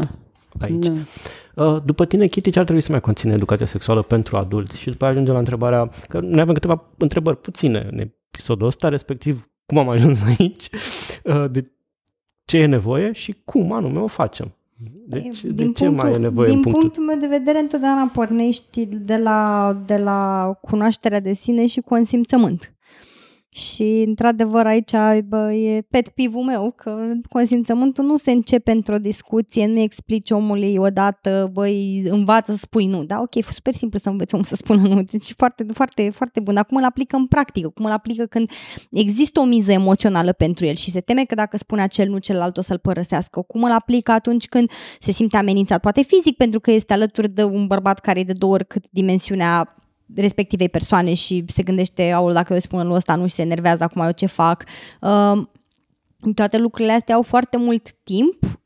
Aici. 0.59 0.85
Da. 0.85 1.65
Uh, 1.65 1.81
După 1.85 2.05
tine, 2.05 2.27
Kitty, 2.27 2.51
ce 2.51 2.57
ar 2.59 2.63
trebui 2.63 2.81
să 2.83 2.91
mai 2.91 3.01
conține 3.01 3.33
educația 3.33 3.65
sexuală 3.65 4.01
pentru 4.01 4.37
adulți? 4.37 4.79
Și 4.79 4.89
după 4.89 5.03
aia 5.03 5.13
ajungem 5.13 5.33
la 5.33 5.39
întrebarea, 5.39 5.89
că 6.07 6.19
noi 6.19 6.41
avem 6.41 6.53
câteva 6.53 6.83
întrebări 6.97 7.37
puține 7.37 7.87
în 7.91 7.99
episodul 7.99 8.67
ăsta, 8.67 8.89
respectiv 8.89 9.49
cum 9.65 9.77
am 9.77 9.89
ajuns 9.89 10.21
aici, 10.21 10.69
uh, 11.23 11.45
de 11.51 11.71
ce 12.45 12.57
e 12.57 12.65
nevoie 12.65 13.11
și 13.11 13.35
cum 13.45 13.71
anume 13.71 13.99
o 13.99 14.07
facem. 14.07 14.53
Deci, 15.07 15.41
de 15.41 15.51
Din 15.51 15.73
ce 15.73 15.87
mai 15.87 16.13
e 16.13 16.17
nevoie 16.17 16.47
din 16.47 16.55
în 16.55 16.61
punctul... 16.61 16.81
punctul 16.81 17.03
meu 17.03 17.17
de 17.17 17.37
vedere, 17.37 17.59
întotdeauna 17.59 18.11
pornești 18.13 18.85
de 18.85 19.17
la, 19.17 19.77
de 19.85 19.97
la 19.97 20.51
cunoașterea 20.61 21.19
de 21.19 21.33
sine 21.33 21.65
și 21.65 21.81
consimțământ. 21.81 22.73
Și, 23.59 24.03
într-adevăr, 24.07 24.65
aici 24.65 24.91
bă, 25.25 25.53
e 25.53 25.81
pet 25.89 26.09
pivul 26.09 26.43
meu, 26.43 26.73
că 26.75 26.97
consimțământul 27.29 28.05
nu 28.05 28.17
se 28.17 28.31
începe 28.31 28.71
într-o 28.71 28.97
discuție, 28.97 29.67
nu 29.67 29.79
explici 29.79 30.31
omului 30.31 30.75
odată, 30.77 31.49
băi, 31.53 32.03
învață 32.09 32.51
să 32.51 32.57
spui 32.57 32.85
nu. 32.85 33.03
Da, 33.03 33.19
ok, 33.21 33.35
e 33.35 33.41
super 33.41 33.73
simplu 33.73 33.99
să 33.99 34.09
înveți 34.09 34.33
omul 34.33 34.45
să 34.45 34.55
spună 34.55 34.87
nu. 34.87 35.01
Deci 35.01 35.33
foarte, 35.37 35.65
foarte, 35.73 36.09
foarte 36.09 36.39
bun. 36.39 36.53
Dar 36.53 36.65
cum 36.65 36.77
îl 36.77 36.83
aplică 36.83 37.15
în 37.15 37.25
practică? 37.25 37.69
Cum 37.69 37.85
îl 37.85 37.91
aplică 37.91 38.25
când 38.25 38.49
există 38.91 39.39
o 39.39 39.43
miză 39.43 39.71
emoțională 39.71 40.33
pentru 40.33 40.65
el 40.65 40.75
și 40.75 40.91
se 40.91 40.99
teme 40.99 41.23
că 41.23 41.35
dacă 41.35 41.57
spune 41.57 41.81
acel 41.81 42.09
nu, 42.09 42.17
celălalt 42.17 42.57
o 42.57 42.61
să-l 42.61 42.77
părăsească? 42.77 43.41
Cum 43.41 43.63
îl 43.63 43.71
aplică 43.71 44.11
atunci 44.11 44.47
când 44.47 44.71
se 44.99 45.11
simte 45.11 45.37
amenințat, 45.37 45.79
poate 45.81 46.01
fizic, 46.01 46.37
pentru 46.37 46.59
că 46.59 46.71
este 46.71 46.93
alături 46.93 47.29
de 47.29 47.43
un 47.43 47.67
bărbat 47.67 47.99
care 47.99 48.19
e 48.19 48.23
de 48.23 48.33
două 48.33 48.53
ori 48.53 48.67
cât 48.67 48.83
dimensiunea 48.89 49.73
respectivei 50.15 50.69
persoane 50.69 51.13
și 51.13 51.43
se 51.53 51.63
gândește, 51.63 52.11
aul, 52.11 52.33
dacă 52.33 52.53
eu 52.53 52.59
spun 52.59 52.87
lui 52.87 52.95
ăsta 52.95 53.15
nu 53.15 53.27
și 53.27 53.33
se 53.33 53.41
enervează, 53.41 53.83
acum 53.83 54.01
eu 54.01 54.11
ce 54.11 54.25
fac. 54.25 54.63
Uh, 55.01 55.41
toate 56.35 56.57
lucrurile 56.57 56.93
astea 56.93 57.15
au 57.15 57.21
foarte 57.21 57.57
mult 57.57 57.93
timp 58.03 58.59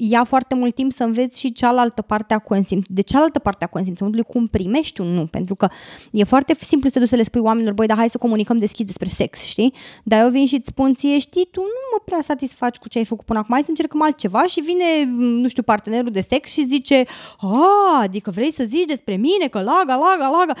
ia 0.00 0.24
foarte 0.24 0.54
mult 0.54 0.74
timp 0.74 0.92
să 0.92 1.04
înveți 1.04 1.38
și 1.38 1.52
cealaltă 1.52 2.02
parte 2.02 2.34
a 2.34 2.38
consimțământului, 2.38 3.02
de 3.02 3.02
cealaltă 3.02 3.38
parte 3.38 3.64
a 3.64 3.66
consimțământului, 3.66 4.26
cum 4.26 4.46
primești 4.46 5.00
un 5.00 5.06
nu, 5.06 5.26
pentru 5.26 5.54
că 5.54 5.68
e 6.10 6.24
foarte 6.24 6.54
simplu 6.60 6.88
să 6.88 6.94
te 6.94 7.00
duci 7.00 7.08
să 7.08 7.16
le 7.16 7.22
spui 7.22 7.40
oamenilor, 7.40 7.74
băi, 7.74 7.86
dar 7.86 7.96
hai 7.96 8.08
să 8.08 8.18
comunicăm 8.18 8.56
deschis 8.56 8.84
despre 8.84 9.08
sex, 9.08 9.44
știi? 9.44 9.74
Dar 10.04 10.22
eu 10.22 10.30
vin 10.30 10.46
și 10.46 10.54
îți 10.54 10.66
spun 10.68 10.94
ție, 10.94 11.18
știi, 11.18 11.48
tu 11.50 11.60
nu 11.60 11.80
mă 11.92 12.02
prea 12.04 12.20
satisfaci 12.22 12.76
cu 12.76 12.88
ce 12.88 12.98
ai 12.98 13.04
făcut 13.04 13.24
până 13.24 13.38
acum, 13.38 13.54
hai 13.54 13.62
să 13.62 13.70
încercăm 13.70 14.02
altceva 14.02 14.46
și 14.46 14.60
vine, 14.60 15.04
nu 15.16 15.48
știu, 15.48 15.62
partenerul 15.62 16.10
de 16.10 16.20
sex 16.20 16.52
și 16.52 16.64
zice, 16.64 17.04
a, 17.38 18.00
adică 18.00 18.30
vrei 18.30 18.52
să 18.52 18.64
zici 18.64 18.86
despre 18.86 19.16
mine, 19.16 19.48
că 19.50 19.58
laga, 19.58 19.94
laga, 19.94 20.28
laga. 20.38 20.52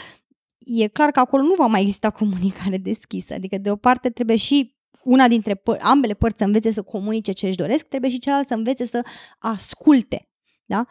E 0.58 0.88
clar 0.88 1.10
că 1.10 1.20
acolo 1.20 1.42
nu 1.42 1.54
va 1.56 1.66
mai 1.66 1.80
exista 1.80 2.10
comunicare 2.10 2.76
deschisă, 2.90 3.34
adică 3.34 3.56
de 3.60 3.70
o 3.70 3.76
parte 3.76 4.10
trebuie 4.10 4.36
și 4.36 4.76
una 5.08 5.28
dintre 5.28 5.54
păr- 5.54 5.80
ambele 5.80 6.14
părți 6.14 6.38
să 6.38 6.44
învețe 6.44 6.72
să 6.72 6.82
comunice 6.82 7.32
ce 7.32 7.46
își 7.46 7.56
doresc, 7.56 7.86
trebuie 7.86 8.10
și 8.10 8.18
cealaltă 8.18 8.46
să 8.48 8.54
învețe 8.54 8.86
să 8.86 9.02
asculte. 9.38 10.28
Da? 10.64 10.86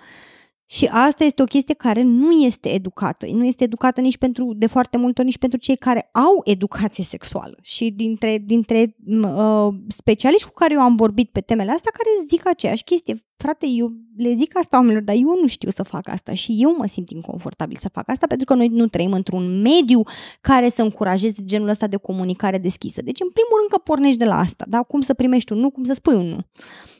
Și 0.69 0.85
asta 0.85 1.23
este 1.23 1.41
o 1.41 1.45
chestie 1.45 1.73
care 1.73 2.01
nu 2.01 2.31
este 2.31 2.69
educată. 2.69 3.25
Nu 3.31 3.45
este 3.45 3.63
educată 3.63 4.01
nici 4.01 4.17
pentru, 4.17 4.53
de 4.53 4.67
foarte 4.67 4.97
multe 4.97 5.19
ori, 5.19 5.29
nici 5.29 5.37
pentru 5.37 5.59
cei 5.59 5.75
care 5.75 6.09
au 6.11 6.41
educație 6.43 7.03
sexuală. 7.03 7.57
Și 7.61 7.91
dintre, 7.91 8.43
dintre 8.45 8.95
uh, 9.07 9.67
specialiști 9.87 10.47
cu 10.47 10.53
care 10.53 10.73
eu 10.73 10.79
am 10.79 10.95
vorbit 10.95 11.29
pe 11.31 11.39
temele 11.39 11.71
astea, 11.71 11.91
care 11.91 12.27
zic 12.27 12.47
aceeași 12.47 12.83
chestie. 12.83 13.15
Frate, 13.37 13.65
eu 13.69 13.91
le 14.17 14.33
zic 14.33 14.57
asta 14.57 14.77
oamenilor, 14.77 15.03
dar 15.03 15.15
eu 15.15 15.39
nu 15.41 15.47
știu 15.47 15.69
să 15.69 15.83
fac 15.83 16.07
asta 16.07 16.33
și 16.33 16.55
eu 16.59 16.75
mă 16.77 16.87
simt 16.87 17.09
inconfortabil 17.09 17.77
să 17.79 17.89
fac 17.89 18.09
asta 18.09 18.27
pentru 18.27 18.45
că 18.45 18.53
noi 18.53 18.67
nu 18.67 18.87
trăim 18.87 19.11
într-un 19.11 19.61
mediu 19.61 20.01
care 20.41 20.69
să 20.69 20.81
încurajeze 20.81 21.41
genul 21.43 21.67
ăsta 21.67 21.87
de 21.87 21.97
comunicare 21.97 22.57
deschisă. 22.57 23.01
Deci, 23.01 23.19
în 23.19 23.29
primul 23.29 23.57
rând 23.59 23.69
că 23.69 23.77
pornești 23.77 24.17
de 24.17 24.25
la 24.25 24.39
asta, 24.39 24.65
da? 24.67 24.83
Cum 24.83 25.01
să 25.01 25.13
primești 25.13 25.51
un 25.51 25.59
nu, 25.59 25.69
cum 25.69 25.83
să 25.83 25.93
spui 25.93 26.15
un 26.15 26.25
nu. 26.25 26.39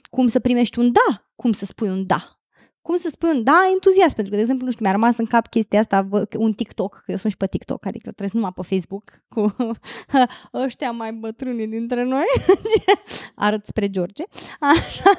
Cum 0.09 0.27
să 0.27 0.39
primești 0.39 0.79
un 0.79 0.91
da, 0.91 1.29
cum 1.35 1.51
să 1.51 1.65
spui 1.65 1.89
un 1.89 2.05
da 2.05 2.36
cum 2.87 2.97
să 2.97 3.09
spun, 3.11 3.43
da, 3.43 3.69
entuziasm, 3.73 4.15
pentru 4.15 4.29
că, 4.29 4.35
de 4.35 4.41
exemplu, 4.41 4.65
nu 4.65 4.71
știu, 4.71 4.83
mi-a 4.85 4.93
rămas 4.93 5.17
în 5.17 5.25
cap 5.25 5.47
chestia 5.47 5.79
asta, 5.79 6.01
bă, 6.01 6.27
un 6.37 6.53
TikTok, 6.53 7.01
că 7.05 7.11
eu 7.11 7.17
sunt 7.17 7.31
și 7.31 7.37
pe 7.37 7.47
TikTok, 7.47 7.85
adică 7.85 8.11
trebuie 8.11 8.29
numai 8.33 8.51
pe 8.55 8.61
Facebook 8.61 9.03
cu 9.29 9.55
ăștia 10.65 10.91
mai 10.91 11.13
bătrâni 11.13 11.67
dintre 11.67 12.03
noi, 12.03 12.25
arăt 13.45 13.65
spre 13.65 13.89
George, 13.89 14.23
așa, 14.59 15.11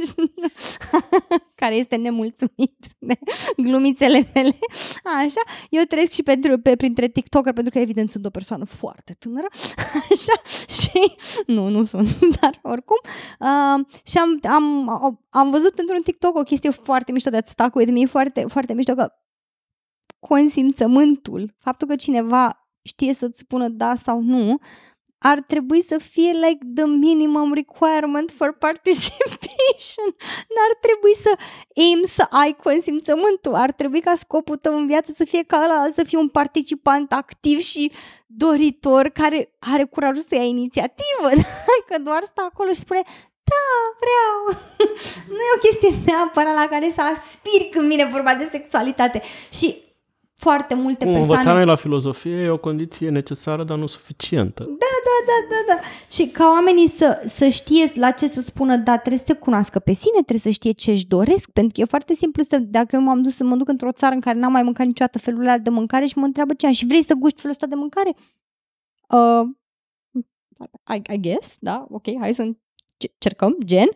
care 1.56 1.74
este 1.74 1.96
nemulțumit 1.96 2.76
de 2.98 3.18
glumițele 3.56 4.30
mele, 4.34 4.58
așa, 5.04 5.40
eu 5.70 5.82
trec 5.82 6.10
și 6.10 6.22
pentru, 6.22 6.58
pe, 6.58 6.76
printre 6.76 7.08
TikToker, 7.08 7.52
pentru 7.52 7.72
că, 7.72 7.78
evident, 7.78 8.10
sunt 8.10 8.26
o 8.26 8.30
persoană 8.30 8.64
foarte 8.64 9.14
tânără, 9.18 9.46
așa, 10.12 10.40
și, 10.80 11.14
nu, 11.46 11.68
nu 11.68 11.84
sunt, 11.84 12.18
dar 12.40 12.58
oricum, 12.62 12.98
uh, 13.40 13.86
și 14.04 14.18
am, 14.18 14.40
am, 14.42 14.88
am 15.30 15.50
văzut 15.50 15.78
într-un 15.78 16.02
TikTok 16.02 16.36
o 16.36 16.42
chestie 16.42 16.70
foarte 16.70 17.12
mișto 17.12 17.30
de 17.30 17.40
stuck 17.44 17.74
with 17.74 17.92
me, 17.92 18.06
foarte, 18.06 18.44
foarte 18.48 18.72
mișto 18.72 18.94
că 18.94 19.12
consimțământul, 20.18 21.54
faptul 21.58 21.88
că 21.88 21.96
cineva 21.96 22.68
știe 22.82 23.12
să-ți 23.12 23.38
spună 23.38 23.68
da 23.68 23.94
sau 23.94 24.20
nu, 24.20 24.58
ar 25.18 25.40
trebui 25.40 25.82
să 25.82 25.98
fie 25.98 26.30
like 26.30 26.58
the 26.74 26.84
minimum 26.84 27.52
requirement 27.54 28.30
for 28.36 28.52
participation. 28.52 30.08
N-ar 30.54 30.72
trebui 30.80 31.16
să 31.16 31.32
aim 31.76 32.02
să 32.06 32.26
ai 32.30 32.56
consimțământul. 32.62 33.54
Ar 33.54 33.72
trebui 33.72 34.00
ca 34.00 34.14
scopul 34.14 34.56
tău 34.56 34.76
în 34.76 34.86
viață 34.86 35.12
să 35.12 35.24
fie 35.24 35.42
ca 35.42 35.62
ăla, 35.64 35.86
să 35.92 36.04
fii 36.04 36.18
un 36.18 36.28
participant 36.28 37.12
activ 37.12 37.58
și 37.58 37.92
doritor 38.26 39.08
care 39.08 39.54
are 39.58 39.84
curajul 39.84 40.22
să 40.22 40.34
ia 40.34 40.44
inițiativă. 40.44 41.28
Că 41.88 41.98
doar 41.98 42.22
stă 42.22 42.42
acolo 42.50 42.72
și 42.72 42.78
spune 42.78 43.02
da, 43.52 43.68
vreau. 44.02 44.62
nu 45.36 45.40
e 45.42 45.56
o 45.56 45.58
chestie 45.58 45.90
neapărat 46.06 46.54
la 46.54 46.66
care 46.70 46.92
să 46.94 47.00
aspiri 47.00 47.68
când 47.72 47.88
vine 47.88 48.08
vorba 48.12 48.34
de 48.34 48.48
sexualitate. 48.50 49.22
Și 49.52 49.85
foarte 50.38 50.74
multe 50.74 51.04
Cum 51.04 51.12
persoane... 51.12 51.38
învățarea 51.38 51.64
la 51.64 51.74
filozofie 51.74 52.36
e 52.36 52.48
o 52.48 52.58
condiție 52.58 53.08
necesară, 53.08 53.64
dar 53.64 53.78
nu 53.78 53.86
suficientă. 53.86 54.62
Da, 54.62 54.94
da, 55.08 55.16
da, 55.26 55.46
da, 55.50 55.74
da. 55.74 55.80
Și 56.10 56.26
ca 56.26 56.48
oamenii 56.48 56.88
să, 56.88 57.22
să 57.26 57.48
știe 57.48 57.92
la 57.94 58.10
ce 58.10 58.26
să 58.26 58.40
spună 58.40 58.76
da, 58.76 58.96
trebuie 58.96 59.18
să 59.18 59.24
se 59.28 59.34
cunoască 59.34 59.78
pe 59.78 59.92
sine, 59.92 60.14
trebuie 60.14 60.38
să 60.38 60.50
știe 60.50 60.70
ce 60.70 60.90
își 60.90 61.06
doresc, 61.06 61.50
pentru 61.50 61.72
că 61.74 61.80
e 61.80 61.84
foarte 61.84 62.14
simplu 62.14 62.42
să, 62.42 62.58
dacă 62.58 62.96
eu 62.96 63.02
m-am 63.02 63.22
dus 63.22 63.34
să 63.34 63.44
mă 63.44 63.56
duc 63.56 63.68
într-o 63.68 63.92
țară 63.92 64.14
în 64.14 64.20
care 64.20 64.38
n-am 64.38 64.52
mai 64.52 64.62
mâncat 64.62 64.86
niciodată 64.86 65.18
felul 65.18 65.40
ăla 65.40 65.58
de 65.58 65.70
mâncare 65.70 66.06
și 66.06 66.18
mă 66.18 66.24
întreabă 66.24 66.54
ce 66.54 66.70
și 66.70 66.86
vrei 66.86 67.02
să 67.02 67.14
guști 67.14 67.40
felul 67.40 67.56
ăsta 67.60 67.66
de 67.66 67.74
mâncare? 67.74 68.14
Uh, 69.08 69.48
I, 70.94 71.14
I 71.14 71.20
guess, 71.20 71.56
da, 71.60 71.86
ok, 71.90 72.04
hai 72.20 72.34
să 72.34 72.42
cercăm, 73.18 73.56
gen, 73.64 73.88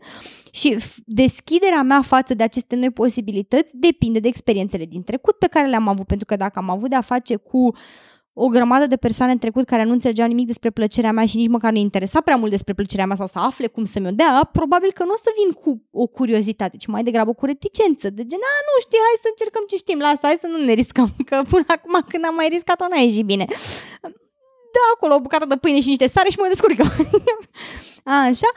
și 0.53 0.77
deschiderea 1.05 1.83
mea 1.83 2.03
față 2.03 2.35
de 2.35 2.43
aceste 2.43 2.77
noi 2.77 2.91
posibilități 2.91 3.77
depinde 3.77 4.19
de 4.19 4.29
experiențele 4.29 4.85
din 4.85 5.03
trecut 5.03 5.39
pe 5.39 5.47
care 5.47 5.67
le-am 5.67 5.89
avut, 5.89 6.07
pentru 6.07 6.27
că 6.27 6.37
dacă 6.37 6.59
am 6.59 6.71
avut 6.71 6.89
de-a 6.89 7.01
face 7.01 7.37
cu 7.37 7.75
o 8.33 8.47
grămadă 8.49 8.87
de 8.87 8.97
persoane 8.97 9.33
în 9.33 9.39
trecut 9.39 9.65
care 9.67 9.85
nu 9.85 9.93
înțelegeau 9.93 10.29
nimic 10.29 10.47
despre 10.47 10.71
plăcerea 10.71 11.13
mea 11.13 11.27
și 11.27 11.37
nici 11.37 11.49
măcar 11.49 11.73
nu 11.73 11.79
interesa 11.79 12.21
prea 12.21 12.37
mult 12.37 12.51
despre 12.51 12.75
plăcerea 12.75 13.07
mea 13.07 13.17
sau 13.17 13.27
să 13.27 13.39
afle 13.39 13.67
cum 13.67 13.85
să 13.85 14.01
mi-o 14.01 14.11
dea, 14.11 14.49
probabil 14.53 14.93
că 14.93 15.05
nu 15.05 15.11
o 15.11 15.17
să 15.17 15.31
vin 15.39 15.53
cu 15.63 15.71
o 15.91 16.07
curiozitate, 16.07 16.77
ci 16.77 16.87
mai 16.87 17.03
degrabă 17.03 17.33
cu 17.33 17.45
reticență, 17.45 18.11
de 18.11 18.23
gen, 18.27 18.39
a, 18.39 18.55
nu 18.69 18.75
știi, 18.81 18.99
hai 19.07 19.17
să 19.23 19.29
încercăm 19.31 19.65
ce 19.69 19.77
știm, 19.77 19.99
lasă, 19.99 20.21
hai 20.23 20.39
să 20.41 20.47
nu 20.47 20.65
ne 20.65 20.73
riscăm, 20.73 21.11
că 21.29 21.43
până 21.51 21.65
acum 21.67 21.95
când 22.09 22.25
am 22.25 22.35
mai 22.35 22.49
riscat-o 22.49 22.87
n-a 22.89 23.01
ieșit 23.01 23.25
bine. 23.25 23.45
Da, 24.75 24.85
acolo 24.95 25.15
o 25.15 25.21
bucată 25.21 25.47
de 25.47 25.57
pâine 25.57 25.81
și 25.81 25.89
niște 25.89 26.09
sare 26.09 26.29
și 26.29 26.39
mă 26.39 26.47
descurcă. 26.49 26.83
Așa, 28.05 28.51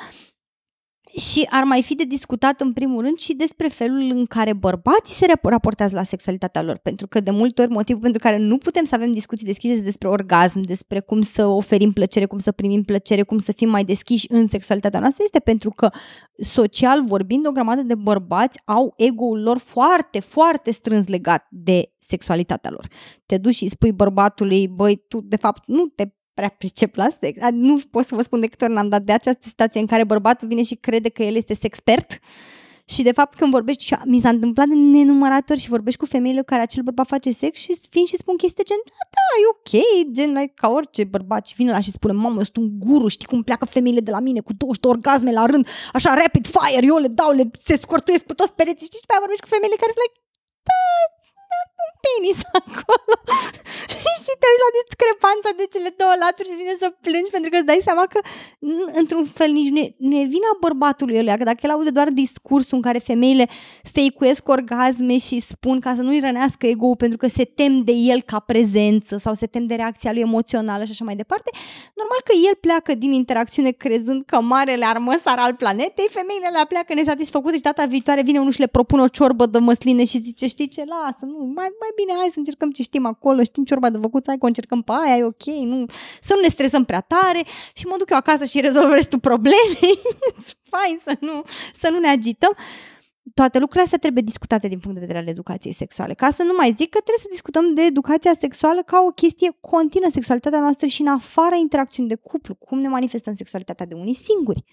și 1.18 1.48
ar 1.50 1.64
mai 1.64 1.84
fi 1.84 1.96
de 1.96 2.04
discutat 2.04 2.62
în 2.62 2.74
primul 2.74 3.02
rând 3.02 3.18
și 3.18 3.34
despre 3.34 3.68
felul 3.68 4.10
în 4.10 4.26
care 4.26 4.54
bărbații 4.54 5.14
se 5.14 5.26
raportează 5.42 5.96
la 5.96 6.04
sexualitatea 6.04 6.62
lor, 6.62 6.78
pentru 6.78 7.08
că 7.08 7.20
de 7.20 7.32
multe 7.32 7.62
ori 7.62 7.72
motivul 7.72 8.02
pentru 8.02 8.22
care 8.22 8.38
nu 8.38 8.58
putem 8.58 8.84
să 8.84 8.96
avem 8.96 9.12
discuții 9.12 9.46
deschise 9.46 9.82
despre 9.82 10.08
orgasm, 10.08 10.62
despre 10.62 11.00
cum 11.00 11.22
să 11.22 11.46
oferim 11.46 11.92
plăcere, 11.92 12.26
cum 12.26 12.40
să 12.40 12.52
primim 12.52 12.84
plăcere, 12.84 13.24
cum 13.24 13.38
să 13.38 13.52
fim 13.52 13.70
mai 13.70 13.84
deschiși 13.84 14.26
în 14.30 14.48
sexualitatea 14.48 15.00
noastră, 15.00 15.24
este 15.24 15.40
pentru 15.40 15.70
că 15.70 15.90
social 16.38 17.04
vorbind 17.06 17.48
o 17.48 17.52
grămadă 17.52 17.82
de 17.82 17.96
bărbați 17.96 18.62
au 18.66 18.94
ego-ul 18.98 19.42
lor 19.42 19.58
foarte, 19.58 20.20
foarte 20.20 20.72
strâns 20.72 21.08
legat 21.08 21.48
de 21.50 21.92
sexualitatea 22.00 22.72
lor. 22.72 22.88
Te 23.26 23.38
duci 23.38 23.56
și 23.56 23.68
spui 23.68 23.92
bărbatului, 23.92 24.68
băi, 24.68 25.04
tu 25.08 25.22
de 25.22 25.36
fapt 25.36 25.64
nu 25.66 25.86
te 25.86 26.04
prea 26.34 26.56
pricep 26.58 26.96
la 26.96 27.08
sex. 27.20 27.40
Nu 27.52 27.82
pot 27.92 28.06
să 28.06 28.16
vă 28.16 28.22
spun 28.22 28.40
de 28.40 28.48
câte 28.48 28.64
ori 28.64 28.74
n-am 28.74 28.90
dat 28.90 29.02
de 29.02 29.12
această 29.12 29.48
situație 29.48 29.80
în 29.80 29.86
care 29.86 30.04
bărbatul 30.04 30.48
vine 30.48 30.64
și 30.64 30.76
crede 30.76 31.10
că 31.10 31.24
el 31.24 31.36
este 31.36 31.54
sexpert. 31.54 32.20
Și 32.86 33.02
de 33.04 33.12
fapt 33.12 33.34
când 33.38 33.52
vorbești, 33.52 33.84
și 33.84 33.96
mi 34.06 34.22
s-a 34.22 34.30
întâmplat 34.30 34.68
de 34.68 34.74
nenumărat 34.74 35.50
ori 35.50 35.60
și 35.60 35.70
vorbești 35.70 36.00
cu 36.00 36.06
femeile 36.06 36.40
cu 36.40 36.46
care 36.46 36.62
acel 36.62 36.84
bărbat 36.84 37.08
face 37.08 37.32
sex 37.32 37.60
și 37.60 37.80
vin 37.90 38.06
și 38.06 38.16
spun 38.16 38.36
chestii 38.36 38.64
gen, 38.64 38.82
da, 38.86 39.04
da, 39.16 39.26
e 39.44 39.46
ok, 39.54 39.72
gen 40.16 40.30
like, 40.38 40.54
ca 40.56 40.68
orice 40.68 41.04
bărbat. 41.04 41.48
Și 41.48 41.56
vine 41.56 41.72
la 41.72 41.80
și 41.80 41.92
spune, 41.92 42.14
mamă, 42.14 42.38
eu 42.38 42.44
sunt 42.44 42.58
un 42.58 42.70
guru, 42.80 43.08
știi 43.08 43.28
cum 43.28 43.42
pleacă 43.44 43.66
femeile 43.66 44.00
de 44.00 44.12
la 44.12 44.20
mine 44.20 44.40
cu 44.40 44.54
20 44.54 44.82
de 44.82 44.88
orgasme 44.88 45.32
la 45.32 45.46
rând, 45.46 45.68
așa 45.94 46.14
rapid 46.14 46.46
fire, 46.56 46.86
eu 46.86 46.98
le 46.98 47.08
dau, 47.08 47.32
le 47.32 47.50
se 47.68 47.76
scortuiesc 47.78 48.24
pe 48.24 48.34
toți 48.34 48.54
pereții, 48.54 48.86
știi, 48.86 49.00
și 49.00 49.06
pe 49.06 49.12
aia 49.12 49.24
vorbești 49.26 49.46
cu 49.46 49.54
femeile 49.56 49.76
care 49.82 49.92
sunt 49.94 50.04
like, 50.04 50.18
da, 50.70 50.82
un 51.86 51.94
penis 52.04 52.40
acolo. 52.60 53.14
și 54.26 54.34
te 54.40 54.48
uiți 54.52 54.64
la 54.66 54.72
discrepanța 54.80 55.50
de 55.60 55.66
cele 55.74 55.90
două 56.02 56.14
laturi 56.24 56.50
și 56.50 56.60
vine 56.62 56.76
să 56.84 56.88
plângi 57.06 57.34
pentru 57.36 57.50
că 57.52 57.58
îți 57.60 57.70
dai 57.72 57.82
seama 57.88 58.06
că 58.14 58.20
într-un 59.02 59.26
fel 59.38 59.50
nici 59.60 59.72
nu 59.76 59.80
e, 59.86 59.88
nu 60.10 60.14
e 60.22 60.34
vina 60.38 60.52
bărbatului 60.66 61.18
ăla, 61.22 61.36
că 61.40 61.46
dacă 61.52 61.62
el 61.66 61.74
aude 61.76 61.92
doar 61.98 62.10
discursul 62.24 62.76
în 62.80 62.84
care 62.88 63.00
femeile 63.12 63.46
feicuiesc 63.96 64.44
orgasme 64.58 65.16
și 65.28 65.36
spun 65.52 65.76
ca 65.86 65.92
să 65.98 66.02
nu-i 66.02 66.26
rănească 66.28 66.64
ego 66.74 66.96
pentru 67.04 67.18
că 67.18 67.28
se 67.38 67.46
tem 67.60 67.74
de 67.90 67.92
el 68.12 68.20
ca 68.22 68.40
prezență 68.40 69.14
sau 69.18 69.34
se 69.34 69.48
tem 69.54 69.64
de 69.64 69.76
reacția 69.76 70.12
lui 70.12 70.22
emoțională 70.30 70.84
și 70.84 70.92
așa 70.96 71.04
mai 71.10 71.16
departe, 71.16 71.50
normal 72.00 72.22
că 72.24 72.34
el 72.48 72.56
pleacă 72.56 72.92
din 72.96 73.12
interacțiune 73.12 73.72
crezând 73.72 74.26
că 74.26 74.42
marele 74.42 74.86
armăsar 74.86 75.38
al 75.40 75.54
planetei, 75.54 76.08
femeile 76.10 76.50
le 76.58 76.66
pleacă 76.68 76.94
nesatisfăcute 76.94 77.56
și 77.56 77.62
data 77.62 77.86
viitoare 77.86 78.22
vine 78.22 78.40
unul 78.40 78.52
și 78.52 78.60
le 78.60 78.68
propune 78.68 79.02
o 79.02 79.08
ciorbă 79.08 79.46
de 79.46 79.60
măsline 79.60 80.06
și 80.06 80.18
zice, 80.18 80.48
știi 80.48 80.68
ce, 80.68 80.84
lasă, 80.86 81.26
nu, 81.26 81.52
mai, 81.56 81.68
mai 81.80 81.92
bine 81.96 82.14
hai 82.18 82.30
să 82.32 82.40
încercăm 82.40 82.72
ce 82.72 82.82
știm 82.82 83.06
acolo, 83.06 83.44
știm 83.44 83.64
ciorba 83.64 83.90
de 83.90 83.98
făcut, 84.02 84.24
hai 84.26 84.38
că 84.38 84.46
o 84.46 84.48
încercăm 84.48 84.82
pe 84.82 84.92
aia, 85.04 85.18
e 85.18 85.24
ok, 85.24 85.46
nu, 85.46 85.86
să 86.22 86.34
nu 86.36 86.42
ne 86.42 86.48
stresăm 86.48 86.84
prea 86.84 87.02
tare 87.02 87.42
și 87.74 87.86
mă 87.86 87.96
duc 87.98 88.10
eu 88.10 88.18
acasă 88.18 88.46
și 88.46 88.60
rezolv 88.60 88.92
restul 88.92 89.20
problemei, 89.20 90.00
fain 90.74 91.00
să 91.04 91.18
nu, 91.20 91.44
să 91.74 91.90
nu 91.90 92.00
ne 92.00 92.10
agităm. 92.10 92.56
Toate 93.34 93.58
lucrurile 93.58 93.84
astea 93.84 93.98
trebuie 93.98 94.24
discutate 94.26 94.68
din 94.68 94.80
punct 94.80 94.96
de 94.96 95.06
vedere 95.06 95.20
al 95.20 95.28
educației 95.28 95.74
sexuale. 95.74 96.14
Ca 96.14 96.30
să 96.30 96.44
nu 96.44 96.54
mai 96.58 96.72
zic 96.72 96.90
că 96.90 96.98
trebuie 96.98 97.20
să 97.24 97.28
discutăm 97.32 97.74
de 97.74 97.82
educația 97.82 98.34
sexuală 98.34 98.82
ca 98.84 99.04
o 99.08 99.12
chestie 99.12 99.58
continuă, 99.60 100.10
sexualitatea 100.12 100.60
noastră 100.60 100.88
și 100.88 101.02
în 101.02 101.08
afara 101.08 101.56
interacțiunii 101.56 102.16
de 102.16 102.22
cuplu, 102.24 102.56
cum 102.56 102.80
ne 102.80 102.88
manifestăm 102.88 103.34
sexualitatea 103.34 103.86
de 103.86 103.94
unii 103.94 104.14
singuri, 104.14 104.64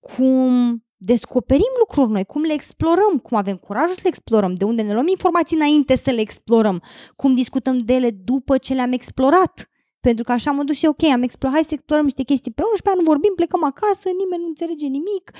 cum 0.00 0.81
descoperim 1.04 1.72
lucruri 1.78 2.10
noi, 2.10 2.24
cum 2.24 2.42
le 2.42 2.52
explorăm, 2.52 3.18
cum 3.22 3.36
avem 3.36 3.56
curajul 3.56 3.94
să 3.94 4.00
le 4.02 4.08
explorăm, 4.08 4.54
de 4.54 4.64
unde 4.64 4.82
ne 4.82 4.92
luăm 4.92 5.08
informații 5.08 5.56
înainte 5.56 5.96
să 5.96 6.10
le 6.10 6.20
explorăm, 6.20 6.82
cum 7.16 7.34
discutăm 7.34 7.78
de 7.78 7.92
ele 7.92 8.10
după 8.10 8.58
ce 8.58 8.74
le-am 8.74 8.92
explorat. 8.92 9.66
Pentru 10.00 10.24
că 10.24 10.32
așa 10.32 10.50
mă 10.50 10.62
duc 10.62 10.74
și 10.74 10.86
ok, 10.86 11.02
am 11.02 11.22
explorat, 11.22 11.54
hai 11.56 11.64
să 11.64 11.74
explorăm 11.74 12.04
niște 12.04 12.22
chestii 12.22 12.52
împreună 12.52 12.74
și 12.76 12.82
pe 12.82 12.88
aia 12.88 12.98
nu 12.98 13.04
vorbim, 13.04 13.32
plecăm 13.36 13.64
acasă, 13.64 14.06
nimeni 14.20 14.42
nu 14.42 14.48
înțelege 14.48 14.86
nimic, 14.86 15.30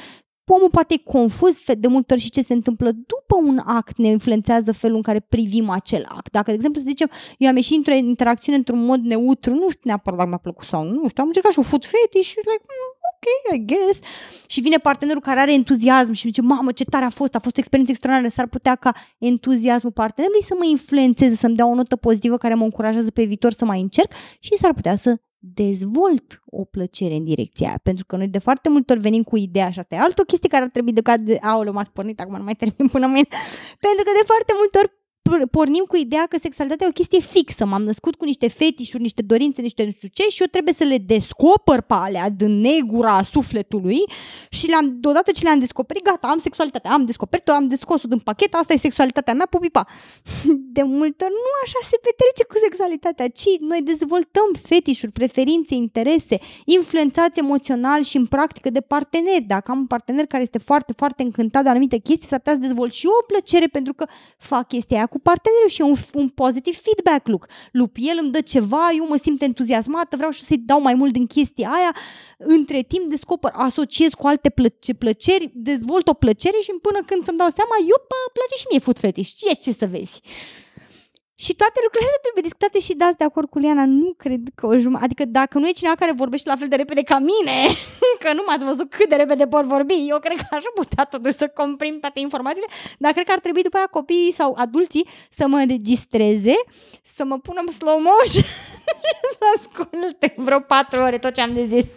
omul 0.55 0.71
poate 0.71 0.95
e 0.95 1.11
confuz 1.17 1.63
de 1.79 1.89
multe 1.89 2.13
ori 2.13 2.23
și 2.23 2.31
ce 2.31 2.43
se 2.43 2.53
întâmplă 2.53 2.91
după 2.93 3.37
un 3.43 3.59
act 3.59 3.97
ne 3.97 4.09
influențează 4.09 4.73
felul 4.73 4.97
în 4.97 5.03
care 5.03 5.21
privim 5.21 5.71
acel 5.71 6.05
act. 6.09 6.31
Dacă, 6.31 6.49
de 6.51 6.53
exemplu, 6.53 6.81
să 6.81 6.87
zicem, 6.89 7.11
eu 7.39 7.49
am 7.49 7.57
ieșit 7.57 7.77
într-o 7.77 7.95
interacțiune 7.95 8.59
într-un 8.59 8.85
mod 8.85 9.01
neutru, 9.01 9.55
nu 9.55 9.71
știu 9.71 9.81
neapărat 9.91 10.19
dacă 10.19 10.29
mi-a 10.29 10.39
plăcut 10.39 10.67
sau 10.67 10.85
nu, 10.85 11.09
știu, 11.09 11.23
am 11.23 11.27
încercat 11.27 11.53
și 11.53 11.59
o 11.59 11.63
food 11.63 11.85
fetish 11.85 12.29
și 12.29 12.37
like, 12.37 12.67
mm, 12.69 13.02
ok, 13.23 13.55
I 13.55 13.65
guess. 13.65 14.01
Și 14.47 14.61
vine 14.61 14.77
partenerul 14.77 15.21
care 15.21 15.41
are 15.41 15.53
entuziasm 15.53 16.13
și 16.13 16.27
zice, 16.27 16.43
mamă, 16.43 16.73
ce 16.73 16.85
tare 16.85 17.05
a 17.05 17.11
fost, 17.11 17.35
a 17.35 17.39
fost 17.39 17.57
o 17.57 17.59
experiență 17.59 17.93
extraordinară, 17.93 18.35
s-ar 18.35 18.47
putea 18.47 18.75
ca 18.75 18.93
entuziasmul 19.19 19.93
partenerului 19.93 20.43
să 20.43 20.55
mă 20.59 20.65
influențeze, 20.65 21.37
să-mi 21.37 21.57
dea 21.57 21.67
o 21.67 21.75
notă 21.75 21.97
pozitivă 21.97 22.37
care 22.37 22.55
mă 22.55 22.65
încurajează 22.65 23.11
pe 23.11 23.25
viitor 23.25 23.53
să 23.53 23.65
mai 23.65 23.81
încerc 23.81 24.13
și 24.39 24.57
s-ar 24.57 24.75
putea 24.75 24.97
să 24.97 25.17
dezvolt 25.45 26.43
o 26.47 26.65
plăcere 26.65 27.15
în 27.15 27.25
direcția 27.25 27.69
aia. 27.69 27.81
Pentru 27.83 28.05
că 28.07 28.17
noi 28.17 28.29
de 28.29 28.39
foarte 28.39 28.69
multe 28.69 28.93
ori 28.93 29.01
venim 29.01 29.23
cu 29.23 29.37
ideea 29.37 29.71
și 29.71 29.79
asta 29.79 29.95
e 29.95 29.99
altă 29.99 30.23
chestie 30.23 30.49
care 30.49 30.65
ar 30.65 30.71
trebui 30.71 30.93
de 30.93 31.03
de 31.21 31.39
aoleu, 31.41 31.73
m-ați 31.73 31.91
pornit, 31.91 32.21
acum 32.21 32.37
nu 32.37 32.45
mai 32.45 32.55
termin 32.55 32.89
până 32.89 33.07
mâine. 33.07 33.29
Pentru 33.87 34.03
că 34.05 34.11
de 34.19 34.25
foarte 34.27 34.53
multe 34.57 34.79
ori 34.79 35.02
pornim 35.51 35.85
cu 35.89 35.97
ideea 35.97 36.27
că 36.27 36.39
sexualitatea 36.41 36.87
e 36.87 36.89
o 36.89 36.93
chestie 36.93 37.21
fixă. 37.21 37.65
M-am 37.65 37.83
născut 37.83 38.15
cu 38.15 38.25
niște 38.25 38.49
fetișuri, 38.49 39.03
niște 39.03 39.23
dorințe, 39.23 39.63
niște 39.63 39.85
nu 39.85 39.91
știu 39.91 40.09
ce 40.13 40.23
și 40.29 40.41
eu 40.41 40.47
trebuie 40.47 40.75
să 40.75 40.85
le 40.85 40.99
descoper 40.99 41.81
pe 41.81 41.95
alea 41.95 42.31
din 42.31 42.61
negura 42.61 43.23
sufletului 43.23 44.01
și 44.51 44.67
le-am, 44.67 45.01
deodată 45.01 45.31
ce 45.31 45.43
le-am 45.43 45.59
descoperit, 45.59 46.03
gata, 46.03 46.27
am 46.27 46.39
sexualitatea, 46.39 46.91
am 46.91 47.05
descoperit-o, 47.05 47.53
am 47.53 47.69
descos-o 47.69 48.09
din 48.09 48.19
pachet, 48.19 48.55
asta 48.55 48.73
e 48.73 48.77
sexualitatea 48.77 49.35
mea, 49.35 49.47
pupipa. 49.47 49.87
De 50.77 50.83
multe 50.83 51.25
ori 51.25 51.33
nu 51.33 51.53
așa 51.65 51.79
se 51.91 51.97
petrece 52.03 52.45
cu 52.49 52.57
sexualitatea, 52.63 53.29
ci 53.29 53.49
noi 53.61 53.81
dezvoltăm 53.83 54.49
fetișuri, 54.63 55.13
preferințe, 55.13 55.75
interese, 55.75 56.39
influențați 56.65 57.39
emoțional 57.39 58.03
și 58.03 58.17
în 58.17 58.27
practică 58.27 58.71
de 58.71 58.81
parteneri. 58.81 59.45
Dacă 59.47 59.71
am 59.71 59.79
un 59.79 59.87
partener 59.87 60.27
care 60.27 60.43
este 60.43 60.59
foarte, 60.59 60.93
foarte 60.97 61.23
încântat 61.23 61.63
de 61.63 61.69
anumite 61.69 61.99
chestii, 61.99 62.29
s-ar 62.29 62.39
putea 62.39 62.53
să 62.53 62.59
dezvolt 62.59 62.93
și 62.93 63.07
eu 63.07 63.13
o 63.21 63.25
plăcere 63.27 63.67
pentru 63.67 63.93
că 63.95 64.07
fac 64.39 64.69
chestia 64.69 64.97
aia 64.97 65.07
cu 65.13 65.19
partenerul 65.19 65.69
și 65.69 65.81
e 65.81 65.85
un, 65.85 65.97
un 66.23 66.29
pozitiv 66.29 66.75
feedback 66.87 67.27
loop. 67.27 67.45
loop. 67.73 67.95
El 67.99 68.17
îmi 68.21 68.31
dă 68.31 68.41
ceva, 68.41 68.91
eu 68.97 69.07
mă 69.09 69.17
simt 69.17 69.43
entuziasmată, 69.43 70.17
vreau 70.17 70.31
și 70.31 70.43
să-i 70.43 70.59
dau 70.71 70.81
mai 70.81 70.95
mult 70.95 71.13
din 71.13 71.27
chestia 71.27 71.69
aia. 71.71 71.97
Între 72.39 72.83
timp 72.83 73.11
descoper, 73.11 73.53
asociez 73.55 74.11
cu 74.13 74.27
alte 74.27 74.51
plă- 74.51 74.95
plăceri, 74.99 75.51
dezvolt 75.55 76.09
o 76.09 76.13
plăcere 76.13 76.57
și 76.63 76.71
până 76.83 77.01
când 77.07 77.25
să-mi 77.25 77.39
dau 77.39 77.49
seama, 77.49 77.77
eu 77.79 77.99
pă, 78.09 78.17
place 78.37 78.55
și 78.61 78.67
mie 78.71 78.79
food 78.79 78.99
fetish. 78.99 79.31
Ce, 79.37 79.55
ce 79.55 79.73
să 79.73 79.87
vezi? 79.87 80.21
Și 81.45 81.53
toate 81.61 81.79
lucrurile 81.83 82.11
astea 82.11 82.25
trebuie 82.25 82.49
discutate 82.49 82.79
și 82.87 83.01
dați 83.03 83.21
de 83.21 83.25
acord 83.25 83.49
cu 83.49 83.59
Liana. 83.59 83.87
Nu 84.03 84.09
cred 84.23 84.43
că 84.55 84.67
o 84.67 84.77
jumătate... 84.77 85.05
Adică 85.05 85.25
dacă 85.25 85.55
nu 85.59 85.69
e 85.69 85.81
cineva 85.81 85.95
care 86.03 86.13
vorbește 86.25 86.49
la 86.49 86.57
fel 86.61 86.69
de 86.69 86.77
repede 86.77 87.03
ca 87.13 87.19
mine, 87.19 87.57
că 88.23 88.31
nu 88.37 88.43
m-ați 88.47 88.65
văzut 88.65 88.89
cât 88.97 89.09
de 89.09 89.17
repede 89.23 89.47
pot 89.47 89.65
vorbi, 89.65 89.97
eu 90.13 90.19
cred 90.27 90.37
că 90.37 90.55
aș 90.59 90.65
putea 90.75 91.05
totuși 91.05 91.37
să 91.43 91.47
comprim 91.49 91.99
toate 92.01 92.21
informațiile, 92.21 92.69
dar 92.99 93.13
cred 93.13 93.27
că 93.27 93.33
ar 93.33 93.39
trebui 93.39 93.63
după 93.63 93.77
aia 93.77 93.87
copiii 93.87 94.33
sau 94.33 94.55
adulții 94.65 95.09
să 95.31 95.45
mă 95.49 95.57
înregistreze, 95.57 96.57
să 97.17 97.25
mă 97.25 97.39
pună 97.39 97.61
în 97.67 97.73
slow 97.73 97.99
motion 98.09 98.49
să 99.35 99.45
asculte 99.57 100.35
vreo 100.37 100.61
patru 100.61 101.01
ore 101.01 101.19
tot 101.19 101.33
ce 101.35 101.41
am 101.41 101.55
de 101.55 101.65
zis. 101.67 101.89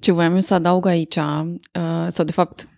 Ce 0.00 0.12
voiam 0.12 0.34
eu 0.34 0.40
să 0.40 0.54
adaug 0.54 0.86
aici, 0.86 1.16
uh, 1.16 2.06
sau 2.08 2.24
de 2.24 2.32
fapt 2.32 2.68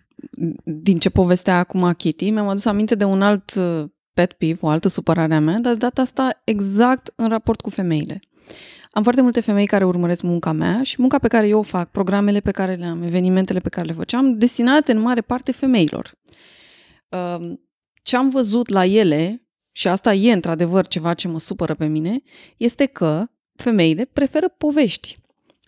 din 0.63 0.99
ce 0.99 1.09
povestea 1.09 1.57
acum 1.57 1.93
Kitty, 1.97 2.29
mi-am 2.29 2.47
adus 2.47 2.65
aminte 2.65 2.95
de 2.95 3.03
un 3.03 3.21
alt 3.21 3.53
uh, 3.55 3.83
pet 4.13 4.33
peeve, 4.33 4.59
o 4.61 4.67
altă 4.67 4.87
supărare 4.87 5.33
a 5.33 5.39
mea, 5.39 5.59
dar 5.59 5.71
de 5.71 5.77
data 5.77 6.01
asta 6.01 6.41
exact 6.43 7.13
în 7.15 7.27
raport 7.27 7.61
cu 7.61 7.69
femeile. 7.69 8.19
Am 8.91 9.03
foarte 9.03 9.21
multe 9.21 9.39
femei 9.39 9.65
care 9.65 9.85
urmăresc 9.85 10.21
munca 10.21 10.51
mea 10.51 10.83
și 10.83 10.95
munca 10.99 11.19
pe 11.19 11.27
care 11.27 11.47
eu 11.47 11.59
o 11.59 11.61
fac, 11.61 11.91
programele 11.91 12.39
pe 12.39 12.51
care 12.51 12.75
le 12.75 12.85
am, 12.85 13.03
evenimentele 13.03 13.59
pe 13.59 13.69
care 13.69 13.87
le 13.87 13.93
făceam, 13.93 14.37
destinate 14.37 14.91
în 14.91 14.99
mare 14.99 15.21
parte 15.21 15.51
femeilor. 15.51 16.17
Um, 17.09 17.59
ce 18.03 18.15
am 18.15 18.29
văzut 18.29 18.69
la 18.69 18.85
ele, 18.85 19.41
și 19.71 19.87
asta 19.87 20.13
e 20.13 20.31
într-adevăr 20.31 20.87
ceva 20.87 21.13
ce 21.13 21.27
mă 21.27 21.39
supără 21.39 21.73
pe 21.73 21.85
mine, 21.85 22.21
este 22.57 22.85
că 22.85 23.25
femeile 23.55 24.05
preferă 24.05 24.49
povești, 24.49 25.17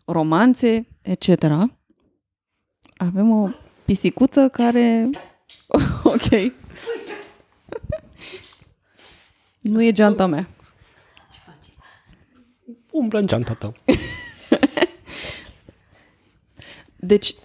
romanțe, 0.06 0.88
etc. 1.02 1.44
Avem 2.98 3.32
o 3.32 3.50
pisicuță 3.86 4.50
care... 4.50 5.10
ok. 6.04 6.54
Nu 9.66 9.84
e 9.84 9.92
geanta 9.92 10.26
mea. 10.26 10.48
Ce 11.32 11.40
faci? 11.46 11.74
Umblă 12.92 13.20
în 13.20 13.28
geanta 13.28 13.54
ta. 13.54 13.72
deci, 16.96 17.36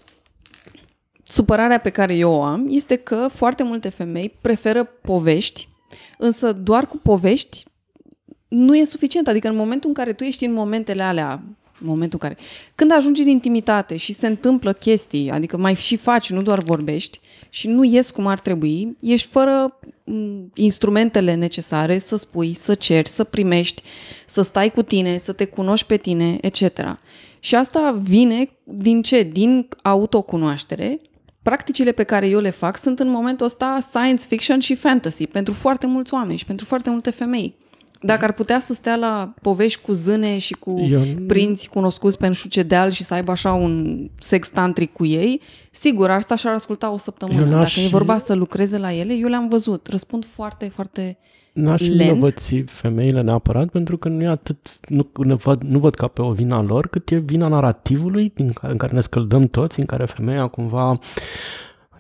supărarea 1.23 1.81
pe 1.81 1.91
care 1.91 2.15
eu 2.15 2.33
o 2.33 2.43
am 2.43 2.67
este 2.71 2.97
că 2.97 3.29
foarte 3.29 3.63
multe 3.63 3.89
femei 3.89 4.39
preferă 4.41 4.85
povești, 4.85 5.69
însă 6.19 6.53
doar 6.53 6.87
cu 6.87 6.97
povești 6.97 7.65
nu 8.49 8.77
e 8.77 8.85
suficient. 8.85 9.29
Adică 9.29 9.49
în 9.49 9.57
momentul 9.57 9.89
în 9.89 9.95
care 9.95 10.13
tu 10.13 10.25
ești 10.25 10.45
în 10.45 10.53
momentele 10.53 11.03
alea, 11.03 11.43
în 11.81 11.87
momentul 11.89 12.19
în 12.23 12.29
care... 12.29 12.41
Când 12.75 12.93
ajungi 12.93 13.23
în 13.23 13.29
intimitate 13.29 13.97
și 13.97 14.13
se 14.13 14.27
întâmplă 14.27 14.73
chestii, 14.73 15.31
adică 15.31 15.57
mai 15.57 15.75
și 15.75 15.97
faci, 15.97 16.31
nu 16.31 16.43
doar 16.43 16.63
vorbești, 16.63 17.21
și 17.49 17.69
nu 17.69 17.85
ies 17.85 18.11
cum 18.11 18.27
ar 18.27 18.41
trebui, 18.41 18.97
ești 19.01 19.29
fără 19.29 19.79
instrumentele 20.55 21.35
necesare 21.35 21.99
să 21.99 22.17
spui, 22.17 22.55
să 22.55 22.75
cerți, 22.75 23.15
să 23.15 23.25
primești, 23.25 23.83
să 24.27 24.43
stai 24.43 24.71
cu 24.71 24.83
tine, 24.83 25.17
să 25.17 25.33
te 25.33 25.45
cunoști 25.45 25.87
pe 25.87 25.97
tine, 25.97 26.39
etc. 26.41 26.99
Și 27.39 27.55
asta 27.55 28.01
vine 28.03 28.51
din 28.65 29.03
ce? 29.03 29.23
Din 29.23 29.69
autocunoaștere. 29.83 31.01
Practicile 31.43 31.93
pe 31.93 32.03
care 32.03 32.29
eu 32.29 32.41
le 32.41 32.51
fac 32.51 32.77
sunt 32.77 32.99
în 32.99 33.09
momentul 33.09 33.47
ăsta 33.47 33.79
science 33.81 34.25
fiction 34.27 34.61
și 34.61 34.75
fantasy 34.75 35.27
pentru 35.27 35.53
foarte 35.53 35.87
mulți 35.87 36.15
oameni 36.15 36.39
și 36.39 36.45
pentru 36.45 36.67
foarte 36.67 36.91
multe 36.91 37.11
femei. 37.11 37.55
Dacă 38.03 38.25
ar 38.25 38.33
putea 38.33 38.61
să 38.61 38.75
stea 38.75 38.97
la 38.97 39.35
povești 39.43 39.83
cu 39.83 39.93
zâne 39.93 40.39
și 40.39 40.55
cu 40.55 40.81
Eu... 40.91 41.01
prinți 41.27 41.69
cunoscuți 41.69 42.19
pe 42.19 42.27
nu 42.27 42.33
știu 42.33 42.49
ce 42.49 42.63
deal 42.63 42.91
și 42.91 43.03
să 43.03 43.15
aibă 43.15 43.31
așa 43.31 43.53
un 43.53 44.07
sex 44.19 44.49
tantric 44.49 44.93
cu 44.93 45.05
ei, 45.05 45.41
sigur, 45.71 46.11
asta 46.11 46.37
și-ar 46.37 46.55
asculta 46.55 46.93
o 46.93 46.97
săptămână. 46.97 47.59
Dacă 47.59 47.81
e 47.81 47.89
vorba 47.89 48.19
să 48.19 48.35
lucreze 48.35 48.79
la 48.79 48.93
ele, 48.93 49.15
eu 49.15 49.29
le-am 49.29 49.49
văzut. 49.49 49.87
Răspund 49.87 50.25
foarte, 50.25 50.69
foarte 50.69 51.19
N-aș 51.53 51.81
vinovăți 51.81 52.57
femeile 52.57 53.21
neapărat, 53.21 53.69
pentru 53.69 53.97
că 53.97 54.09
nu 54.09 54.23
e 54.23 54.27
atât, 54.27 54.79
nu, 54.89 55.11
nu, 55.25 55.37
văd, 55.37 55.63
nu 55.63 55.79
văd 55.79 55.95
ca 55.95 56.07
pe 56.07 56.23
o 56.23 56.33
vina 56.33 56.63
lor, 56.63 56.89
cât 56.89 57.11
e 57.11 57.17
vina 57.17 57.49
narrativului 57.49 58.33
în 58.37 58.53
care, 58.53 58.73
în 58.73 58.79
care 58.79 58.93
ne 58.93 59.01
scăldăm 59.01 59.47
toți, 59.47 59.79
în 59.79 59.87
care 59.87 60.05
femeia 60.05 60.47
cumva 60.47 60.99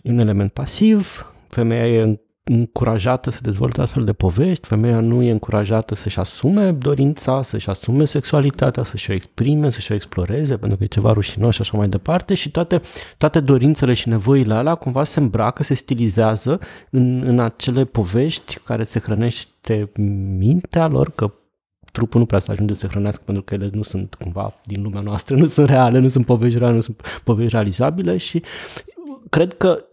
e 0.03 0.11
un 0.11 0.19
element 0.19 0.53
pasiv, 0.53 1.27
femeia 1.49 1.87
e 1.87 2.21
încurajată 2.53 3.31
să 3.31 3.39
dezvolte 3.43 3.81
astfel 3.81 4.05
de 4.05 4.13
povești, 4.13 4.67
femeia 4.67 5.01
nu 5.01 5.23
e 5.23 5.31
încurajată 5.31 5.95
să-și 5.95 6.19
asume 6.19 6.73
dorința, 6.73 7.43
să-și 7.43 7.69
asume 7.69 8.05
sexualitatea, 8.05 8.83
să-și 8.83 9.11
o 9.11 9.15
exprime, 9.15 9.71
să-și 9.71 9.93
o 9.93 9.95
exploreze, 9.95 10.57
pentru 10.57 10.79
că 10.79 10.85
e 10.85 10.87
ceva 10.87 11.13
rușinos 11.13 11.55
și 11.55 11.61
așa 11.61 11.77
mai 11.77 11.89
departe 11.89 12.35
și 12.35 12.51
toate, 12.51 12.81
toate 13.19 13.41
dorințele 13.41 13.95
și 13.95 14.09
nevoile 14.09 14.55
alea 14.55 14.75
cumva 14.75 15.05
se 15.05 15.21
îmbracă, 15.21 15.63
se 15.63 15.75
stilizează 15.75 16.59
în, 16.91 17.23
în 17.27 17.41
acele 17.41 17.85
povești 17.85 18.59
care 18.65 18.85
se 18.85 19.01
hrănește 19.01 19.91
mintea 20.39 20.87
lor, 20.87 21.11
că 21.15 21.33
trupul 21.93 22.21
nu 22.21 22.27
prea 22.27 22.41
să 22.41 22.51
ajunge 22.51 22.73
să 22.73 22.81
se 22.81 22.87
hrănească 22.87 23.23
pentru 23.25 23.43
că 23.43 23.55
ele 23.55 23.69
nu 23.73 23.83
sunt 23.83 24.15
cumva 24.15 24.55
din 24.65 24.83
lumea 24.83 25.01
noastră, 25.01 25.37
nu 25.43 25.45
sunt 25.45 25.69
reale, 25.69 25.99
nu 25.99 26.09
sunt 26.09 26.27
povești 26.27 26.59
reale, 26.59 26.75
nu 26.75 26.81
sunt 26.81 27.21
povești 27.25 27.53
realizabile 27.53 28.17
și 28.17 28.43
cred 29.29 29.57
că 29.57 29.85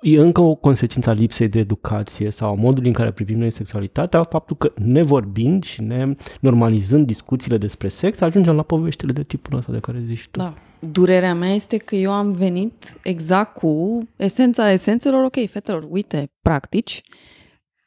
e 0.00 0.18
încă 0.18 0.40
o 0.40 0.54
consecință 0.54 1.10
a 1.10 1.12
lipsei 1.12 1.48
de 1.48 1.58
educație 1.58 2.30
sau 2.30 2.50
a 2.50 2.54
modului 2.54 2.88
în 2.88 2.94
care 2.94 3.10
privim 3.10 3.38
noi 3.38 3.52
sexualitatea, 3.52 4.22
faptul 4.22 4.56
că 4.56 4.72
nevorbind 4.76 5.64
și 5.64 5.82
ne 5.82 6.16
normalizând 6.40 7.06
discuțiile 7.06 7.58
despre 7.58 7.88
sex, 7.88 8.20
ajungem 8.20 8.54
la 8.54 8.62
poveștile 8.62 9.12
de 9.12 9.22
tipul 9.22 9.58
ăsta 9.58 9.72
de 9.72 9.78
care 9.78 10.02
zici 10.06 10.28
tu. 10.30 10.38
Da. 10.38 10.54
Durerea 10.92 11.34
mea 11.34 11.50
este 11.50 11.76
că 11.76 11.94
eu 11.94 12.12
am 12.12 12.32
venit 12.32 12.98
exact 13.02 13.54
cu 13.54 14.02
esența 14.16 14.70
esențelor, 14.70 15.24
ok, 15.24 15.48
fetelor, 15.50 15.86
uite, 15.88 16.30
practici, 16.42 17.02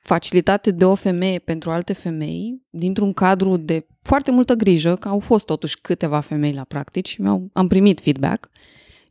facilitate 0.01 0.71
de 0.71 0.85
o 0.85 0.95
femeie 0.95 1.39
pentru 1.39 1.71
alte 1.71 1.93
femei, 1.93 2.61
dintr-un 2.69 3.13
cadru 3.13 3.57
de 3.57 3.85
foarte 4.01 4.31
multă 4.31 4.53
grijă, 4.53 4.95
că 4.95 5.07
au 5.07 5.19
fost 5.19 5.45
totuși 5.45 5.81
câteva 5.81 6.19
femei 6.19 6.53
la 6.53 6.63
practici, 6.63 7.17
mi-au, 7.17 7.49
am 7.53 7.67
primit 7.67 8.01
feedback, 8.01 8.49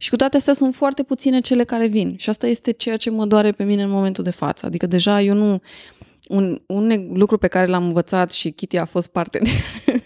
și 0.03 0.11
cu 0.11 0.16
toate 0.16 0.36
astea 0.36 0.55
sunt 0.55 0.74
foarte 0.74 1.03
puține 1.03 1.40
cele 1.40 1.64
care 1.64 1.86
vin. 1.86 2.14
Și 2.18 2.28
asta 2.28 2.46
este 2.46 2.70
ceea 2.72 2.96
ce 2.96 3.11
mă 3.11 3.26
doare 3.26 3.53
pe 3.53 3.64
mine 3.64 3.82
în 3.82 3.90
momentul 3.90 4.24
de 4.24 4.30
față. 4.30 4.66
Adică 4.66 4.86
deja 4.86 5.20
eu 5.20 5.34
nu... 5.34 5.61
Un, 6.28 6.62
un 6.66 7.09
lucru 7.12 7.38
pe 7.38 7.48
care 7.48 7.66
l-am 7.66 7.84
învățat 7.84 8.32
și 8.32 8.51
Kitty 8.51 8.76
a 8.76 8.84
fost 8.84 9.09
parte 9.09 9.38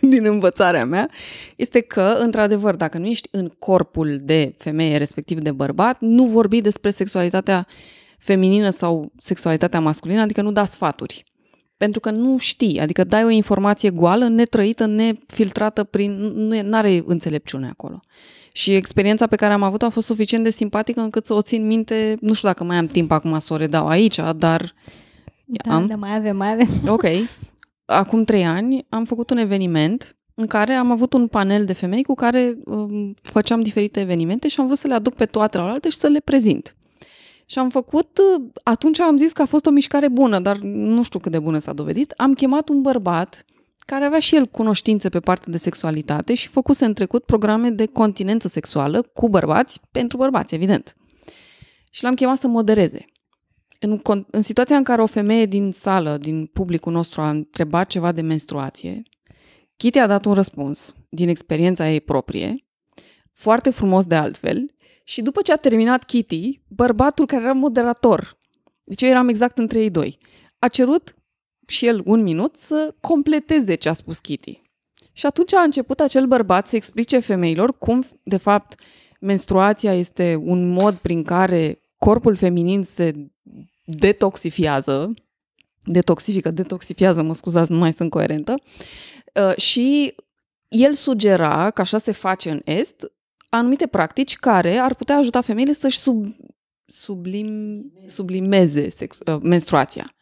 din, 0.00 0.10
din 0.10 0.24
învățarea 0.24 0.84
mea, 0.84 1.10
este 1.56 1.80
că, 1.80 2.16
într-adevăr, 2.20 2.74
dacă 2.74 2.98
nu 2.98 3.06
ești 3.06 3.28
în 3.32 3.48
corpul 3.58 4.18
de 4.22 4.54
femeie, 4.58 4.96
respectiv 4.96 5.38
de 5.38 5.52
bărbat, 5.52 5.96
nu 6.00 6.24
vorbi 6.24 6.60
despre 6.60 6.90
sexualitatea 6.90 7.66
feminină 8.18 8.70
sau 8.70 9.12
sexualitatea 9.18 9.80
masculină, 9.80 10.20
adică 10.20 10.42
nu 10.42 10.52
da 10.52 10.64
sfaturi. 10.64 11.24
Pentru 11.76 12.00
că 12.00 12.10
nu 12.10 12.38
știi, 12.38 12.80
adică 12.80 13.04
dai 13.04 13.24
o 13.24 13.28
informație 13.28 13.90
goală, 13.90 14.28
netrăită, 14.28 14.86
nefiltrată 14.86 15.84
prin... 15.84 16.12
nu 16.64 16.76
are 16.76 17.02
înțelepciune 17.06 17.68
acolo. 17.68 18.00
Și 18.56 18.74
experiența 18.74 19.26
pe 19.26 19.36
care 19.36 19.52
am 19.52 19.62
avut-o 19.62 19.84
a 19.84 19.88
fost 19.88 20.06
suficient 20.06 20.44
de 20.44 20.50
simpatică 20.50 21.00
încât 21.00 21.26
să 21.26 21.34
o 21.34 21.42
țin 21.42 21.66
minte, 21.66 22.16
nu 22.20 22.32
știu 22.32 22.48
dacă 22.48 22.64
mai 22.64 22.76
am 22.76 22.86
timp 22.86 23.10
acum 23.10 23.38
să 23.38 23.52
o 23.52 23.56
redau 23.56 23.88
aici, 23.88 24.20
dar... 24.36 24.74
Da, 25.44 25.74
am. 25.74 25.86
da, 25.86 25.94
mai 25.94 26.16
avem, 26.16 26.36
mai 26.36 26.52
avem. 26.52 26.68
Ok. 26.86 27.04
Acum 27.84 28.24
trei 28.24 28.44
ani 28.44 28.86
am 28.88 29.04
făcut 29.04 29.30
un 29.30 29.36
eveniment 29.36 30.16
în 30.34 30.46
care 30.46 30.72
am 30.72 30.90
avut 30.90 31.12
un 31.12 31.26
panel 31.26 31.64
de 31.64 31.72
femei 31.72 32.02
cu 32.02 32.14
care 32.14 32.58
um, 32.64 33.14
făceam 33.22 33.60
diferite 33.60 34.00
evenimente 34.00 34.48
și 34.48 34.60
am 34.60 34.66
vrut 34.66 34.78
să 34.78 34.86
le 34.86 34.94
aduc 34.94 35.14
pe 35.14 35.26
toate 35.26 35.58
la 35.58 35.70
alte 35.70 35.88
și 35.88 35.96
să 35.96 36.06
le 36.06 36.20
prezint. 36.20 36.76
Și 37.46 37.58
am 37.58 37.68
făcut, 37.68 38.18
atunci 38.62 39.00
am 39.00 39.16
zis 39.16 39.32
că 39.32 39.42
a 39.42 39.46
fost 39.46 39.66
o 39.66 39.70
mișcare 39.70 40.08
bună, 40.08 40.40
dar 40.40 40.56
nu 40.62 41.02
știu 41.02 41.18
cât 41.18 41.32
de 41.32 41.38
bună 41.38 41.58
s-a 41.58 41.72
dovedit. 41.72 42.10
Am 42.10 42.32
chemat 42.32 42.68
un 42.68 42.82
bărbat 42.82 43.44
care 43.84 44.04
avea 44.04 44.18
și 44.18 44.34
el 44.34 44.46
cunoștințe 44.46 45.08
pe 45.08 45.20
partea 45.20 45.52
de 45.52 45.58
sexualitate 45.58 46.34
și 46.34 46.48
făcuse 46.48 46.84
în 46.84 46.94
trecut 46.94 47.24
programe 47.24 47.70
de 47.70 47.86
continență 47.86 48.48
sexuală 48.48 49.02
cu 49.02 49.28
bărbați, 49.28 49.80
pentru 49.90 50.16
bărbați, 50.16 50.54
evident. 50.54 50.96
Și 51.90 52.02
l-am 52.02 52.14
chemat 52.14 52.38
să 52.38 52.48
modereze. 52.48 53.04
În, 53.80 54.00
în 54.30 54.42
situația 54.42 54.76
în 54.76 54.82
care 54.82 55.02
o 55.02 55.06
femeie 55.06 55.46
din 55.46 55.72
sală, 55.72 56.16
din 56.16 56.46
publicul 56.46 56.92
nostru, 56.92 57.20
a 57.20 57.30
întrebat 57.30 57.86
ceva 57.86 58.12
de 58.12 58.20
menstruație, 58.20 59.02
Kitty 59.76 59.98
a 59.98 60.06
dat 60.06 60.24
un 60.24 60.32
răspuns 60.32 60.94
din 61.08 61.28
experiența 61.28 61.90
ei 61.90 62.00
proprie, 62.00 62.54
foarte 63.32 63.70
frumos 63.70 64.06
de 64.06 64.14
altfel, 64.14 64.74
și 65.04 65.22
după 65.22 65.42
ce 65.42 65.52
a 65.52 65.56
terminat 65.56 66.04
Kitty, 66.04 66.60
bărbatul 66.68 67.26
care 67.26 67.42
era 67.42 67.52
moderator, 67.52 68.38
deci 68.84 69.02
eu 69.02 69.08
eram 69.08 69.28
exact 69.28 69.58
între 69.58 69.80
ei 69.80 69.90
doi, 69.90 70.18
a 70.58 70.68
cerut 70.68 71.14
și 71.66 71.86
el 71.86 72.02
un 72.04 72.22
minut 72.22 72.56
să 72.56 72.94
completeze 73.00 73.74
ce 73.74 73.88
a 73.88 73.92
spus 73.92 74.18
Kitty. 74.18 74.62
Și 75.12 75.26
atunci 75.26 75.54
a 75.54 75.60
început 75.60 76.00
acel 76.00 76.26
bărbat 76.26 76.66
să 76.66 76.76
explice 76.76 77.18
femeilor 77.18 77.78
cum, 77.78 78.06
de 78.22 78.36
fapt, 78.36 78.80
menstruația 79.20 79.94
este 79.94 80.40
un 80.44 80.68
mod 80.68 80.94
prin 80.94 81.22
care 81.22 81.80
corpul 81.98 82.36
feminin 82.36 82.82
se 82.82 83.30
detoxifiază, 83.84 85.14
detoxifică, 85.84 86.50
detoxifiază, 86.50 87.22
mă 87.22 87.34
scuzați, 87.34 87.72
nu 87.72 87.78
mai 87.78 87.92
sunt 87.92 88.10
coerentă, 88.10 88.54
uh, 88.54 89.56
și 89.56 90.14
el 90.68 90.94
sugera, 90.94 91.70
că 91.70 91.80
așa 91.80 91.98
se 91.98 92.12
face 92.12 92.50
în 92.50 92.60
Est, 92.64 93.12
anumite 93.48 93.86
practici 93.86 94.36
care 94.36 94.76
ar 94.76 94.94
putea 94.94 95.16
ajuta 95.16 95.40
femeile 95.40 95.72
să-și 95.72 95.98
sub, 95.98 96.36
sublim, 96.86 97.82
sublimeze 98.06 98.88
sex, 98.88 99.18
uh, 99.26 99.38
menstruația. 99.42 100.14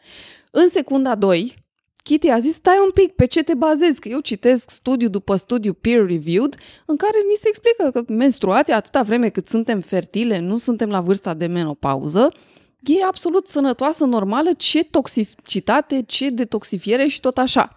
În 0.54 0.68
secunda 0.68 1.14
2, 1.14 1.54
Kitty 2.02 2.28
a 2.28 2.38
zis, 2.38 2.54
stai 2.54 2.80
un 2.84 2.90
pic, 2.90 3.12
pe 3.12 3.26
ce 3.26 3.42
te 3.42 3.54
bazezi? 3.54 4.00
Că 4.00 4.08
eu 4.08 4.20
citesc 4.20 4.70
studiu 4.70 5.08
după 5.08 5.36
studiu 5.36 5.72
peer-reviewed 5.72 6.54
în 6.86 6.96
care 6.96 7.18
ni 7.28 7.34
se 7.34 7.48
explică 7.48 7.90
că 7.90 8.12
menstruația, 8.12 8.76
atâta 8.76 9.02
vreme 9.02 9.28
cât 9.28 9.48
suntem 9.48 9.80
fertile, 9.80 10.38
nu 10.38 10.56
suntem 10.56 10.88
la 10.88 11.00
vârsta 11.00 11.34
de 11.34 11.46
menopauză, 11.46 12.32
e 12.80 13.04
absolut 13.04 13.48
sănătoasă, 13.48 14.04
normală, 14.04 14.52
ce 14.52 14.84
toxicitate, 14.84 16.02
ce 16.02 16.30
detoxifiere 16.30 17.06
și 17.06 17.20
tot 17.20 17.38
așa. 17.38 17.74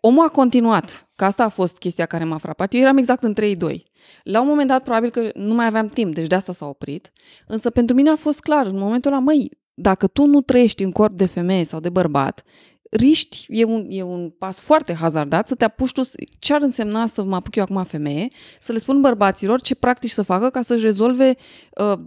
Omul 0.00 0.24
a 0.24 0.28
continuat, 0.28 1.10
că 1.16 1.24
asta 1.24 1.44
a 1.44 1.48
fost 1.48 1.78
chestia 1.78 2.06
care 2.06 2.24
m-a 2.24 2.38
frapat. 2.38 2.74
Eu 2.74 2.80
eram 2.80 2.96
exact 2.96 3.22
în 3.22 3.34
3-2. 3.34 3.76
La 4.22 4.40
un 4.40 4.46
moment 4.46 4.68
dat, 4.68 4.82
probabil 4.82 5.10
că 5.10 5.30
nu 5.34 5.54
mai 5.54 5.66
aveam 5.66 5.88
timp, 5.88 6.14
deci 6.14 6.26
de 6.26 6.34
asta 6.34 6.52
s-a 6.52 6.66
oprit. 6.66 7.12
Însă 7.46 7.70
pentru 7.70 7.96
mine 7.96 8.10
a 8.10 8.16
fost 8.16 8.40
clar, 8.40 8.66
în 8.66 8.78
momentul 8.78 9.12
ăla, 9.12 9.20
măi, 9.20 9.50
dacă 9.74 10.06
tu 10.06 10.26
nu 10.26 10.40
trăiești 10.40 10.82
în 10.82 10.92
corp 10.92 11.16
de 11.16 11.26
femeie 11.26 11.64
sau 11.64 11.80
de 11.80 11.88
bărbat, 11.88 12.44
riști, 12.90 13.46
e 13.48 13.64
un, 13.64 13.86
e 13.88 14.02
un 14.02 14.30
pas 14.30 14.60
foarte 14.60 14.94
hazardat 14.94 15.48
să 15.48 15.54
te 15.54 15.64
apuci 15.64 15.92
tu, 15.92 16.02
ce 16.38 16.54
ar 16.54 16.62
însemna 16.62 17.06
să 17.06 17.22
mă 17.22 17.34
apuc 17.34 17.56
eu 17.56 17.62
acum 17.62 17.84
femeie, 17.84 18.26
să 18.60 18.72
le 18.72 18.78
spun 18.78 19.00
bărbaților 19.00 19.60
ce 19.60 19.74
practici 19.74 20.10
să 20.10 20.22
facă 20.22 20.50
ca 20.50 20.62
să-și 20.62 20.82
rezolve 20.82 21.34
uh, 21.80 21.98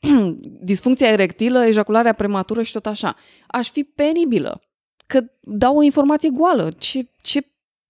disfuncția 0.70 1.08
erectilă, 1.08 1.64
ejacularea 1.64 2.12
prematură 2.12 2.62
și 2.62 2.72
tot 2.72 2.86
așa. 2.86 3.16
Aș 3.46 3.70
fi 3.70 3.84
penibilă, 3.84 4.60
că 5.06 5.20
dau 5.40 5.76
o 5.76 5.82
informație 5.82 6.28
goală. 6.28 6.70
Ce, 6.78 7.08
ce 7.22 7.46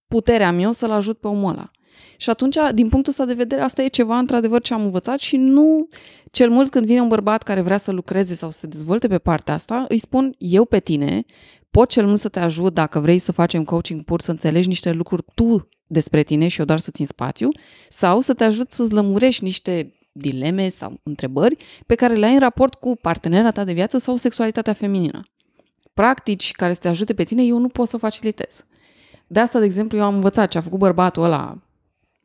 putere 0.07 0.43
am 0.43 0.59
eu 0.59 0.71
să-l 0.71 0.91
ajut 0.91 1.19
pe 1.19 1.27
omul 1.27 1.51
ăla? 1.51 1.71
Și 2.21 2.29
atunci, 2.29 2.57
din 2.73 2.89
punctul 2.89 3.11
ăsta 3.11 3.25
de 3.25 3.33
vedere, 3.33 3.61
asta 3.61 3.81
e 3.81 3.87
ceva 3.87 4.17
într-adevăr 4.17 4.61
ce 4.61 4.73
am 4.73 4.83
învățat 4.83 5.19
și 5.19 5.37
nu 5.37 5.87
cel 6.31 6.49
mult 6.49 6.71
când 6.71 6.85
vine 6.85 7.01
un 7.01 7.07
bărbat 7.07 7.43
care 7.43 7.61
vrea 7.61 7.77
să 7.77 7.91
lucreze 7.91 8.35
sau 8.35 8.51
să 8.51 8.59
se 8.59 8.67
dezvolte 8.67 9.07
pe 9.07 9.17
partea 9.17 9.53
asta, 9.53 9.85
îi 9.87 9.97
spun 9.97 10.35
eu 10.37 10.65
pe 10.65 10.79
tine, 10.79 11.25
pot 11.71 11.89
cel 11.89 12.05
mult 12.05 12.19
să 12.19 12.29
te 12.29 12.39
ajut 12.39 12.73
dacă 12.73 12.99
vrei 12.99 13.19
să 13.19 13.31
facem 13.31 13.63
coaching 13.63 14.03
pur, 14.03 14.21
să 14.21 14.31
înțelegi 14.31 14.67
niște 14.67 14.91
lucruri 14.91 15.23
tu 15.35 15.69
despre 15.87 16.23
tine 16.23 16.47
și 16.47 16.59
eu 16.59 16.65
doar 16.65 16.79
să 16.79 16.91
țin 16.91 17.05
spațiu, 17.05 17.49
sau 17.89 18.21
să 18.21 18.33
te 18.33 18.43
ajut 18.43 18.71
să-ți 18.71 18.93
lămurești 18.93 19.43
niște 19.43 19.95
dileme 20.11 20.69
sau 20.69 20.99
întrebări 21.03 21.57
pe 21.85 21.95
care 21.95 22.13
le 22.13 22.25
ai 22.25 22.33
în 22.33 22.39
raport 22.39 22.73
cu 22.73 22.95
partenera 23.01 23.51
ta 23.51 23.63
de 23.63 23.73
viață 23.73 23.97
sau 23.97 24.15
sexualitatea 24.15 24.73
feminină. 24.73 25.21
Practici 25.93 26.51
care 26.51 26.73
să 26.73 26.79
te 26.79 26.87
ajute 26.87 27.13
pe 27.13 27.23
tine, 27.23 27.43
eu 27.43 27.57
nu 27.57 27.67
pot 27.67 27.87
să 27.87 27.97
facilitez. 27.97 28.65
De 29.27 29.39
asta, 29.39 29.59
de 29.59 29.65
exemplu, 29.65 29.97
eu 29.97 30.03
am 30.03 30.13
învățat 30.13 30.49
ce 30.49 30.57
a 30.57 30.61
făcut 30.61 30.79
bărbatul 30.79 31.23
ăla 31.23 31.57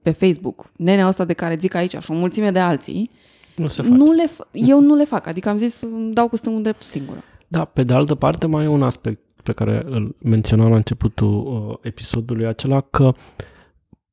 pe 0.06 0.26
Facebook, 0.26 0.70
nenea 0.76 1.08
ăsta 1.08 1.24
de 1.24 1.32
care 1.32 1.56
zic 1.56 1.74
aici 1.74 1.96
și 1.96 2.10
o 2.10 2.14
mulțime 2.14 2.50
de 2.50 2.58
alții, 2.58 3.10
nu 3.56 3.68
se 3.68 3.82
Nu 3.82 4.12
le, 4.12 4.30
eu 4.52 4.80
nu 4.80 4.94
le 4.94 5.04
fac, 5.04 5.26
adică 5.26 5.48
am 5.48 5.56
zis 5.56 5.80
îmi 5.80 6.12
dau 6.12 6.28
cu 6.28 6.36
stângul 6.36 6.62
drept 6.62 6.82
singură. 6.82 7.22
Da, 7.48 7.64
pe 7.64 7.82
de 7.82 7.92
altă 7.92 8.14
parte 8.14 8.46
mai 8.46 8.64
e 8.64 8.68
un 8.68 8.82
aspect 8.82 9.20
pe 9.42 9.52
care 9.52 9.82
îl 9.88 10.16
menționam 10.22 10.70
la 10.70 10.76
începutul 10.76 11.46
uh, 11.46 11.76
episodului 11.82 12.46
acela 12.46 12.80
că 12.80 13.12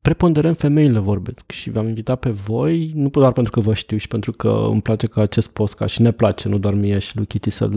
preponderent 0.02 0.58
femeile 0.58 1.00
vorbesc 1.00 1.52
și 1.52 1.70
v-am 1.70 1.88
invitat 1.88 2.20
pe 2.20 2.30
voi, 2.30 2.91
nu 2.96 3.10
doar 3.10 3.32
pentru 3.32 3.52
că 3.52 3.60
vă 3.60 3.74
știu 3.74 3.98
și 3.98 4.08
pentru 4.08 4.32
că 4.32 4.68
îmi 4.70 4.82
place 4.82 5.08
că 5.08 5.20
acest 5.20 5.50
post, 5.50 5.74
ca 5.74 5.86
și 5.86 6.02
ne 6.02 6.12
place, 6.12 6.50
nu 6.50 6.58
doar 6.58 6.74
mie 6.74 7.00
și 7.00 7.16
lui 7.16 7.26
Kitty 7.26 7.50
să 7.50 7.70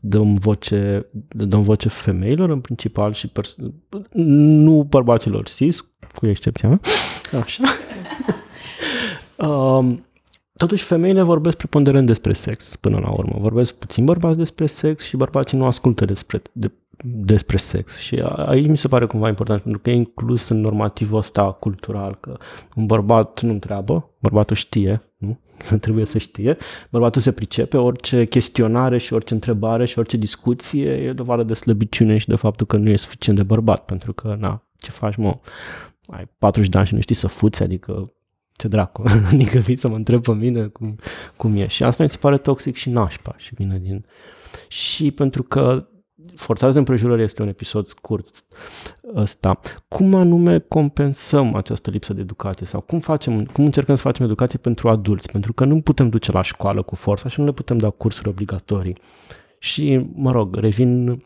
dăm 0.00 0.34
voce, 0.34 1.06
dăm 1.28 1.62
voce 1.62 1.88
femeilor 1.88 2.50
în 2.50 2.60
principal 2.60 3.12
și 3.12 3.28
pers- 3.28 3.56
nu 4.12 4.86
bărbaților 4.88 5.48
cis, 5.48 5.93
cu 6.16 6.26
excepția 6.26 6.68
mea. 6.68 6.80
Așa. 7.40 7.62
um, 9.46 10.04
Totuși, 10.56 10.84
femeile 10.84 11.22
vorbesc 11.22 11.56
preponderent 11.56 12.06
despre 12.06 12.32
sex 12.32 12.76
până 12.76 12.98
la 12.98 13.10
urmă. 13.10 13.36
Vorbesc 13.38 13.74
puțin 13.74 14.04
bărbați 14.04 14.36
despre 14.36 14.66
sex 14.66 15.04
și 15.04 15.16
bărbații 15.16 15.58
nu 15.58 15.64
ascultă 15.66 16.04
despre, 16.04 16.42
de, 16.52 16.70
despre 17.04 17.56
sex 17.56 17.98
și 17.98 18.22
aici 18.36 18.66
mi 18.66 18.76
se 18.76 18.88
pare 18.88 19.06
cumva 19.06 19.28
important 19.28 19.62
pentru 19.62 19.80
că 19.80 19.90
e 19.90 19.94
inclus 19.94 20.48
în 20.48 20.60
normativul 20.60 21.18
ăsta 21.18 21.52
cultural 21.52 22.16
că 22.20 22.36
un 22.74 22.86
bărbat 22.86 23.40
nu 23.40 23.52
întreabă, 23.52 24.10
bărbatul 24.18 24.56
știe, 24.56 25.02
nu? 25.16 25.38
Trebuie 25.80 26.04
să 26.04 26.18
știe, 26.18 26.56
bărbatul 26.90 27.20
se 27.20 27.32
pricepe, 27.32 27.76
orice 27.76 28.26
chestionare 28.26 28.98
și 28.98 29.12
orice 29.12 29.34
întrebare 29.34 29.84
și 29.84 29.98
orice 29.98 30.16
discuție 30.16 30.90
e 30.90 31.12
dovadă 31.12 31.42
de 31.42 31.54
slăbiciune 31.54 32.18
și 32.18 32.28
de 32.28 32.36
faptul 32.36 32.66
că 32.66 32.76
nu 32.76 32.88
e 32.88 32.96
suficient 32.96 33.38
de 33.38 33.44
bărbat, 33.44 33.84
pentru 33.84 34.12
că, 34.12 34.36
na, 34.38 34.62
ce 34.78 34.90
faci, 34.90 35.16
mă, 35.16 35.38
ai 36.06 36.28
40 36.38 36.70
de 36.70 36.78
ani 36.78 36.86
și 36.86 36.94
nu 36.94 37.00
știi 37.00 37.14
să 37.14 37.26
fuți, 37.26 37.62
adică 37.62 38.12
ce 38.56 38.68
dracu, 38.68 39.04
adică 39.32 39.58
vii 39.58 39.78
să 39.78 39.88
mă 39.88 39.96
întreb 39.96 40.22
pe 40.22 40.32
mine 40.32 40.66
cum, 40.66 40.98
cum 41.36 41.56
e. 41.56 41.66
Și 41.66 41.82
asta 41.82 42.02
mi 42.02 42.08
se 42.08 42.16
pare 42.16 42.38
toxic 42.38 42.76
și 42.76 42.90
nașpa 42.90 43.34
și 43.36 43.54
vine 43.54 43.78
din... 43.78 44.04
Și 44.68 45.10
pentru 45.10 45.42
că 45.42 45.88
Forțați 46.34 46.72
de 46.72 46.78
împrejurări 46.78 47.22
este 47.22 47.42
un 47.42 47.48
episod 47.48 47.86
scurt 47.86 48.44
ăsta. 49.14 49.60
Cum 49.88 50.14
anume 50.14 50.58
compensăm 50.58 51.54
această 51.54 51.90
lipsă 51.90 52.12
de 52.12 52.20
educație 52.20 52.66
sau 52.66 52.80
cum, 52.80 53.00
facem, 53.00 53.44
cum 53.44 53.64
încercăm 53.64 53.96
să 53.96 54.02
facem 54.02 54.24
educație 54.24 54.58
pentru 54.58 54.88
adulți? 54.88 55.30
Pentru 55.30 55.52
că 55.52 55.64
nu 55.64 55.80
putem 55.80 56.08
duce 56.08 56.32
la 56.32 56.42
școală 56.42 56.82
cu 56.82 56.94
forța 56.94 57.28
și 57.28 57.40
nu 57.40 57.46
le 57.46 57.52
putem 57.52 57.78
da 57.78 57.90
cursuri 57.90 58.28
obligatorii. 58.28 58.96
Și, 59.58 60.06
mă 60.14 60.30
rog, 60.30 60.56
revin 60.56 61.22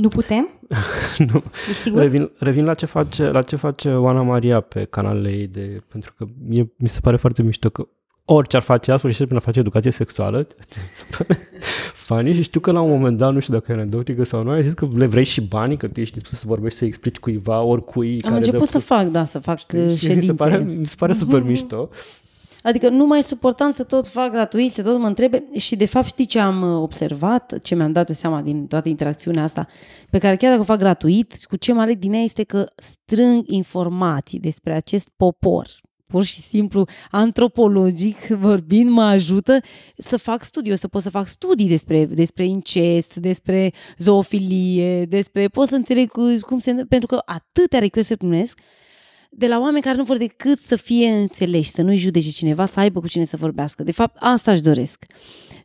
nu 0.00 0.08
putem? 0.08 0.48
nu. 1.32 1.42
sigur? 1.82 2.00
Revin, 2.00 2.30
revin 2.38 2.64
la 2.64 2.74
ce 2.74 2.86
face, 2.86 3.30
la 3.30 3.42
ce 3.42 3.56
face 3.56 3.94
Oana 3.94 4.22
Maria 4.22 4.60
pe 4.60 4.84
canalele 4.84 5.36
ei 5.36 5.46
de, 5.46 5.82
pentru 5.88 6.12
că 6.16 6.26
mie, 6.46 6.72
mi 6.76 6.88
se 6.88 7.00
pare 7.00 7.16
foarte 7.16 7.42
mișto 7.42 7.68
că 7.68 7.88
orice 8.30 8.56
ar 8.56 8.62
face 8.62 8.90
ea, 8.90 8.96
sfârșit 8.96 9.24
prin 9.24 9.36
a 9.36 9.40
face 9.40 9.58
educație 9.58 9.90
sexuală, 9.90 10.46
funny 12.06 12.32
și 12.32 12.42
știu 12.42 12.60
că 12.60 12.70
la 12.70 12.80
un 12.80 12.90
moment 12.90 13.16
dat, 13.16 13.32
nu 13.32 13.40
știu 13.40 13.52
dacă 13.52 13.72
e 13.72 13.74
anecdotică 13.74 14.24
sau 14.24 14.42
nu, 14.42 14.50
ai 14.50 14.62
zis 14.62 14.72
că 14.72 14.88
le 14.94 15.06
vrei 15.06 15.24
și 15.24 15.40
banii, 15.40 15.76
că 15.76 15.88
tu 15.88 16.00
ești 16.00 16.18
dispus 16.18 16.38
să 16.38 16.44
vorbești, 16.46 16.78
să 16.78 16.84
explici 16.84 17.18
cuiva, 17.18 17.60
oricui. 17.60 18.12
Am 18.12 18.18
care 18.20 18.34
început 18.34 18.68
să 18.68 18.78
fac, 18.78 19.06
da, 19.06 19.24
să 19.24 19.38
fac 19.38 19.58
ședințe. 19.58 19.96
Și 19.96 20.14
mi 20.14 20.22
se 20.22 20.34
pare, 20.34 20.58
mi 20.58 20.86
se 20.86 20.94
pare 20.98 21.12
super 21.12 21.42
mișto. 21.42 21.88
Adică 22.62 22.88
nu 22.88 23.06
mai 23.06 23.22
suportam 23.22 23.70
să 23.70 23.82
tot 23.82 24.06
fac 24.06 24.30
gratuit, 24.30 24.72
să 24.72 24.82
tot 24.82 24.98
mă 24.98 25.06
întrebe. 25.06 25.44
Și 25.56 25.76
de 25.76 25.86
fapt 25.86 26.06
știi 26.06 26.26
ce 26.26 26.38
am 26.38 26.62
uh, 26.62 26.82
observat, 26.82 27.58
ce 27.62 27.74
mi-am 27.74 27.92
dat 27.92 28.08
seama 28.08 28.42
din 28.42 28.66
toată 28.66 28.88
interacțiunea 28.88 29.42
asta, 29.42 29.66
pe 30.10 30.18
care 30.18 30.36
chiar 30.36 30.50
dacă 30.50 30.62
o 30.62 30.64
fac 30.64 30.78
gratuit, 30.78 31.44
cu 31.44 31.56
ce 31.56 31.72
mă 31.72 31.80
aleg 31.80 31.98
din 31.98 32.12
ea 32.12 32.20
este 32.20 32.42
că 32.42 32.66
strâng 32.76 33.42
informații 33.46 34.38
despre 34.38 34.72
acest 34.72 35.08
popor, 35.16 35.68
pur 36.06 36.24
și 36.24 36.42
simplu 36.42 36.84
antropologic 37.10 38.26
vorbind, 38.26 38.90
mă 38.90 39.02
ajută 39.02 39.58
să 39.96 40.16
fac 40.16 40.42
studii. 40.42 40.72
O 40.72 40.76
să 40.76 40.88
pot 40.88 41.02
să 41.02 41.10
fac 41.10 41.26
studii 41.26 41.68
despre, 41.68 42.04
despre 42.04 42.44
incest, 42.46 43.14
despre 43.14 43.72
zoofilie, 43.98 45.04
despre... 45.04 45.48
Pot 45.48 45.68
să 45.68 45.74
înțeleg 45.74 46.10
cum 46.40 46.58
se... 46.58 46.72
Pentru 46.72 47.06
că 47.06 47.22
atâtea 47.24 47.78
request 47.78 48.14
primesc 48.14 48.58
de 49.28 49.46
la 49.46 49.58
oameni 49.58 49.82
care 49.82 49.96
nu 49.96 50.04
vor 50.04 50.16
decât 50.16 50.58
să 50.58 50.76
fie 50.76 51.10
înțeleși, 51.10 51.70
să 51.70 51.82
nu-i 51.82 51.96
judece 51.96 52.30
cineva, 52.30 52.66
să 52.66 52.80
aibă 52.80 53.00
cu 53.00 53.08
cine 53.08 53.24
să 53.24 53.36
vorbească. 53.36 53.82
De 53.82 53.92
fapt, 53.92 54.16
asta 54.20 54.52
își 54.52 54.62
doresc. 54.62 55.04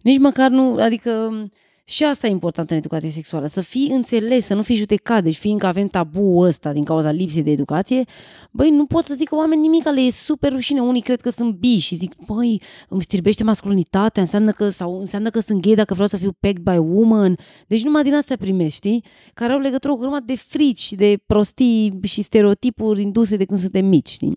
Nici 0.02 0.20
măcar 0.20 0.50
nu, 0.50 0.76
adică 0.76 1.44
și 1.86 2.04
asta 2.04 2.28
e 2.28 2.30
important 2.30 2.70
în 2.70 2.78
educație 2.78 3.10
sexuală, 3.10 3.48
să 3.48 3.62
fii 3.62 3.90
înțeles, 3.92 4.46
să 4.46 4.54
nu 4.54 4.62
fii 4.62 4.76
judecat. 4.76 5.24
Deci 5.24 5.38
fiindcă 5.38 5.66
avem 5.66 5.88
tabu 5.88 6.38
ăsta 6.38 6.74
din 6.74 6.84
cauza 6.84 7.12
lipsei 7.12 7.44
de 7.44 7.52
educație, 7.52 8.04
băi, 8.52 8.70
nu 8.70 8.86
pot 8.86 9.04
să 9.04 9.14
zic 9.14 9.28
că 9.28 9.36
oameni 9.36 9.62
nimic, 9.62 9.84
le 9.84 10.02
e 10.02 10.12
super 10.12 10.52
rușine. 10.52 10.82
Unii 10.82 11.02
cred 11.02 11.22
că 11.22 11.30
sunt 11.30 11.56
bi 11.56 11.78
și 11.78 11.96
zic, 11.96 12.16
băi, 12.26 12.62
îmi 12.90 13.02
stirbește 13.02 13.44
masculinitatea, 13.44 14.22
înseamnă 14.22 14.52
că, 14.52 14.70
sau 14.70 15.00
înseamnă 15.00 15.30
că 15.30 15.40
sunt 15.40 15.62
gay 15.62 15.76
dacă 15.76 15.94
vreau 15.94 16.08
să 16.08 16.18
fiu 16.18 16.32
pegged 16.40 16.64
by 16.64 16.78
woman. 16.78 17.38
Deci 17.68 17.84
numai 17.84 18.04
din 18.04 18.14
astea 18.14 18.38
primești, 18.38 18.76
știi? 18.76 19.04
Care 19.34 19.54
au 19.54 19.60
legătură 19.60 19.94
cu 19.94 20.18
de 20.26 20.36
frici 20.36 20.80
și 20.80 20.96
de 20.96 21.18
prostii 21.26 22.00
și 22.04 22.22
stereotipuri 22.22 23.02
induse 23.02 23.36
de 23.36 23.46
când 23.46 23.60
suntem 23.60 23.86
mici, 23.86 24.10
știi? 24.10 24.34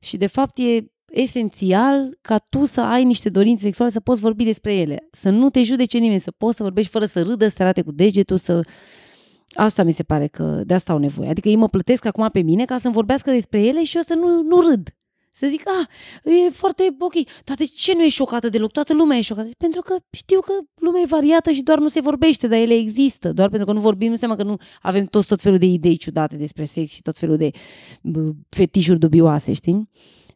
Și 0.00 0.16
de 0.16 0.26
fapt 0.26 0.58
e 0.58 0.84
esențial 1.10 2.18
ca 2.20 2.38
tu 2.38 2.64
să 2.64 2.80
ai 2.80 3.04
niște 3.04 3.28
dorințe 3.28 3.62
sexuale, 3.62 3.90
să 3.90 4.00
poți 4.00 4.20
vorbi 4.20 4.44
despre 4.44 4.74
ele. 4.74 5.08
Să 5.12 5.30
nu 5.30 5.50
te 5.50 5.62
judece 5.62 5.98
nimeni, 5.98 6.20
să 6.20 6.30
poți 6.30 6.56
să 6.56 6.62
vorbești 6.62 6.90
fără 6.90 7.04
să 7.04 7.22
râdă, 7.22 7.48
să 7.48 7.54
te 7.54 7.62
arate 7.62 7.82
cu 7.82 7.92
degetul, 7.92 8.36
să... 8.36 8.60
Asta 9.54 9.82
mi 9.82 9.92
se 9.92 10.02
pare 10.02 10.26
că 10.26 10.62
de 10.64 10.74
asta 10.74 10.92
au 10.92 10.98
nevoie. 10.98 11.28
Adică 11.28 11.48
ei 11.48 11.56
mă 11.56 11.68
plătesc 11.68 12.04
acum 12.04 12.28
pe 12.32 12.40
mine 12.40 12.64
ca 12.64 12.78
să-mi 12.78 12.94
vorbească 12.94 13.30
despre 13.30 13.62
ele 13.62 13.84
și 13.84 13.96
eu 13.96 14.02
să 14.02 14.14
nu, 14.14 14.42
nu 14.42 14.60
râd. 14.60 14.92
Să 15.38 15.46
zic, 15.46 15.62
ah, 15.66 15.86
e 16.32 16.50
foarte 16.50 16.96
ok, 16.98 17.12
dar 17.44 17.56
de 17.56 17.64
ce 17.64 17.94
nu 17.94 18.02
e 18.02 18.08
șocată 18.08 18.48
deloc? 18.48 18.72
Toată 18.72 18.94
lumea 18.94 19.18
e 19.18 19.20
șocată. 19.20 19.48
Pentru 19.58 19.80
că 19.80 19.96
știu 20.10 20.40
că 20.40 20.52
lumea 20.80 21.02
e 21.02 21.06
variată 21.06 21.50
și 21.50 21.62
doar 21.62 21.78
nu 21.78 21.88
se 21.88 22.00
vorbește, 22.00 22.46
dar 22.46 22.58
ele 22.58 22.74
există. 22.74 23.32
Doar 23.32 23.48
pentru 23.48 23.66
că 23.66 23.72
nu 23.72 23.80
vorbim, 23.80 24.06
nu 24.06 24.12
înseamnă 24.12 24.36
că 24.36 24.42
nu 24.42 24.56
avem 24.82 25.04
toți 25.04 25.26
tot 25.26 25.40
felul 25.40 25.58
de 25.58 25.66
idei 25.66 25.96
ciudate 25.96 26.36
despre 26.36 26.64
sex 26.64 26.90
și 26.90 27.02
tot 27.02 27.18
felul 27.18 27.36
de 27.36 27.50
fetișuri 28.48 28.98
dubioase, 28.98 29.52
știi? 29.52 29.88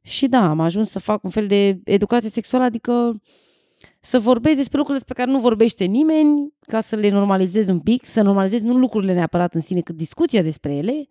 Și 0.03 0.29
da, 0.29 0.49
am 0.49 0.61
ajuns 0.61 0.91
să 0.91 0.99
fac 0.99 1.25
un 1.25 1.31
fel 1.31 1.47
de 1.47 1.81
educație 1.85 2.31
sexuală, 2.31 2.65
adică 2.65 3.21
să 4.01 4.19
vorbesc 4.19 4.57
despre 4.57 4.79
lucrurile 4.79 5.05
despre 5.05 5.23
care 5.23 5.37
nu 5.37 5.43
vorbește 5.43 5.85
nimeni, 5.85 6.53
ca 6.61 6.81
să 6.81 6.97
le 6.97 7.11
normalizez 7.11 7.69
un 7.69 7.81
pic, 7.81 8.05
să 8.05 8.23
normalizez 8.23 8.63
nu 8.63 8.77
lucrurile 8.77 9.15
neapărat 9.15 9.55
în 9.55 9.61
sine, 9.61 9.81
cât 9.81 9.97
discuția 9.97 10.43
despre 10.43 10.75
ele, 10.75 11.09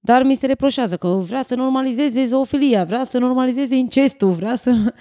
dar 0.00 0.22
mi 0.22 0.34
se 0.34 0.46
reproșează 0.46 0.96
că 0.96 1.08
vrea 1.08 1.42
să 1.42 1.54
normalizeze 1.54 2.26
zoofilia, 2.26 2.84
vrea 2.84 3.04
să 3.04 3.18
normalizeze 3.18 3.76
incestul, 3.76 4.30
vrea 4.30 4.54
să... 4.54 4.94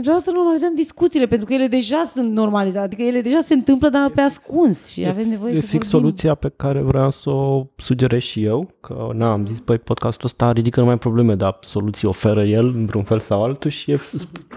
Vreau 0.00 0.18
să 0.18 0.30
normalizăm 0.30 0.74
discuțiile, 0.74 1.26
pentru 1.26 1.46
că 1.46 1.52
ele 1.52 1.66
deja 1.66 2.04
sunt 2.12 2.32
normalizate, 2.32 2.84
adică 2.84 3.02
ele 3.02 3.20
deja 3.20 3.40
se 3.40 3.54
întâmplă, 3.54 3.88
dar 3.88 4.10
pe 4.10 4.20
ascuns 4.20 4.86
și 4.86 5.00
e, 5.00 5.08
avem 5.08 5.28
nevoie 5.28 5.52
e 5.52 5.60
să 5.60 5.66
fix 5.66 5.72
vorbim. 5.72 6.00
soluția 6.00 6.34
pe 6.34 6.52
care 6.56 6.80
vreau 6.80 7.10
să 7.10 7.30
o 7.30 7.66
sugerez 7.76 8.22
și 8.22 8.44
eu, 8.44 8.70
că 8.80 9.10
na, 9.14 9.32
am 9.32 9.46
zis, 9.46 9.60
păi 9.60 9.78
podcastul 9.78 10.24
ăsta 10.24 10.52
ridică 10.52 10.80
numai 10.80 10.98
probleme, 10.98 11.34
dar 11.34 11.58
soluții 11.60 12.08
oferă 12.08 12.44
el 12.44 12.66
în 12.66 12.86
vreun 12.86 13.04
fel 13.04 13.20
sau 13.20 13.44
altul 13.44 13.70
și 13.70 13.90
e, 13.90 14.00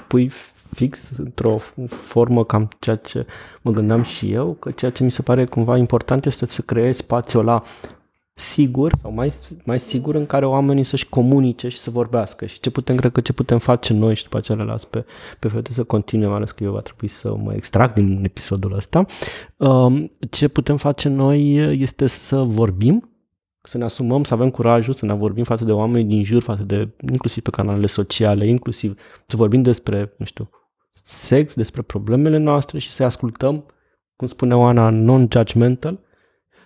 pui 0.08 0.32
fix 0.74 1.10
într-o 1.18 1.58
formă 1.86 2.46
cam 2.46 2.68
ceea 2.80 2.96
ce 2.96 3.26
mă 3.62 3.72
gândeam 3.72 4.04
și 4.04 4.32
eu, 4.32 4.56
că 4.60 4.72
ceea 4.72 4.92
ce 4.92 5.04
mi 5.04 5.12
se 5.12 5.22
pare 5.22 5.46
cumva 5.46 5.78
important 5.78 6.26
este 6.26 6.46
să 6.46 6.62
creezi 6.62 6.98
spațiul 6.98 7.44
la 7.44 7.64
sigur 8.40 8.92
sau 9.02 9.12
mai, 9.12 9.34
mai 9.64 9.80
sigur 9.80 10.16
în 10.16 10.26
care 10.26 10.46
oamenii 10.46 10.84
să-și 10.84 11.10
comunice 11.10 11.68
și 11.68 11.78
să 11.78 11.90
vorbească 11.90 12.46
și 12.46 12.60
ce 12.60 12.70
putem, 12.70 12.96
cred 12.96 13.12
că 13.12 13.22
ce 13.22 13.34
putem 13.34 13.58
face 13.58 13.94
noi 13.94 14.16
și 14.16 14.24
după 14.24 14.38
aceea 14.38 14.58
le 14.58 14.64
las 14.64 14.86
pe, 14.86 15.06
pe 15.40 15.48
fete 15.48 15.72
să 15.72 15.84
continue, 15.84 16.28
mai 16.28 16.36
ales 16.36 16.52
că 16.52 16.64
eu 16.64 16.72
va 16.72 16.80
trebui 16.80 17.08
să 17.08 17.36
mă 17.36 17.54
extrag 17.54 17.94
din 17.94 18.22
episodul 18.24 18.74
ăsta. 18.74 19.06
Um, 19.58 20.12
ce 20.30 20.48
putem 20.48 20.78
face 20.78 21.10
noi 21.10 21.56
este 21.82 22.08
să 22.08 22.38
vorbim, 22.38 23.10
să 23.62 23.78
ne 23.78 23.84
asumăm, 23.84 24.24
să 24.24 24.34
avem 24.34 24.50
curajul 24.50 24.94
să 24.94 25.06
ne 25.06 25.14
vorbim 25.14 25.44
față 25.44 25.66
de 25.66 25.72
oameni 25.72 26.08
din 26.08 26.24
jur, 26.24 26.42
față 26.42 26.64
de, 26.64 26.90
inclusiv 27.12 27.44
pe 27.44 27.50
canalele 27.50 27.88
sociale, 27.88 28.48
inclusiv 28.48 29.00
să 29.28 29.36
vorbim 29.36 29.62
despre, 29.62 30.14
nu 30.18 30.26
știu, 30.26 30.50
sex, 31.04 31.54
despre 31.54 31.82
problemele 31.82 32.38
noastre 32.38 32.80
și 32.80 32.92
să 32.92 33.04
ascultăm, 33.04 33.66
cum 34.16 34.28
spune 34.28 34.56
Oana, 34.56 34.90
non-judgmental, 34.90 36.00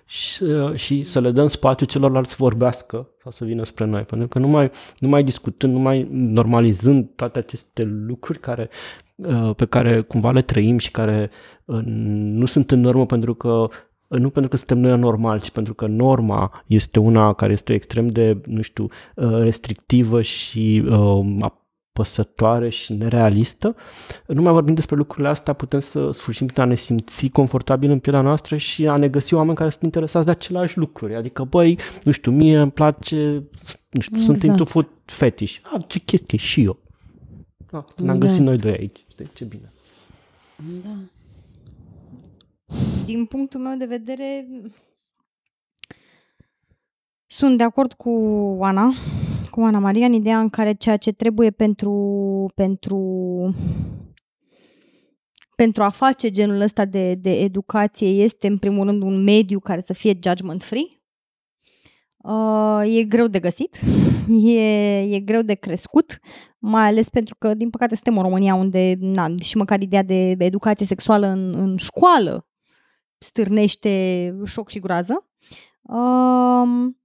și, 0.06 0.43
uh, 0.43 0.76
și 0.76 1.04
să 1.04 1.20
le 1.20 1.32
dăm 1.32 1.47
spațiu 1.47 1.86
celorlalți 1.86 2.30
să 2.30 2.36
vorbească 2.39 3.10
sau 3.22 3.32
să 3.32 3.45
vină 3.45 3.64
spre 3.64 3.86
noi. 3.86 4.01
Pentru 4.01 4.28
că 4.28 4.39
numai, 4.39 4.72
numai 4.99 5.24
discutând, 5.24 5.74
numai 5.74 6.08
normalizând 6.12 7.10
toate 7.16 7.39
aceste 7.39 7.84
lucruri 7.84 8.39
care, 8.39 8.70
uh, 9.16 9.56
pe 9.56 9.66
care 9.66 10.01
cumva 10.01 10.32
le 10.32 10.41
trăim 10.41 10.78
și 10.78 10.91
care 10.91 11.30
uh, 11.66 11.82
nu 11.86 12.45
sunt 12.45 12.72
în 12.72 12.80
normă 12.80 13.06
pentru 13.06 13.34
că 13.34 13.68
nu 14.08 14.30
pentru 14.30 14.51
că 14.51 14.58
suntem 14.58 14.78
noi 14.78 14.91
anormali, 14.91 15.41
ci 15.41 15.49
pentru 15.49 15.74
că 15.74 15.86
norma 15.86 16.64
este 16.68 16.99
una 16.99 17.34
care 17.34 17.54
este 17.54 17.74
extrem 17.74 18.08
de, 18.08 18.41
nu 18.45 18.62
știu, 18.62 18.88
restrictivă 19.16 20.22
și 20.22 20.84
păsătoare 21.93 22.69
și 22.69 22.93
nerealistă. 22.93 23.75
Nu 24.27 24.41
mai 24.41 24.51
vorbim 24.51 24.73
despre 24.73 24.95
lucrurile 24.95 25.27
astea, 25.27 25.53
putem 25.53 25.79
să 25.79 26.11
sfârșim 26.11 26.47
prin 26.47 26.61
a 26.61 26.65
ne 26.65 26.75
simți 26.75 27.27
confortabil 27.27 27.89
în 27.89 27.99
pielea 27.99 28.21
noastră 28.21 28.57
și 28.57 28.87
a 28.87 28.97
ne 28.97 29.09
găsi 29.09 29.33
oameni 29.33 29.55
care 29.55 29.69
sunt 29.69 29.83
interesați 29.83 30.25
de 30.25 30.31
aceleași 30.31 30.77
lucruri. 30.77 31.15
Adică, 31.15 31.43
băi, 31.43 31.79
nu 32.03 32.11
știu, 32.11 32.31
mie 32.31 32.57
îmi 32.57 32.71
place, 32.71 33.43
nu 33.89 34.01
știu, 34.01 34.17
exact. 34.17 34.23
sunt 34.23 34.43
into 34.43 34.65
food 34.65 34.89
fetish. 35.05 35.57
Ah, 35.73 35.81
ce 35.87 35.99
chestie, 35.99 36.37
și 36.37 36.63
eu. 36.63 36.79
Ah, 37.71 37.83
ne-am 37.97 38.19
da. 38.19 38.25
găsit 38.25 38.41
noi 38.41 38.57
doi 38.57 38.71
aici. 38.71 39.05
Știi, 39.07 39.29
ce 39.33 39.43
bine. 39.43 39.73
Da. 40.83 40.95
Din 43.05 43.25
punctul 43.25 43.59
meu 43.59 43.77
de 43.77 43.85
vedere, 43.85 44.47
sunt 47.27 47.57
de 47.57 47.63
acord 47.63 47.93
cu 47.93 48.09
Ana 48.61 48.93
cu 49.54 49.62
Ana 49.62 49.80
Maria 49.80 50.06
în 50.06 50.14
ideea 50.14 50.39
în 50.39 50.49
care 50.49 50.74
ceea 50.74 50.97
ce 50.97 51.12
trebuie 51.12 51.51
pentru, 51.51 52.51
pentru, 52.56 52.99
pentru 55.56 55.84
a 55.84 55.89
face 55.89 56.30
genul 56.30 56.62
ăsta 56.62 56.86
de, 56.86 57.16
de 57.16 57.39
educație 57.39 58.08
este, 58.08 58.47
în 58.47 58.58
primul 58.58 58.86
rând, 58.86 59.01
un 59.04 59.24
mediu 59.24 59.60
care 59.60 59.82
să 59.82 59.93
fie 59.93 60.20
judgment-free. 60.24 60.88
Uh, 62.18 62.97
e 62.97 63.04
greu 63.04 63.28
de 63.28 63.39
găsit, 63.39 63.80
e, 64.43 64.99
e 64.99 65.20
greu 65.20 65.41
de 65.41 65.54
crescut, 65.54 66.20
mai 66.60 66.88
ales 66.88 67.10
pentru 67.10 67.36
că, 67.36 67.54
din 67.54 67.70
păcate, 67.70 67.95
suntem 67.95 68.18
în 68.18 68.24
România 68.24 68.56
unde, 68.56 68.95
na, 68.99 69.34
și 69.43 69.58
măcar 69.58 69.82
ideea 69.82 70.04
de 70.04 70.36
educație 70.39 70.86
sexuală 70.86 71.28
în, 71.28 71.54
în 71.54 71.78
școală 71.78 72.47
stârnește 73.18 74.36
șoc 74.45 74.70
și 74.70 74.80
groază. 74.80 75.30
Um, 75.82 76.97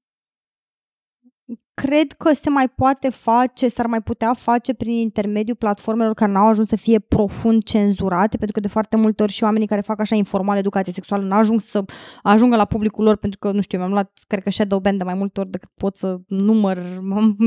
cred 1.81 2.13
că 2.13 2.33
se 2.35 2.51
mai 2.51 2.69
poate 2.69 3.09
face, 3.11 3.69
s-ar 3.69 3.87
mai 3.87 4.01
putea 4.01 4.33
face 4.33 4.75
prin 4.75 4.93
intermediul 4.93 5.57
platformelor 5.57 6.15
care 6.15 6.33
n-au 6.33 6.47
ajuns 6.47 6.69
să 6.69 6.77
fie 6.77 6.99
profund 6.99 7.63
cenzurate, 7.63 8.37
pentru 8.37 8.53
că 8.53 8.61
de 8.61 8.69
foarte 8.69 8.97
multe 8.97 9.23
ori 9.23 9.33
și 9.33 9.45
oamenii 9.45 9.67
care 9.67 9.81
fac 9.81 10.01
așa 10.01 10.15
informal 10.15 10.57
educație 10.57 10.93
sexuală 10.93 11.25
n-ajung 11.25 11.61
să 11.61 11.85
ajungă 12.23 12.57
la 12.57 12.65
publicul 12.65 13.05
lor, 13.05 13.17
pentru 13.17 13.39
că, 13.39 13.53
nu 13.53 13.61
știu, 13.61 13.79
mi-am 13.79 13.91
luat, 13.91 14.11
cred 14.27 14.43
că 14.43 14.51
shadow 14.51 14.79
ban 14.79 14.97
de 14.97 15.05
mai 15.05 15.15
multe 15.15 15.41
ori 15.41 15.51
decât 15.51 15.69
pot 15.77 15.97
să 15.97 16.19
număr, 16.27 16.79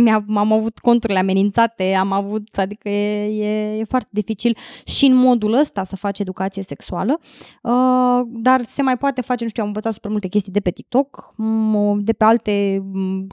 am, 0.07 0.37
am 0.37 0.51
avut 0.51 0.79
conturile 0.79 1.19
amenințate, 1.19 1.93
am 1.93 2.11
avut, 2.11 2.57
adică 2.57 2.89
e, 2.89 3.25
e, 3.43 3.77
e 3.79 3.83
foarte 3.83 4.09
dificil 4.11 4.57
și 4.85 5.05
în 5.05 5.15
modul 5.15 5.53
ăsta 5.53 5.83
să 5.83 5.95
faci 5.95 6.19
educație 6.19 6.63
sexuală, 6.63 7.19
uh, 7.61 8.21
dar 8.27 8.63
se 8.63 8.81
mai 8.81 8.97
poate 8.97 9.21
face, 9.21 9.43
nu 9.43 9.49
știu, 9.49 9.61
am 9.61 9.67
învățat 9.67 9.93
super 9.93 10.11
multe 10.11 10.27
chestii 10.27 10.51
de 10.51 10.59
pe 10.59 10.69
TikTok, 10.71 11.33
de 11.97 12.13
pe 12.13 12.23
alte 12.23 12.83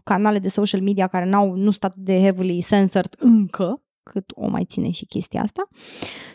canale 0.05 0.39
de 0.39 0.49
social 0.49 0.81
media 0.81 0.87
care 0.95 1.25
n-au, 1.25 1.55
nu 1.55 1.71
sunt 1.71 1.85
atât 1.85 2.03
de 2.03 2.21
heavily 2.21 2.65
censored 2.69 3.15
încă, 3.19 3.83
cât 4.03 4.25
o 4.35 4.49
mai 4.49 4.65
ține 4.65 4.91
și 4.91 5.07
chestia 5.07 5.43
asta. 5.43 5.69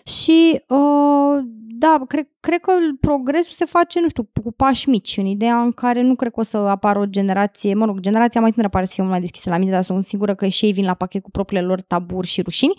Și 0.03 0.63
uh, 0.67 1.43
da, 1.77 2.03
cred, 2.07 2.27
cred 2.39 2.59
că 2.59 2.71
progresul 2.99 3.53
se 3.53 3.65
face, 3.65 3.99
nu 3.99 4.09
știu, 4.09 4.29
cu 4.43 4.51
pași 4.51 4.89
mici, 4.89 5.17
în 5.17 5.25
ideea 5.25 5.61
în 5.61 5.71
care 5.71 6.01
nu 6.01 6.15
cred 6.15 6.31
că 6.31 6.39
o 6.39 6.43
să 6.43 6.57
apară 6.57 6.99
o 6.99 7.05
generație, 7.05 7.73
mă 7.73 7.85
rog, 7.85 7.99
generația 7.99 8.41
mai 8.41 8.51
tânără 8.51 8.69
pare 8.69 8.85
să 8.85 8.91
fie 8.93 9.03
mult 9.03 9.15
mai 9.15 9.23
deschisă 9.23 9.49
la 9.49 9.57
mine, 9.57 9.71
dar 9.71 9.83
sunt 9.83 10.03
sigură 10.03 10.35
că 10.35 10.47
și 10.47 10.65
ei 10.65 10.73
vin 10.73 10.85
la 10.85 10.93
pachet 10.93 11.23
cu 11.23 11.31
propriile 11.31 11.65
lor 11.65 11.81
taburi 11.81 12.27
și 12.27 12.41
rușini 12.41 12.73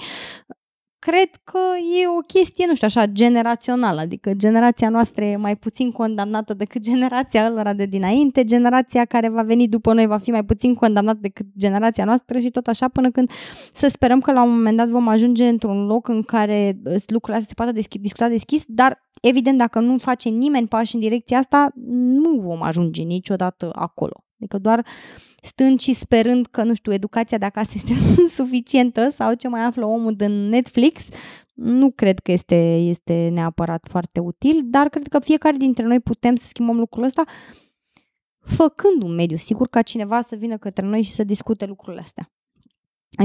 cred 1.07 1.31
că 1.45 1.59
e 2.03 2.09
o 2.19 2.21
chestie, 2.21 2.67
nu 2.67 2.75
știu, 2.75 2.87
așa, 2.87 3.07
generațională, 3.07 4.01
adică 4.01 4.33
generația 4.33 4.89
noastră 4.89 5.25
e 5.25 5.37
mai 5.37 5.57
puțin 5.57 5.91
condamnată 5.91 6.55
decât 6.55 6.83
generația 6.91 7.51
lor 7.51 7.73
de 7.77 7.87
dinainte, 7.87 8.45
generația 8.45 9.05
care 9.05 9.29
va 9.29 9.43
veni 9.43 9.69
după 9.69 9.93
noi 9.93 10.07
va 10.07 10.19
fi 10.19 10.31
mai 10.31 10.45
puțin 10.45 10.75
condamnată 10.75 11.19
decât 11.21 11.47
generația 11.59 12.05
noastră 12.05 12.39
și 12.39 12.51
tot 12.51 12.67
așa 12.67 12.89
până 12.89 13.11
când 13.11 13.31
să 13.73 13.89
sperăm 13.89 14.21
că 14.21 14.33
la 14.33 14.43
un 14.43 14.51
moment 14.51 14.77
dat 14.77 14.89
vom 14.89 15.09
ajunge 15.09 15.49
într-un 15.49 15.87
loc 15.87 16.09
în 16.09 16.23
care 16.23 16.79
uh, 16.85 16.95
lucrurile 17.07 17.39
astea 17.39 17.49
se 17.49 17.55
poate 17.55 17.73
deschis, 17.73 18.01
discuta 18.01 18.29
deschis, 18.29 18.65
dar 18.67 19.05
evident 19.23 19.59
dacă 19.59 19.81
nu 19.81 19.99
face 19.99 20.29
nimeni 20.29 20.69
pași 20.69 20.95
în 20.95 21.01
direcția 21.01 21.39
asta, 21.39 21.73
nu 21.95 22.31
vom 22.41 22.63
ajunge 22.63 23.03
niciodată 23.03 23.71
acolo. 23.75 24.24
Adică 24.41 24.59
doar 24.59 24.87
stând 25.43 25.81
și 25.81 25.93
sperând 25.93 26.47
că, 26.47 26.63
nu 26.63 26.75
știu, 26.75 26.93
educația 26.93 27.39
de 27.39 27.45
acasă 27.45 27.73
este 27.75 27.93
suficientă 28.39 29.11
sau 29.11 29.35
ce 29.35 29.49
mai 29.49 29.65
află 29.65 29.87
omul 29.87 30.15
din 30.15 30.49
Netflix, 30.49 31.01
nu 31.55 31.91
cred 31.91 32.19
că 32.19 32.33
este, 32.33 32.77
este 32.77 33.29
neapărat 33.33 33.87
foarte 33.89 34.21
util, 34.21 34.61
dar 34.65 34.89
cred 34.89 35.09
că 35.09 35.19
fiecare 35.19 35.57
dintre 35.57 35.85
noi 35.85 36.01
putem 36.01 36.37
să 36.37 36.47
schimbăm 36.47 36.79
lucrul 36.79 37.05
ăsta 37.05 37.25
făcând 38.45 39.03
un 39.03 39.15
mediu 39.15 39.37
sigur 39.37 39.69
ca 39.69 39.83
cineva 39.83 40.23
să 40.23 40.37
vină 40.37 40.57
către 40.57 40.87
noi 40.87 41.03
și 41.03 41.13
să 41.13 41.25
discute 41.25 41.67
lucrurile 41.67 42.03
astea. 42.03 42.33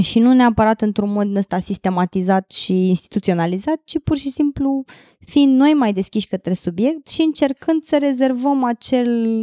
Și 0.01 0.19
nu 0.19 0.33
neapărat 0.33 0.81
într-un 0.81 1.11
mod 1.11 1.35
ăsta 1.35 1.59
sistematizat 1.59 2.51
și 2.51 2.87
instituționalizat, 2.87 3.81
ci 3.83 3.99
pur 4.03 4.17
și 4.17 4.29
simplu 4.29 4.83
fiind 5.19 5.57
noi 5.57 5.73
mai 5.73 5.93
deschiși 5.93 6.27
către 6.27 6.53
subiect 6.53 7.07
și 7.07 7.21
încercând 7.21 7.83
să 7.83 7.97
rezervăm 7.97 8.63
acel 8.63 9.35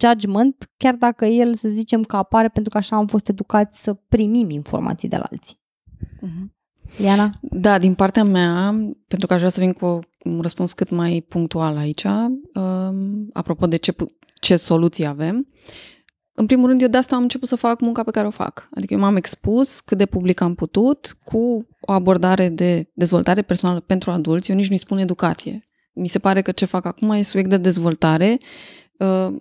judgment, 0.00 0.70
chiar 0.76 0.94
dacă 0.94 1.24
el, 1.24 1.54
să 1.54 1.68
zicem, 1.68 2.02
că 2.02 2.16
apare 2.16 2.48
pentru 2.48 2.72
că 2.72 2.78
așa 2.78 2.96
am 2.96 3.06
fost 3.06 3.28
educați 3.28 3.82
să 3.82 3.94
primim 3.94 4.50
informații 4.50 5.08
de 5.08 5.16
la 5.16 5.24
alții. 5.30 5.60
Uh-huh. 6.00 6.54
Liana? 6.96 7.30
Da, 7.40 7.78
din 7.78 7.94
partea 7.94 8.24
mea, 8.24 8.74
pentru 9.08 9.26
că 9.26 9.32
aș 9.32 9.38
vrea 9.38 9.50
să 9.50 9.60
vin 9.60 9.72
cu 9.72 9.98
un 10.24 10.40
răspuns 10.40 10.72
cât 10.72 10.90
mai 10.90 11.24
punctual 11.28 11.76
aici, 11.76 12.04
um, 12.04 13.28
apropo 13.32 13.66
de 13.66 13.76
ce, 13.76 13.94
ce 14.40 14.56
soluții 14.56 15.06
avem, 15.06 15.46
în 16.38 16.46
primul 16.46 16.68
rând, 16.68 16.82
eu 16.82 16.88
de 16.88 16.96
asta 16.96 17.16
am 17.16 17.22
început 17.22 17.48
să 17.48 17.56
fac 17.56 17.80
munca 17.80 18.02
pe 18.02 18.10
care 18.10 18.26
o 18.26 18.30
fac. 18.30 18.68
Adică 18.74 18.92
eu 18.92 18.98
m-am 18.98 19.16
expus 19.16 19.80
cât 19.80 19.98
de 19.98 20.06
public 20.06 20.40
am 20.40 20.54
putut 20.54 21.16
cu 21.24 21.66
o 21.80 21.92
abordare 21.92 22.48
de 22.48 22.90
dezvoltare 22.94 23.42
personală 23.42 23.80
pentru 23.80 24.10
adulți. 24.10 24.50
Eu 24.50 24.56
nici 24.56 24.68
nu-i 24.68 24.78
spun 24.78 24.98
educație. 24.98 25.64
Mi 25.92 26.06
se 26.08 26.18
pare 26.18 26.42
că 26.42 26.52
ce 26.52 26.64
fac 26.64 26.84
acum 26.84 27.10
e 27.10 27.22
subiect 27.22 27.50
de 27.50 27.56
dezvoltare 27.56 28.38
Uh, 28.38 28.85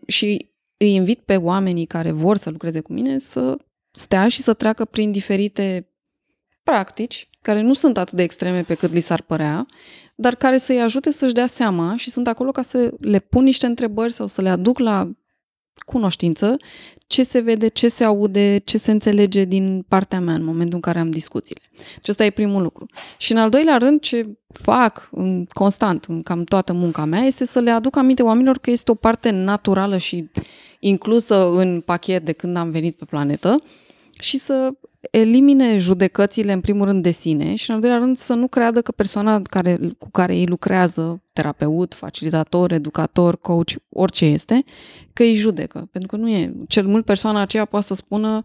și 0.07 0.49
îi 0.77 0.93
invit 0.93 1.19
pe 1.19 1.35
oamenii 1.35 1.85
care 1.85 2.11
vor 2.11 2.37
să 2.37 2.49
lucreze 2.49 2.79
cu 2.79 2.93
mine 2.93 3.17
să 3.17 3.57
stea 3.91 4.27
și 4.27 4.41
să 4.41 4.53
treacă 4.53 4.85
prin 4.85 5.11
diferite 5.11 5.89
practici, 6.63 7.29
care 7.41 7.61
nu 7.61 7.73
sunt 7.73 7.97
atât 7.97 8.13
de 8.13 8.23
extreme 8.23 8.63
pe 8.63 8.75
cât 8.75 8.93
li 8.93 8.99
s-ar 8.99 9.21
părea, 9.21 9.65
dar 10.15 10.35
care 10.35 10.57
să-i 10.57 10.81
ajute 10.81 11.11
să-și 11.11 11.33
dea 11.33 11.47
seama 11.47 11.95
și 11.95 12.09
sunt 12.09 12.27
acolo 12.27 12.51
ca 12.51 12.61
să 12.61 12.93
le 12.99 13.19
pun 13.19 13.43
niște 13.43 13.65
întrebări 13.65 14.13
sau 14.13 14.27
să 14.27 14.41
le 14.41 14.49
aduc 14.49 14.79
la 14.79 15.11
cunoștință 15.85 16.57
ce 17.07 17.23
se 17.23 17.39
vede, 17.39 17.67
ce 17.67 17.87
se 17.87 18.03
aude, 18.03 18.61
ce 18.65 18.77
se 18.77 18.91
înțelege 18.91 19.43
din 19.43 19.85
partea 19.87 20.19
mea 20.19 20.33
în 20.33 20.43
momentul 20.43 20.73
în 20.73 20.81
care 20.81 20.99
am 20.99 21.09
discuțiile. 21.09 21.61
Deci 21.95 22.07
ăsta 22.07 22.25
e 22.25 22.29
primul 22.29 22.61
lucru. 22.61 22.85
Și 23.17 23.31
în 23.31 23.37
al 23.37 23.49
doilea 23.49 23.77
rând, 23.77 24.01
ce 24.01 24.37
fac 24.47 25.09
în, 25.11 25.45
constant 25.53 26.05
în 26.05 26.21
cam 26.21 26.43
toată 26.43 26.73
munca 26.73 27.05
mea 27.05 27.21
este 27.21 27.45
să 27.45 27.59
le 27.59 27.71
aduc 27.71 27.95
aminte 27.95 28.23
oamenilor 28.23 28.57
că 28.57 28.69
este 28.71 28.91
o 28.91 28.95
parte 28.95 29.29
naturală 29.29 29.97
și 29.97 30.29
inclusă 30.79 31.49
în 31.49 31.81
pachet 31.81 32.25
de 32.25 32.31
când 32.31 32.57
am 32.57 32.69
venit 32.69 32.97
pe 32.97 33.05
planetă 33.05 33.59
și 34.19 34.37
să 34.37 34.71
elimine 35.11 35.77
judecățile 35.77 36.51
în 36.51 36.61
primul 36.61 36.85
rând 36.85 37.03
de 37.03 37.11
sine 37.11 37.55
și 37.55 37.69
în 37.69 37.75
al 37.75 37.81
doilea 37.81 37.99
rând 37.99 38.17
să 38.17 38.33
nu 38.33 38.47
creadă 38.47 38.81
că 38.81 38.91
persoana 38.91 39.41
care, 39.41 39.79
cu 39.97 40.09
care 40.11 40.35
ei 40.35 40.45
lucrează, 40.45 41.21
terapeut, 41.33 41.93
facilitator, 41.93 42.71
educator, 42.71 43.37
coach, 43.37 43.71
orice 43.89 44.25
este, 44.25 44.63
că 45.13 45.23
îi 45.23 45.35
judecă. 45.35 45.87
Pentru 45.91 46.09
că 46.09 46.15
nu 46.15 46.29
e. 46.29 46.53
Cel 46.67 46.87
mult 46.87 47.05
persoana 47.05 47.41
aceea 47.41 47.65
poate 47.65 47.85
să 47.85 47.93
spună 47.93 48.43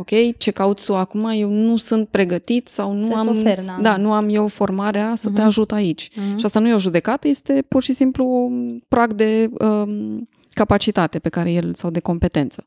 ok, 0.00 0.36
ce 0.36 0.50
cauți 0.50 0.84
tu 0.84 0.96
acum, 0.96 1.30
eu 1.34 1.50
nu 1.50 1.76
sunt 1.76 2.08
pregătit 2.08 2.68
sau 2.68 2.92
nu 2.92 3.14
am, 3.14 3.28
ofer, 3.28 3.64
da, 3.80 3.96
nu 3.96 4.12
am 4.12 4.28
eu 4.28 4.46
formarea 4.46 5.12
să 5.14 5.28
uh-huh. 5.28 5.34
te 5.34 5.38
mhm. 5.38 5.48
ajut 5.48 5.72
aici. 5.72 6.08
Uh-huh. 6.08 6.36
Și 6.36 6.44
asta 6.44 6.58
nu 6.58 6.68
e 6.68 6.74
o 6.74 6.78
judecată, 6.78 7.28
este 7.28 7.64
pur 7.68 7.82
și 7.82 7.92
simplu 7.92 8.24
un 8.24 8.80
prag 8.88 9.12
de 9.12 9.50
um, 9.60 10.28
capacitate 10.58 11.18
pe 11.18 11.28
care 11.28 11.52
el 11.52 11.74
sau 11.74 11.90
de 11.90 12.00
competență. 12.00 12.64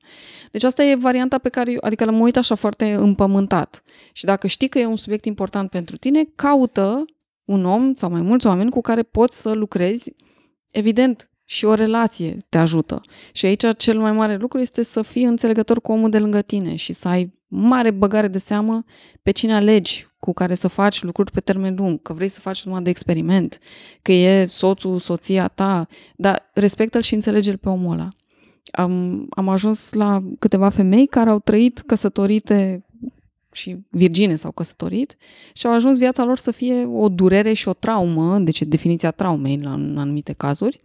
Deci 0.52 0.64
asta 0.64 0.84
e 0.84 0.96
varianta 0.96 1.38
pe 1.38 1.50
care, 1.50 1.78
adică 1.82 2.06
l-am 2.06 2.20
uit 2.20 2.38
așa 2.38 2.56
foarte 2.56 2.94
împământat. 2.94 3.84
Și 4.14 4.26
dacă 4.26 4.48
știi 4.48 4.68
că 4.68 4.80
e 4.80 4.86
un 4.86 4.96
subiect 4.96 5.26
important 5.26 5.70
pentru 5.70 5.98
tine, 5.98 6.24
caută 6.36 7.06
un 7.46 7.66
om 7.66 7.94
sau 7.94 8.10
mai 8.10 8.22
mulți 8.22 8.48
oameni 8.48 8.70
cu 8.70 8.82
care 8.82 9.04
poți 9.04 9.42
să 9.42 9.52
lucrezi. 9.52 10.16
Evident, 10.72 11.31
și 11.52 11.66
o 11.66 11.74
relație 11.74 12.38
te 12.50 12.58
ajută. 12.58 13.00
Și 13.32 13.46
aici 13.46 13.64
cel 13.78 14.00
mai 14.00 14.12
mare 14.12 14.36
lucru 14.36 14.60
este 14.60 14.84
să 14.84 15.02
fii 15.02 15.24
înțelegător 15.24 15.82
cu 15.82 15.92
omul 15.92 16.10
de 16.10 16.20
lângă 16.20 16.42
tine 16.42 16.76
și 16.76 16.94
să 16.94 17.08
ai 17.08 17.34
mare 17.48 17.92
băgare 17.92 18.28
de 18.28 18.38
seamă 18.38 18.84
pe 19.22 19.32
cine 19.32 19.54
alegi 19.54 20.08
cu 20.20 20.34
care 20.34 20.56
să 20.56 20.68
faci 20.68 21.04
lucruri 21.04 21.32
pe 21.32 21.40
termen 21.40 21.76
lung, 21.76 22.02
că 22.02 22.14
vrei 22.14 22.28
să 22.28 22.40
faci 22.40 22.64
numai 22.64 22.82
de 22.82 22.90
experiment, 22.90 23.60
că 24.02 24.12
e 24.12 24.48
soțul, 24.48 25.00
soția 25.00 25.48
ta, 25.48 25.88
dar 26.16 26.50
respectă-l 26.54 27.02
și 27.02 27.14
înțelege-l 27.14 27.58
pe 27.58 27.70
omul 27.70 27.94
ăla. 27.94 28.08
Am, 28.72 29.26
am 29.30 29.50
ajuns 29.50 29.94
la 29.94 30.24
câteva 30.40 30.70
femei 30.70 31.08
care 31.08 31.30
au 31.30 31.40
trăit 31.40 31.80
căsătorite 31.80 32.86
și 33.52 33.78
virgine 33.90 34.36
s-au 34.36 34.52
căsătorit 34.52 35.18
și 35.54 35.66
au 35.66 35.74
ajuns 35.74 35.98
viața 35.98 36.24
lor 36.24 36.38
să 36.38 36.52
fie 36.52 36.86
o 36.86 37.10
durere 37.10 37.54
și 37.54 37.68
o 37.68 37.74
traumă, 37.74 38.40
deci 38.40 38.62
definiția 38.62 39.12
traumei 39.12 39.60
la, 39.62 39.74
în 39.74 39.98
anumite 39.98 40.34
cazuri, 40.34 40.82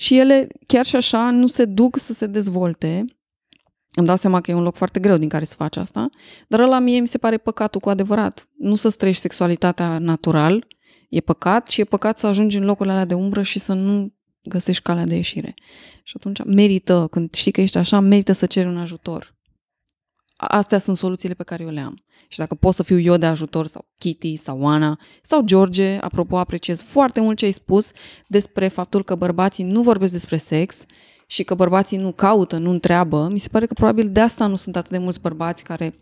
și 0.00 0.18
ele 0.18 0.46
chiar 0.66 0.86
și 0.86 0.96
așa 0.96 1.30
nu 1.30 1.46
se 1.46 1.64
duc 1.64 1.98
să 1.98 2.12
se 2.12 2.26
dezvolte. 2.26 3.04
Îmi 3.94 4.06
dau 4.06 4.16
seama 4.16 4.40
că 4.40 4.50
e 4.50 4.54
un 4.54 4.62
loc 4.62 4.74
foarte 4.74 5.00
greu 5.00 5.16
din 5.16 5.28
care 5.28 5.44
să 5.44 5.54
faci 5.54 5.76
asta, 5.76 6.10
dar 6.48 6.60
ăla 6.60 6.78
mie 6.78 7.00
mi 7.00 7.08
se 7.08 7.18
pare 7.18 7.38
păcatul 7.38 7.80
cu 7.80 7.88
adevărat. 7.88 8.48
Nu 8.58 8.74
să 8.74 8.88
străiești 8.88 9.22
sexualitatea 9.22 9.98
natural, 9.98 10.66
e 11.08 11.20
păcat, 11.20 11.66
și 11.66 11.80
e 11.80 11.84
păcat 11.84 12.18
să 12.18 12.26
ajungi 12.26 12.56
în 12.56 12.64
locurile 12.64 12.92
alea 12.92 13.04
de 13.04 13.14
umbră 13.14 13.42
și 13.42 13.58
să 13.58 13.72
nu 13.72 14.14
găsești 14.42 14.82
calea 14.82 15.04
de 15.04 15.14
ieșire. 15.14 15.54
Și 16.02 16.14
atunci 16.16 16.44
merită, 16.44 17.06
când 17.10 17.34
știi 17.34 17.52
că 17.52 17.60
ești 17.60 17.78
așa, 17.78 18.00
merită 18.00 18.32
să 18.32 18.46
ceri 18.46 18.66
un 18.66 18.76
ajutor. 18.76 19.37
Astea 20.40 20.78
sunt 20.78 20.96
soluțiile 20.96 21.34
pe 21.34 21.42
care 21.42 21.62
eu 21.62 21.70
le 21.70 21.80
am. 21.80 21.98
Și 22.28 22.38
dacă 22.38 22.54
pot 22.54 22.74
să 22.74 22.82
fiu 22.82 22.98
eu 22.98 23.16
de 23.16 23.26
ajutor, 23.26 23.66
sau 23.66 23.88
Kitty, 23.98 24.36
sau 24.36 24.66
Ana, 24.66 24.98
sau 25.22 25.42
George, 25.42 25.98
apropo, 26.00 26.38
apreciez 26.38 26.82
foarte 26.82 27.20
mult 27.20 27.36
ce 27.36 27.44
ai 27.44 27.50
spus 27.50 27.92
despre 28.26 28.68
faptul 28.68 29.04
că 29.04 29.14
bărbații 29.14 29.64
nu 29.64 29.82
vorbesc 29.82 30.12
despre 30.12 30.36
sex 30.36 30.84
și 31.26 31.42
că 31.42 31.54
bărbații 31.54 31.96
nu 31.96 32.12
caută, 32.12 32.56
nu 32.56 32.70
întreabă. 32.70 33.28
Mi 33.30 33.38
se 33.38 33.48
pare 33.48 33.66
că 33.66 33.74
probabil 33.74 34.10
de 34.10 34.20
asta 34.20 34.46
nu 34.46 34.56
sunt 34.56 34.76
atât 34.76 34.90
de 34.90 34.98
mulți 34.98 35.20
bărbați 35.20 35.64
care 35.64 35.98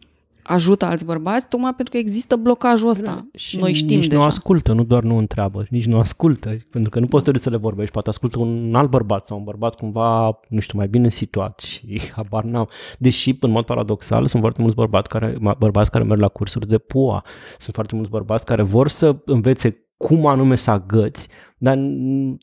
ajută 0.46 0.84
alți 0.84 1.04
bărbați, 1.04 1.48
tocmai 1.48 1.74
pentru 1.74 1.94
că 1.94 1.98
există 2.00 2.36
blocajul 2.36 2.88
ăsta. 2.88 3.10
Da, 3.10 3.24
și 3.34 3.56
Noi 3.56 3.72
știm 3.72 3.98
nici 3.98 4.06
deja. 4.06 4.20
nu 4.20 4.26
ascultă, 4.26 4.72
nu 4.72 4.84
doar 4.84 5.02
nu 5.02 5.16
întreabă, 5.16 5.66
nici 5.70 5.86
nu 5.86 5.98
ascultă, 5.98 6.56
pentru 6.70 6.90
că 6.90 7.00
nu 7.00 7.06
poți 7.06 7.30
să 7.34 7.50
le 7.50 7.56
vorbești, 7.56 7.92
poate 7.92 8.08
ascultă 8.08 8.38
un 8.38 8.74
alt 8.74 8.90
bărbat 8.90 9.26
sau 9.26 9.38
un 9.38 9.44
bărbat 9.44 9.74
cumva, 9.74 10.38
nu 10.48 10.60
știu, 10.60 10.78
mai 10.78 10.88
bine 10.88 11.10
situat 11.10 11.58
și 11.58 12.00
habar 12.16 12.44
n-am. 12.44 12.68
Deși, 12.98 13.36
în 13.40 13.50
mod 13.50 13.64
paradoxal, 13.64 14.26
sunt 14.26 14.42
foarte 14.42 14.60
mulți 14.60 14.76
bărbați 14.76 15.08
care, 15.08 15.36
bărbați 15.58 15.90
care 15.90 16.04
merg 16.04 16.20
la 16.20 16.28
cursuri 16.28 16.68
de 16.68 16.78
PUA, 16.78 17.24
sunt 17.58 17.74
foarte 17.74 17.94
mulți 17.94 18.10
bărbați 18.10 18.44
care 18.44 18.62
vor 18.62 18.88
să 18.88 19.16
învețe 19.24 19.80
cum 19.96 20.26
anume 20.26 20.54
să 20.54 20.70
agăți, 20.70 21.28
dar 21.58 21.78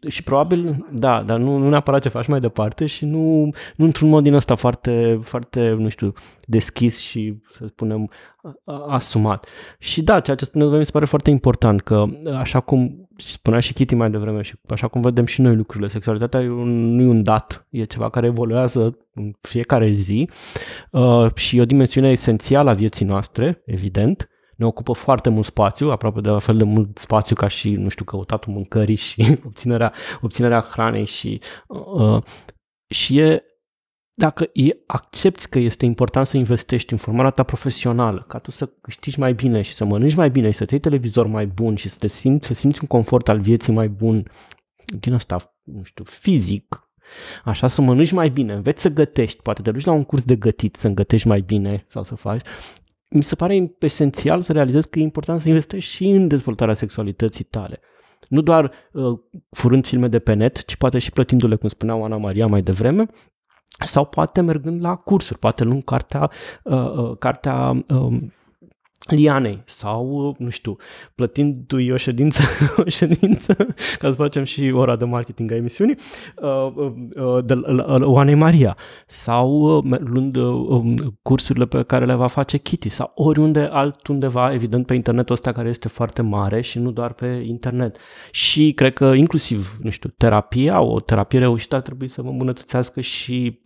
și 0.07 0.23
probabil, 0.23 0.87
da, 0.91 1.23
dar 1.23 1.39
nu, 1.39 1.57
nu 1.57 1.69
neapărat 1.69 2.01
ce 2.01 2.09
faci 2.09 2.27
mai 2.27 2.39
departe 2.39 2.85
și 2.85 3.05
nu, 3.05 3.49
nu 3.75 3.85
într-un 3.85 4.09
mod 4.09 4.23
din 4.23 4.33
ăsta 4.33 4.55
foarte, 4.55 5.19
foarte, 5.21 5.69
nu 5.69 5.89
știu, 5.89 6.13
deschis 6.45 6.99
și, 6.99 7.41
să 7.51 7.65
spunem, 7.67 8.09
asumat. 8.87 9.47
Și 9.79 10.01
da, 10.01 10.19
ceea 10.19 10.35
ce 10.35 10.45
spuneți 10.45 10.77
mi 10.77 10.85
se 10.85 10.91
pare 10.91 11.05
foarte 11.05 11.29
important, 11.29 11.81
că 11.81 12.05
așa 12.37 12.59
cum 12.59 13.07
spunea 13.15 13.59
și 13.59 13.73
Kitty 13.73 13.95
mai 13.95 14.09
devreme 14.09 14.41
și 14.41 14.53
așa 14.69 14.87
cum 14.87 15.01
vedem 15.01 15.25
și 15.25 15.41
noi 15.41 15.55
lucrurile, 15.55 15.89
sexualitatea 15.89 16.41
e 16.41 16.49
un, 16.49 16.95
nu 16.95 17.01
e 17.01 17.07
un 17.07 17.23
dat, 17.23 17.67
e 17.69 17.83
ceva 17.83 18.09
care 18.09 18.25
evoluează 18.25 18.97
în 19.13 19.31
fiecare 19.41 19.91
zi 19.91 20.29
uh, 20.91 21.33
și 21.35 21.57
e 21.57 21.61
o 21.61 21.65
dimensiune 21.65 22.09
esențială 22.09 22.69
a 22.69 22.73
vieții 22.73 23.05
noastre, 23.05 23.61
evident, 23.65 24.27
ne 24.63 24.69
ocupă 24.69 24.93
foarte 24.93 25.29
mult 25.29 25.45
spațiu, 25.45 25.91
aproape 25.91 26.21
de 26.21 26.29
la 26.29 26.39
fel 26.39 26.57
de 26.57 26.63
mult 26.63 26.97
spațiu 26.97 27.35
ca 27.35 27.47
și, 27.47 27.71
nu 27.71 27.89
știu, 27.89 28.05
căutatul 28.05 28.53
mâncării 28.53 28.95
și 28.95 29.37
obținerea, 29.47 29.93
obținerea 30.21 30.61
hranei 30.61 31.05
și, 31.05 31.41
uh, 31.67 32.23
și 32.87 33.19
e 33.19 33.43
dacă 34.15 34.49
e, 34.53 34.77
accepti 34.87 35.47
că 35.47 35.59
este 35.59 35.85
important 35.85 36.25
să 36.25 36.37
investești 36.37 36.91
în 36.91 36.97
formarea 36.97 37.31
ta 37.31 37.43
profesională, 37.43 38.25
ca 38.27 38.37
tu 38.37 38.51
să 38.51 38.65
câștigi 38.81 39.19
mai 39.19 39.33
bine 39.33 39.61
și 39.61 39.73
să 39.73 39.85
mănânci 39.85 40.15
mai 40.15 40.29
bine 40.29 40.51
și 40.51 40.57
să 40.57 40.65
te 40.65 40.73
iei 40.73 40.81
televizor 40.81 41.27
mai 41.27 41.45
bun 41.45 41.75
și 41.75 41.89
să 41.89 41.95
te 41.99 42.07
simți, 42.07 42.47
să 42.47 42.53
simți 42.53 42.79
un 42.81 42.87
confort 42.87 43.29
al 43.29 43.39
vieții 43.39 43.73
mai 43.73 43.87
bun, 43.87 44.31
din 44.99 45.13
asta, 45.13 45.59
nu 45.63 45.83
știu, 45.83 46.03
fizic, 46.03 46.89
așa 47.43 47.67
să 47.67 47.81
mănânci 47.81 48.11
mai 48.11 48.29
bine, 48.29 48.53
înveți 48.53 48.81
să 48.81 48.89
gătești, 48.89 49.41
poate 49.41 49.61
te 49.61 49.71
duci 49.71 49.85
la 49.85 49.91
un 49.91 50.03
curs 50.03 50.23
de 50.23 50.35
gătit 50.35 50.75
să 50.75 50.89
gătești 50.89 51.27
mai 51.27 51.41
bine 51.41 51.83
sau 51.87 52.03
să 52.03 52.15
faci, 52.15 52.41
mi 53.13 53.23
se 53.23 53.35
pare 53.35 53.75
esențial 53.79 54.41
să 54.41 54.51
realizezi 54.51 54.89
că 54.89 54.99
e 54.99 55.01
important 55.01 55.41
să 55.41 55.47
investești 55.47 55.91
și 55.91 56.05
în 56.05 56.27
dezvoltarea 56.27 56.73
sexualității 56.73 57.43
tale. 57.43 57.79
Nu 58.29 58.41
doar 58.41 58.71
uh, 58.91 59.19
furând 59.49 59.85
filme 59.85 60.07
de 60.07 60.19
pe 60.19 60.33
net, 60.33 60.65
ci 60.65 60.75
poate 60.75 60.99
și 60.99 61.11
plătindu-le, 61.11 61.55
cum 61.55 61.69
spunea 61.69 61.95
Ana 61.95 62.17
Maria 62.17 62.47
mai 62.47 62.61
devreme, 62.61 63.05
sau 63.85 64.05
poate 64.05 64.41
mergând 64.41 64.83
la 64.83 64.95
cursuri, 64.95 65.39
poate 65.39 65.63
luând 65.63 65.83
cartea, 65.83 66.29
uh, 66.63 66.91
uh, 66.91 67.17
cartea 67.17 67.85
uh, 67.87 68.21
Lianei 69.09 69.61
sau, 69.65 70.35
nu 70.37 70.49
știu, 70.49 70.75
plătindu-i 71.15 71.91
o 71.91 71.97
ședință, 71.97 72.43
o 72.85 72.89
ședință 72.89 73.55
ca 73.99 74.09
să 74.09 74.13
facem 74.13 74.43
și 74.43 74.71
ora 74.73 74.95
de 74.95 75.05
marketing 75.05 75.51
a 75.51 75.55
emisiunii, 75.55 75.95
uh, 76.41 76.73
uh, 76.75 76.93
uh, 77.15 77.45
de 77.45 77.53
Oanei 78.01 78.35
Maria 78.35 78.77
sau 79.07 79.81
luând 79.99 80.35
um, 80.35 80.95
cursurile 81.21 81.65
pe 81.65 81.83
care 81.83 82.05
le 82.05 82.13
va 82.13 82.27
face 82.27 82.57
Kitty 82.57 82.89
sau 82.89 83.11
oriunde 83.15 83.69
altundeva, 83.71 84.53
evident, 84.53 84.85
pe 84.85 84.93
internetul 84.93 85.35
ăsta 85.35 85.51
care 85.51 85.69
este 85.69 85.87
foarte 85.87 86.21
mare 86.21 86.61
și 86.61 86.79
nu 86.79 86.91
doar 86.91 87.13
pe 87.13 87.43
internet. 87.45 87.97
Și 88.31 88.73
cred 88.73 88.93
că 88.93 89.05
inclusiv, 89.05 89.77
nu 89.81 89.89
știu, 89.89 90.09
terapia, 90.17 90.81
o 90.81 90.99
terapie 90.99 91.39
reușită 91.39 91.75
ar 91.75 91.81
trebui 91.81 92.09
să 92.09 92.21
mă 92.21 92.29
îmbunătățească 92.29 93.01
și 93.01 93.61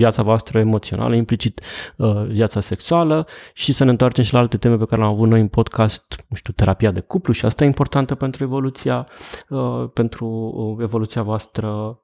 viața 0.00 0.22
voastră 0.22 0.58
emoțională, 0.58 1.14
implicit 1.14 1.60
uh, 1.96 2.24
viața 2.26 2.60
sexuală 2.60 3.26
și 3.52 3.72
să 3.72 3.84
ne 3.84 3.90
întoarcem 3.90 4.24
și 4.24 4.32
la 4.32 4.38
alte 4.38 4.56
teme 4.56 4.76
pe 4.76 4.84
care 4.84 5.00
le-am 5.00 5.12
avut 5.12 5.28
noi 5.28 5.40
în 5.40 5.48
podcast, 5.48 6.24
nu 6.28 6.36
știu, 6.36 6.52
terapia 6.52 6.90
de 6.90 7.00
cuplu 7.00 7.32
și 7.32 7.44
asta 7.44 7.64
e 7.64 7.66
importantă 7.66 8.14
pentru 8.14 8.44
evoluția, 8.44 9.08
uh, 9.48 9.90
pentru 9.92 10.26
uh, 10.26 10.82
evoluția 10.82 11.22
voastră, 11.22 12.00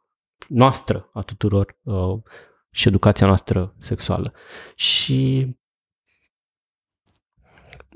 noastră 0.48 1.10
a 1.12 1.20
tuturor 1.20 1.76
uh, 1.82 2.18
și 2.70 2.88
educația 2.88 3.26
noastră 3.26 3.74
sexuală. 3.78 4.32
Și 4.74 5.48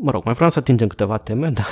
Mă 0.02 0.10
rog, 0.10 0.24
mai 0.24 0.34
vreau 0.34 0.50
să 0.50 0.58
atingem 0.58 0.86
câteva 0.88 1.16
teme, 1.16 1.48
dar... 1.48 1.66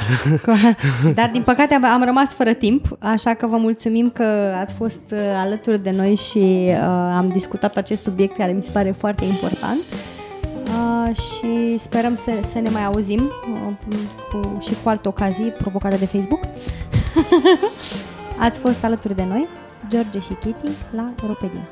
Dar, 1.14 1.30
din 1.32 1.42
păcate, 1.42 1.74
am, 1.74 1.84
am 1.84 2.04
rămas 2.04 2.34
fără 2.34 2.52
timp, 2.52 2.96
așa 2.98 3.34
că 3.34 3.46
vă 3.46 3.56
mulțumim 3.56 4.10
că 4.10 4.54
ați 4.56 4.74
fost 4.74 5.00
uh, 5.12 5.18
alături 5.36 5.82
de 5.82 5.90
noi 5.96 6.14
și 6.14 6.66
uh, 6.68 6.74
am 7.16 7.30
discutat 7.32 7.76
acest 7.76 8.02
subiect 8.02 8.36
care 8.36 8.52
mi 8.52 8.62
se 8.62 8.70
pare 8.72 8.90
foarte 8.90 9.24
important. 9.24 9.78
Uh, 10.64 11.16
și 11.16 11.78
sperăm 11.78 12.14
să, 12.14 12.30
să 12.52 12.58
ne 12.58 12.68
mai 12.68 12.84
auzim 12.84 13.20
uh, 13.20 13.72
cu, 14.30 14.58
și 14.60 14.72
cu 14.82 14.88
alte 14.88 15.08
ocazii 15.08 15.50
provocate 15.58 15.96
de 15.96 16.06
Facebook. 16.06 16.40
ați 18.46 18.60
fost 18.60 18.84
alături 18.84 19.16
de 19.16 19.24
noi, 19.28 19.46
George 19.88 20.20
și 20.20 20.32
Kitty, 20.40 20.70
la 20.94 21.10
Europedia. 21.22 21.68